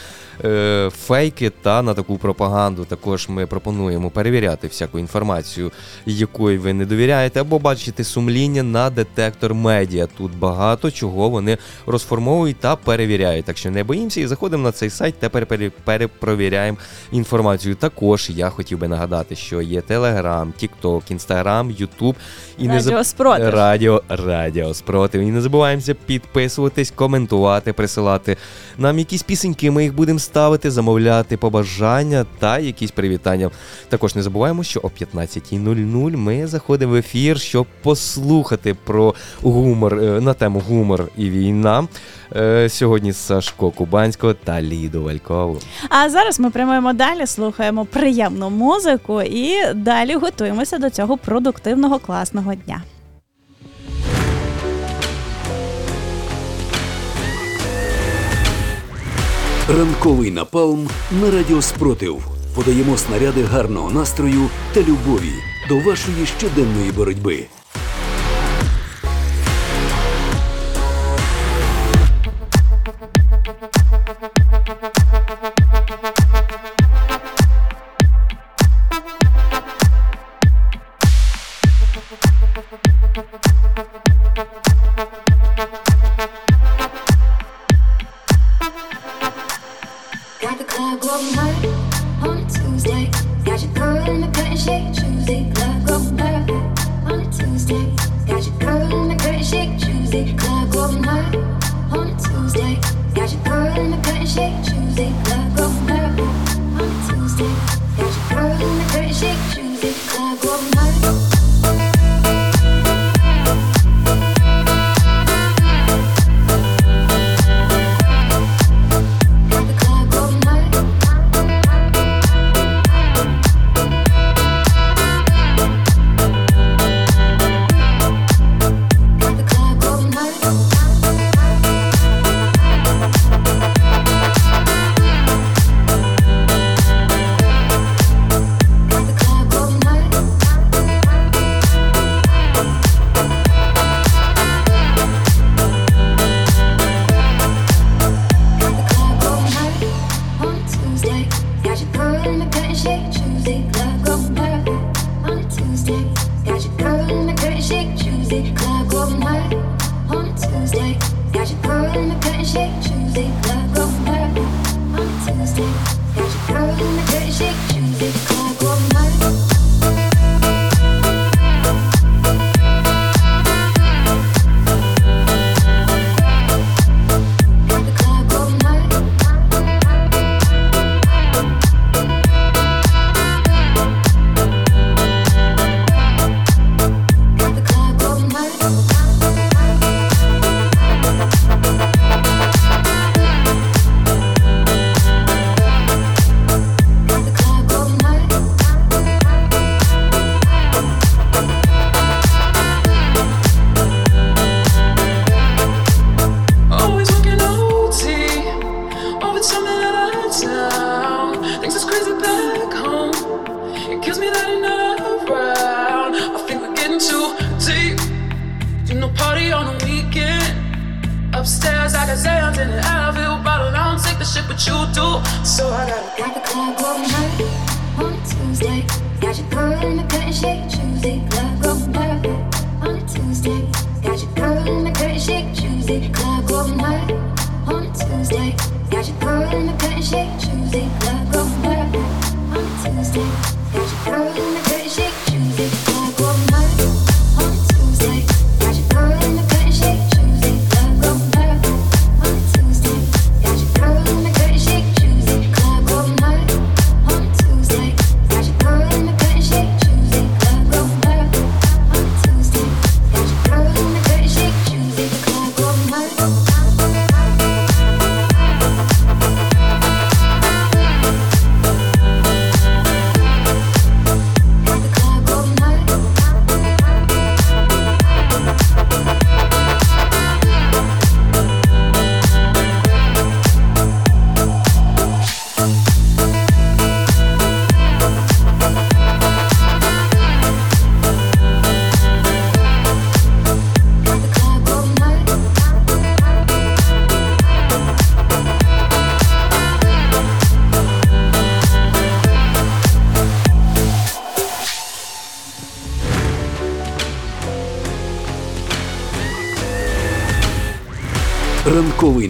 [0.44, 2.85] е, фейки та на таку пропаганду.
[2.85, 5.73] Також ми пропонуємо перевіряти всяку інформацію,
[6.07, 10.07] якої ви не довіряєте, або бачити сумління на детектор медіа.
[10.19, 13.44] Тут багато чого вони розформовують та перевіряють.
[13.44, 15.47] Так що не боїмося і заходимо на цей сайт, тепер
[15.85, 16.78] перепровіряємо
[17.12, 17.74] інформацію.
[17.74, 22.16] Також я хотів би нагадати, що є Телеграм, Тікток, Інстаграм, Ютуб
[22.59, 23.48] і не Радіо Спротив.
[23.48, 25.20] Радіо, Радіо Спротив.
[25.22, 28.36] І не забуваємося підписуватись, коментувати, присилати
[28.78, 29.70] нам якісь пісеньки.
[29.70, 33.51] Ми їх будемо ставити, замовляти побажання та якісь привітання.
[33.88, 40.20] Також не забуваємо, що о 15.00 ми заходимо в ефір, щоб послухати про гумор е,
[40.20, 41.88] на тему гумор і війна.
[42.36, 45.59] Е, Сьогодні Сашко Кубанського та Ліду Валькову.
[45.88, 52.55] А зараз ми прямуємо далі, слухаємо приємну музику і далі готуємося до цього продуктивного класного
[52.55, 52.82] дня.
[59.68, 60.88] Ранковий напалм
[61.22, 62.22] на радіо Спротив.
[62.55, 65.32] Подаємо снаряди гарного настрою та любові
[65.68, 67.47] до вашої щоденної боротьби.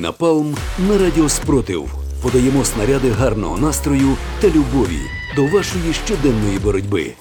[0.07, 0.57] Напалм
[0.89, 1.91] на радіо Спротив.
[2.23, 5.01] Подаємо снаряди гарного настрою та любові
[5.37, 7.15] до вашої щоденної боротьби.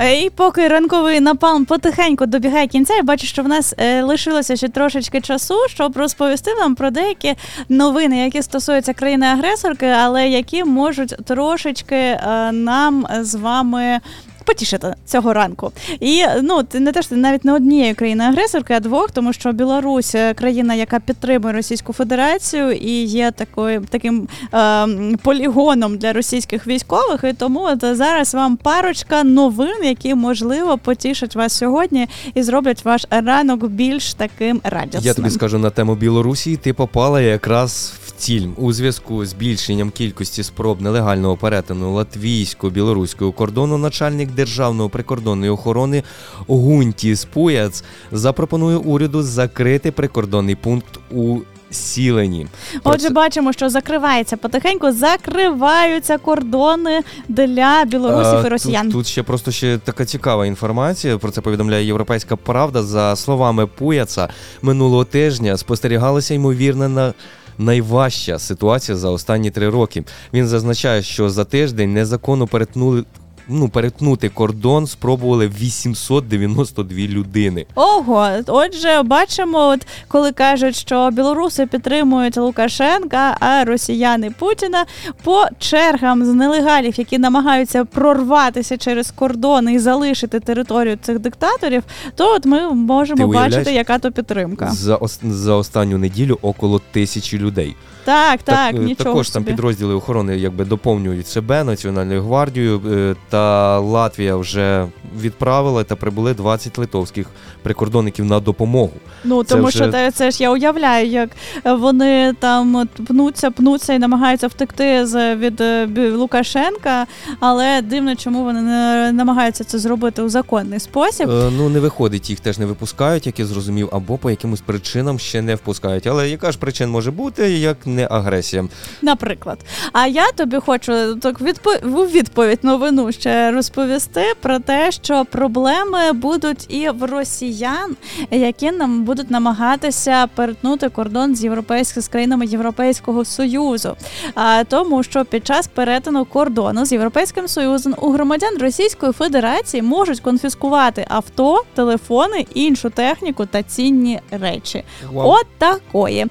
[0.00, 4.68] І поки ранковий напалм потихеньку добігає кінця, я бачу, що в нас е, лишилося ще
[4.68, 7.34] трошечки часу, щоб розповісти вам про деякі
[7.68, 14.00] новини, які стосуються країни-агресорки, але які можуть трошечки е, нам з вами.
[14.48, 19.10] Потішити цього ранку, і ну не те що навіть не однією країною агресоркою, а двох,
[19.10, 24.86] тому що Білорусь е, країна, яка підтримує Російську Федерацію і є такою таким е,
[25.22, 27.24] полігоном для російських військових.
[27.24, 33.66] І тому зараз вам парочка новин, які можливо потішать вас сьогодні і зроблять ваш ранок
[33.66, 35.04] більш таким радісним.
[35.04, 39.90] Я тобі скажу на тему Білорусі, ти попала якраз в ціль у зв'язку з збільшенням
[39.90, 43.78] кількості спроб нелегального перетину латвійсько-білоруського кордону.
[43.78, 46.02] Начальник державної прикордонної охорони
[46.46, 51.38] Гунті Спуяц запропонує уряду закрити прикордонний пункт у
[51.70, 52.46] Сілені.
[52.84, 58.86] Отже, бачимо, що закривається потихеньку, закриваються кордони для білорусів і Е, росіян.
[58.86, 61.18] Тут, тут ще просто ще така цікава інформація.
[61.18, 62.82] Про це повідомляє Європейська Правда.
[62.82, 64.28] За словами Пуяца,
[64.62, 67.14] минулого тижня спостерігалася ймовірна на.
[67.58, 70.04] Найважча ситуація за останні три роки.
[70.32, 73.04] Він зазначає, що за тиждень незаконно перетнули
[73.48, 77.66] ну, перетнути кордон спробували 892 людини.
[77.74, 84.84] Ого, отже, бачимо, от коли кажуть, що білоруси підтримують Лукашенка, а росіяни Путіна
[85.24, 91.82] по чергам з нелегалів, які намагаються прорватися через кордони і залишити територію цих диктаторів,
[92.14, 94.70] то от ми можемо бачити, яка то підтримка.
[94.72, 97.76] За, ос- за останню неділю около тисячі людей.
[98.04, 102.80] Так, так, е, нічого також ж там підрозділи охорони якби доповнюють себе Національною гвардією.
[102.90, 104.86] е, Та Латвія вже
[105.20, 107.26] відправила та прибули 20 литовських
[107.62, 108.92] прикордонників на допомогу.
[109.24, 111.30] Ну Це тому вже- що те, це ж я уявляю, як
[111.64, 115.86] вони там пнуться, пнуться і намагаються втекти з від е,
[116.16, 117.06] Лукашенка,
[117.40, 121.30] але дивно, чому вони не намагаються це зробити у законний спосіб.
[121.30, 125.18] Е, Ну не виходить, їх теж не випускають, як я зрозумів, або по якимось причинам
[125.18, 126.06] ще не впускають.
[126.06, 128.64] Але яка ж причин може бути, як не агресія?
[129.02, 129.58] Наприклад,
[129.92, 136.66] а я тобі хочу так відпо- відповідь новину ще розповісти про те, що проблеми будуть
[136.68, 137.96] і в росіян,
[138.30, 143.96] які нам будуть намагатися перетнути кордон з європейськими з країнами Європейського союзу.
[144.34, 150.20] А тому, що під час перетину кордону з європейським союзом у громадян Російської Федерації можуть
[150.20, 154.84] конфіскувати авто, телефони, іншу техніку та цінні речі.
[155.12, 155.30] Вау.
[155.30, 156.26] От такої.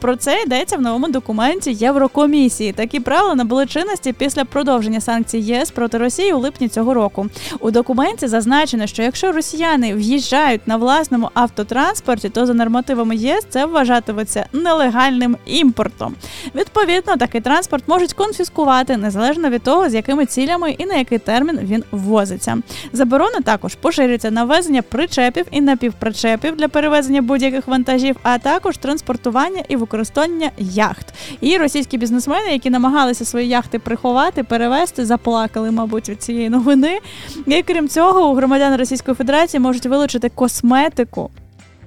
[0.00, 2.72] Про це йдеться в новому документі Єврокомісії.
[2.72, 7.26] Такі правила набули чинності після продовження санкцій ЄС проти Росії у липні цього року.
[7.60, 13.66] У документі зазначено, що якщо росіяни в'їжджають на власному автотранспорті, то за нормативами ЄС це
[13.66, 16.14] вважатиметься нелегальним імпортом.
[16.54, 21.58] Відповідно, такий транспорт можуть конфіскувати незалежно від того, з якими цілями і на який термін
[21.62, 22.58] він ввозиться.
[22.92, 29.62] Заборона також поширюється на ввезення причепів і напівпричепів для перевезення будь-яких вантажів, а також транспортування
[29.68, 31.06] і використання яхт.
[31.40, 36.98] І російські бізнесмени, які намагалися свої яхти приховати, перевезти, заплакали, мабуть, від цієї новини.
[37.46, 41.30] І крім цього, у громадян Російської Федерації можуть вилучити косметику.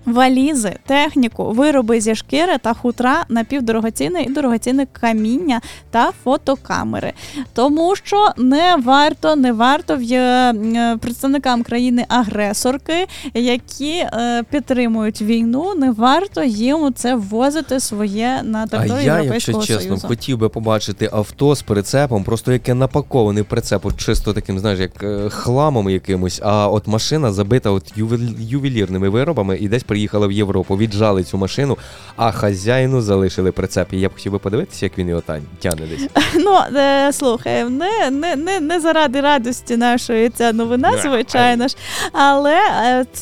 [0.05, 5.61] Валізи, техніку, вироби зі шкіри та хутра, напівдорогоцінне і дорогоцінне каміння
[5.91, 7.13] та фотокамери.
[7.53, 15.91] Тому що не варто, не варто в е, представникам країни-агресорки, які е, підтримують війну, не
[15.91, 20.07] варто їм це ввозити своє на А я, Європейського якщо чесно, Союзу.
[20.07, 25.03] хотів би побачити авто з прицепом, просто яке напакований прицеп, от чисто таким, знаєш, як
[25.03, 30.31] е, хламом якимось, а от машина забита от ювел- ювелірними виробами і десь приїхала в
[30.31, 31.77] Європу, віджали цю машину,
[32.15, 33.93] а хазяїну залишили прицеп.
[33.93, 35.21] І я б хотів би подивитися, як він його
[35.59, 36.07] тягне десь.
[36.35, 41.75] Ну, е, слухай, не, не, не, не заради радості нашої ця новина, звичайно ж.
[42.11, 42.57] Але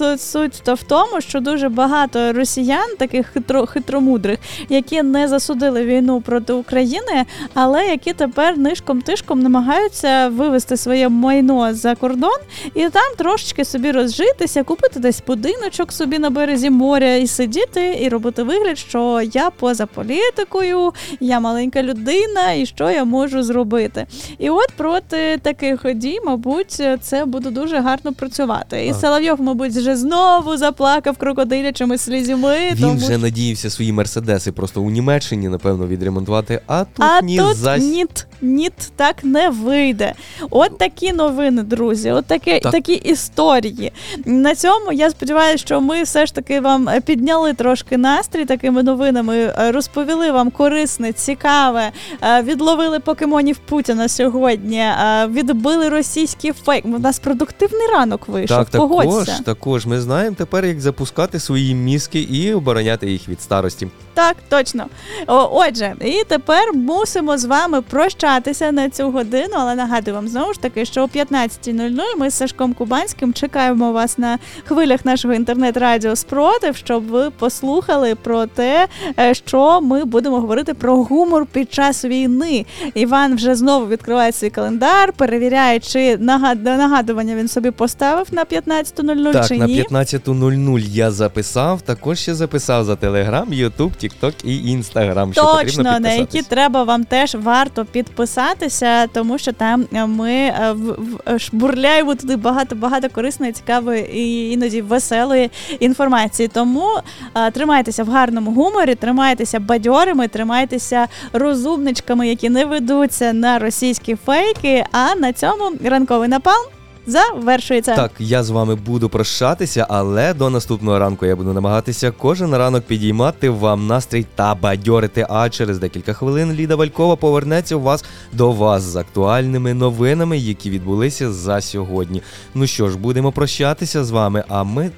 [0.01, 4.39] е, суть то в тому, що дуже багато росіян, таких хитро, хитромудрих,
[4.69, 11.95] які не засудили війну проти України, але які тепер нишком-тишком намагаються вивести своє майно за
[11.95, 12.39] кордон
[12.75, 18.09] і там трошечки собі розжитися, купити десь будиночок собі на березі моря і сидіти, і
[18.09, 24.05] робити вигляд, що я поза політикою, я маленька людина, і що я можу зробити.
[24.37, 28.85] І от проти таких дій, мабуть, це буде дуже гарно працювати.
[28.85, 28.93] І.
[28.93, 32.57] Соловйов, мабуть, вже знову заплакав крокодилячими слізьми.
[32.71, 37.37] Він тому вже надіявся свої мерседеси просто у Німеччині, напевно, відремонтувати, а тут а ні
[37.37, 37.83] тут зась.
[37.83, 40.13] ніт, ніт так не вийде.
[40.49, 42.71] От такі новини, друзі, от такі, Так.
[42.71, 43.91] такі історії.
[44.25, 49.37] На цьому я сподіваюся, що ми все ж таки вам підняли трошки настрій такими новинами,
[49.37, 51.91] е, розповіли вам корисне, цікаве,
[52.21, 56.85] е, відловили покемонів Путіна сьогодні, е, відбили російський фейк.
[56.85, 58.57] У нас продуктивний ранок вийшов.
[58.57, 59.39] Так, також, Погодься.
[59.45, 63.87] також ми знаємо тепер, як запускати свої мізки і обороняти їх від старості.
[64.13, 64.85] Так, точно.
[65.27, 68.30] Отже, і тепер мусимо з вами прощатися
[68.71, 72.73] на цю годину, але нагадую вам знову ж таки, що о 15.00 ми з Сашком
[72.73, 78.87] Кубанським чекаємо вас на хвилях нашого інтернет-радіо Спротив, щоб ви послухали про те,
[79.19, 82.65] е, що ми будемо говорити про гумор під час війни.
[82.93, 89.47] Іван вже знову відкриває свій календар, перевіряє, чи нагадування він собі поставив на 15.00 Так,
[89.47, 89.83] чи на ні.
[89.83, 95.33] 15.00 я записав, також ще записав за Телеграм, Ютуб, Тікток і Інстаграм.
[95.33, 97.85] Що потрібно Точно, на які треба вам теж варто
[98.25, 104.51] підписатися, тому що там е, ми е, в- шбурляємо туди багато багато корисної, цікавої і
[104.51, 106.47] іноді веселої інформації.
[106.53, 106.87] Тому
[107.35, 114.85] е, тримайтеся в гарному гуморі, тримайтеся бадьорими, тримайтеся розумничками, які не ведуться на російські фейки.
[114.91, 116.65] А на цьому ранковий напалм
[117.07, 117.95] завершується.
[117.95, 122.83] Так, я з вами буду прощатися, але до наступного ранку я буду намагатися кожен ранок
[122.83, 125.27] підіймати вам настрій та бадьорити.
[125.29, 130.69] А через декілька хвилин Ліда Валькова повернеться у вас до вас з актуальними новинами, які
[130.69, 132.21] відбулися за сьогодні.
[132.55, 134.43] Ну що ж, будемо прощатися з вами.
[134.49, 134.91] А ми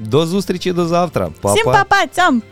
[0.00, 1.28] до зустрічі до завтра.
[1.40, 1.54] Па-па.
[1.54, 2.42] Всім па-па, цьом!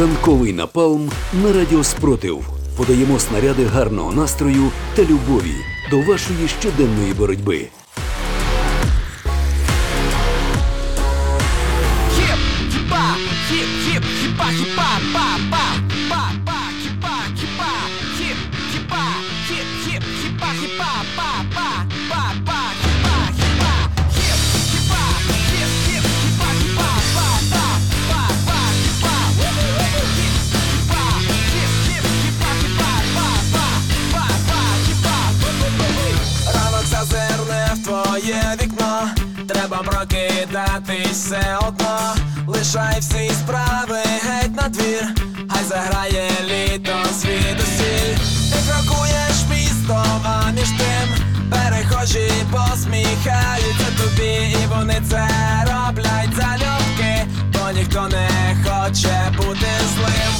[0.00, 1.10] Ранковий напалм
[1.44, 2.44] на радіо Спротив.
[2.76, 5.54] Подаємо снаряди гарного настрою та любові
[5.90, 7.68] до вашої щоденної боротьби.
[42.64, 42.74] Одно.
[42.74, 45.04] Лишай всі справи геть на двір,
[45.48, 48.16] хай заграє літо звідусіль.
[48.52, 51.08] Ти крокуєш містом, а між тим
[51.50, 55.28] перехожі посміхаються тобі, і вони це
[55.66, 58.28] роблять залюбки, бо ніхто не
[58.64, 60.32] хоче бути злим,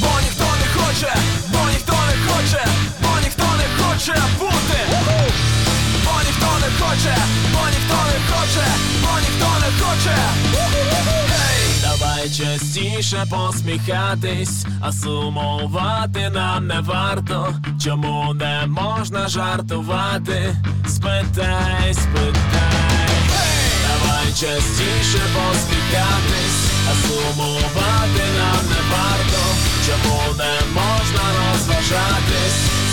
[0.00, 1.14] бо ніхто не хоче,
[1.52, 2.64] бо ніхто не хоче,
[3.02, 4.80] бо ніхто не хоче бути.
[6.04, 7.16] Бо ніхто не хоче,
[7.52, 8.66] бо ніхто не хоче,
[9.02, 10.45] бо ніхто не хоче.
[12.30, 17.54] Частіше посміхатись, а сумувати нам не варто.
[17.84, 20.56] Чому не можна жартувати?
[20.88, 23.16] Спитай, спитай.
[23.88, 29.42] Давай частіше посміхатись, а сумувати нам не варто.
[29.86, 32.85] Чому не можна розважатись?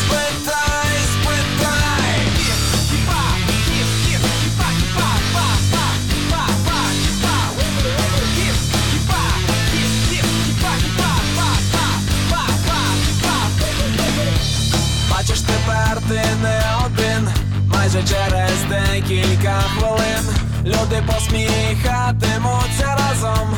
[15.65, 17.29] Тепер ти не один,
[17.67, 20.25] майже через декілька хвилин
[20.65, 23.55] люди посміхатимуться разом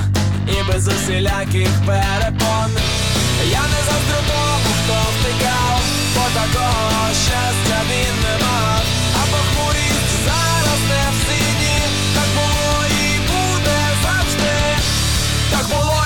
[0.47, 2.71] і без усіляких перепон.
[3.51, 5.79] Я не заздрю тому, хто втикав,
[6.15, 8.83] бо такого щастя він не мав,
[9.13, 11.79] а похмурість зараз не в сині,
[12.15, 14.57] так було і буде завжди.
[15.51, 16.04] Так було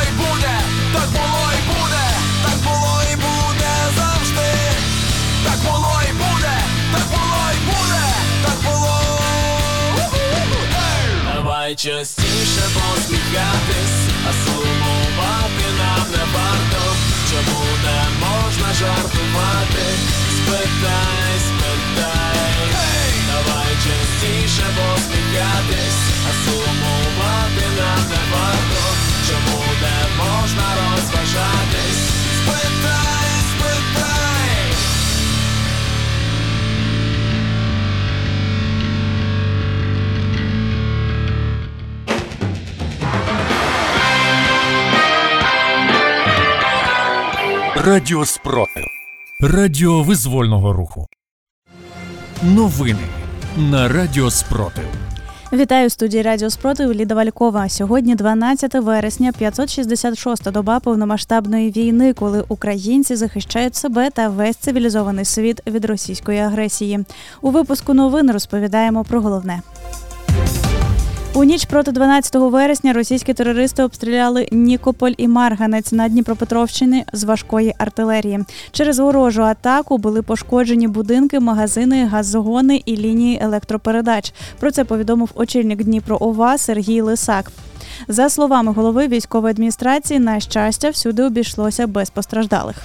[11.76, 16.96] Частіше посміхатись, а сумувати нам не варто.
[17.30, 19.86] Чому не можна жартувати?
[20.38, 22.74] Спитай, спитай.
[23.28, 28.82] Давай частіше посміхатись, а сумувати нам не варто.
[29.28, 32.04] Чому не можна розважатись?
[32.38, 33.39] Спитай.
[47.86, 48.84] Радіо Спротив.
[49.42, 51.08] Радіо визвольного руху.
[52.44, 53.08] Новини
[53.58, 54.84] на Радіо Спротив.
[55.54, 57.70] Вітаю студії Радіо Спротив Ліда Валькова.
[57.70, 65.62] Сьогодні 12 вересня, 566-та доба повномасштабної війни, коли українці захищають себе та весь цивілізований світ
[65.68, 67.06] від російської агресії.
[67.42, 69.62] У випуску новин розповідаємо про головне.
[71.40, 77.76] У ніч проти 12 вересня російські терористи обстріляли Нікополь і Марганець на Дніпропетровщині з важкої
[77.78, 78.40] артилерії.
[78.72, 84.34] Через ворожу атаку були пошкоджені будинки, магазини, газогони і лінії електропередач.
[84.60, 87.52] Про це повідомив очільник Дніпро ОВА Сергій Лисак.
[88.08, 92.76] За словами голови військової адміністрації, на щастя, всюди обійшлося без постраждалих.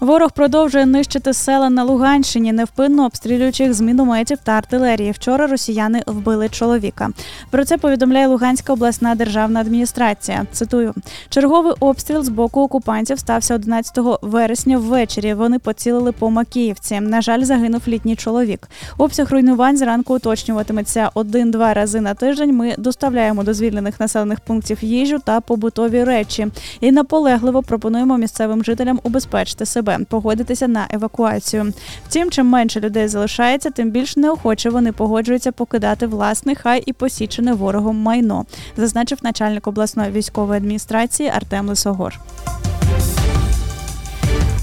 [0.00, 5.10] Ворог продовжує нищити села на Луганщині, невпинно обстрілюючи їх з мінометів та артилерії.
[5.10, 7.10] Вчора росіяни вбили чоловіка.
[7.50, 10.46] Про це повідомляє Луганська обласна державна адміністрація.
[10.52, 10.94] Цитую:
[11.28, 15.34] черговий обстріл з боку окупантів стався 11 вересня ввечері.
[15.34, 17.00] Вони поцілили по Макіївці.
[17.00, 18.68] На жаль, загинув літній чоловік.
[18.98, 22.56] Обсяг руйнувань зранку уточнюватиметься один-два рази на тиждень.
[22.56, 26.46] Ми доставляємо до звільнених населених пунктів їжу та побутові речі
[26.80, 31.72] і наполегливо пропонуємо місцевим жителям убезпечити себе, погодитися на евакуацію.
[32.08, 37.52] Втім, чим менше людей залишається, тим більш неохоче вони погоджуються покидати власне, хай і посічене
[37.52, 38.44] ворогом майно,
[38.76, 42.20] зазначив начальник обласної військової адміністрації Артем Лисогор.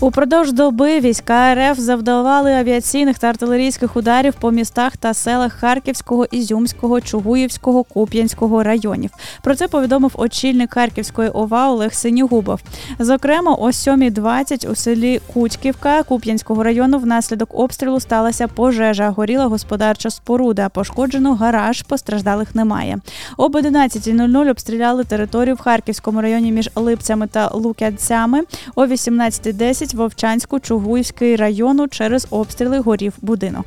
[0.04, 7.02] Упродовж доби війська РФ завдавали авіаційних та артилерійських ударів по містах та селах Харківського, Ізюмського,
[7.02, 9.12] Чугуївського, Куп'янського районів.
[9.42, 12.60] Про це повідомив очільник Харківської ОВА Олег Синігубов.
[13.00, 19.10] Зокрема, о 7.20 у селі Кутьківка Куп'янського району внаслідок обстрілу сталася пожежа.
[19.10, 20.70] Горіла господарча споруда.
[20.70, 22.98] Пошкоджено гараж, постраждалих немає.
[23.38, 28.42] Об 11.00 обстріляли територію в Харківському районі між Липцями та Лук'янцями.
[28.76, 33.66] О 18.10 Вовчанську Чугуївський району через обстріли горів будинок.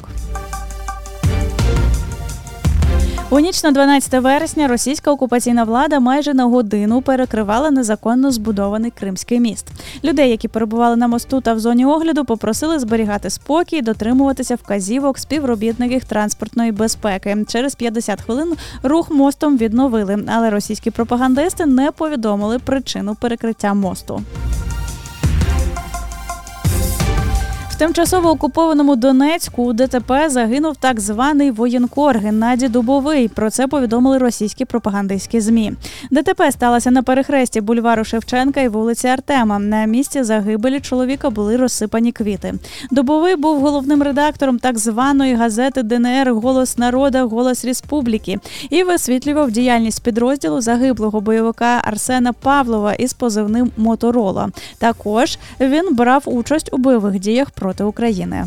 [3.30, 9.40] У ніч на 12 вересня російська окупаційна влада майже на годину перекривала незаконно збудований Кримський
[9.40, 9.66] міст.
[10.04, 16.04] Людей, які перебували на мосту та в зоні огляду, попросили зберігати спокій, дотримуватися вказівок співробітників
[16.04, 17.44] транспортної безпеки.
[17.48, 24.22] Через 50 хвилин рух мостом відновили, але російські пропагандисти не повідомили причину перекриття мосту.
[27.78, 33.28] Тимчасово окупованому Донецьку у ДТП загинув так званий воєнкор Геннадій Дубовий.
[33.28, 35.72] Про це повідомили російські пропагандистські змі.
[36.10, 39.58] ДТП сталося на перехресті бульвару Шевченка і вулиці Артема.
[39.58, 42.54] На місці загибелі чоловіка були розсипані квіти.
[42.90, 48.38] Дубовий був головним редактором так званої газети ДНР Голос народа, Голос Республіки
[48.70, 54.48] і висвітлював діяльність підрозділу загиблого бойовика Арсена Павлова із позивним Моторола.
[54.78, 58.44] Також він брав участь у бойових діях проти України.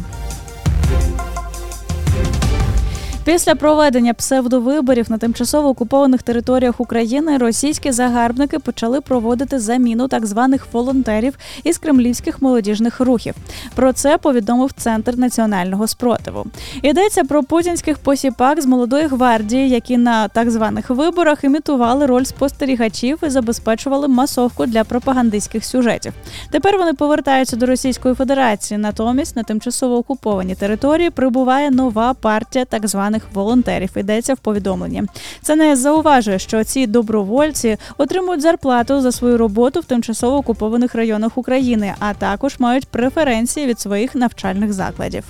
[3.30, 10.68] Після проведення псевдовиборів на тимчасово окупованих територіях України російські загарбники почали проводити заміну так званих
[10.72, 13.36] волонтерів із кремлівських молодіжних рухів.
[13.76, 16.46] Про це повідомив Центр національного спротиву.
[16.82, 23.18] Йдеться про путінських посіпак з молодої гвардії, які на так званих виборах імітували роль спостерігачів
[23.24, 26.14] і забезпечували масовку для пропагандистських сюжетів.
[26.52, 28.78] Тепер вони повертаються до Російської Федерації.
[28.78, 33.90] Натомість на тимчасово окуповані території прибуває нова партія так званих волонтерів.
[33.96, 35.04] Йдеться в повідомленні.
[35.42, 41.38] Це не зауважує, що ці добровольці отримують зарплату за свою роботу в тимчасово окупованих районах
[41.38, 45.24] України, а також мають преференції від своїх навчальних закладів.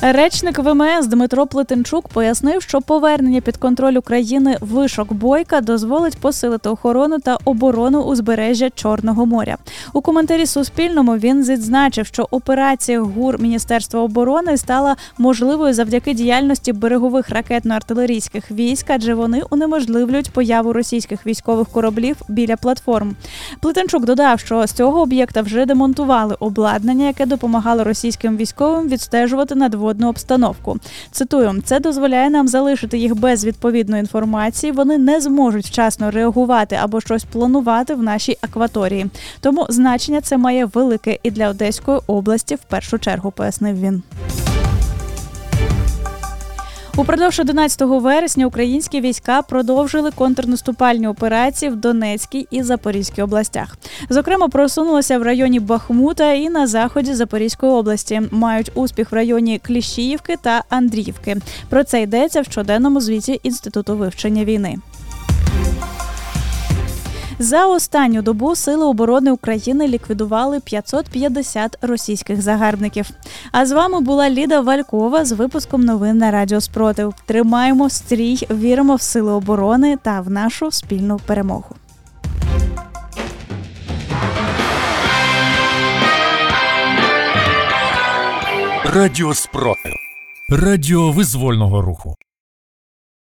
[0.00, 7.18] Речник ВМС Дмитро Плетенчук пояснив, що повернення під контроль України вишок бойка дозволить посилити охорону
[7.18, 9.56] та оборону узбережжя Чорного моря.
[9.92, 17.30] У коментарі Суспільному він відзначив, що операція ГУР Міністерства оборони стала можливою завдяки діяльності берегових
[17.30, 23.16] ракетно-артилерійських військ, адже вони унеможливлюють появу російських військових кораблів біля платформ.
[23.60, 29.54] Плетенчук додав, що з цього об'єкта вже демонтували обладнання, яке допомагало російським військовим відстежувати
[29.86, 30.76] надводну обстановку.
[31.10, 34.72] Цитую, це дозволяє нам залишити їх без відповідної інформації.
[34.72, 39.06] Вони не зможуть вчасно реагувати або щось планувати в нашій акваторії.
[39.40, 44.02] Тому значення це має велике і для Одеської області в першу чергу, пояснив він.
[46.98, 53.76] Упродовж 11 вересня українські війська продовжили контрнаступальні операції в Донецькій і Запорізькій областях.
[54.10, 58.22] Зокрема, просунулися в районі Бахмута і на заході Запорізької області.
[58.30, 61.36] Мають успіх в районі Кліщіївки та Андріївки.
[61.68, 64.78] Про це йдеться в щоденному звіті Інституту вивчення війни.
[67.38, 73.10] За останню добу Сили оборони України ліквідували 550 російських загарбників.
[73.52, 77.14] А з вами була Ліда Валькова з випуском новин на Радіо Спротив.
[77.26, 81.76] Тримаємо стрій, віримо в сили оборони та в нашу спільну перемогу.
[88.84, 89.92] Радіо Спротив.
[90.50, 92.14] Радіо визвольного руху.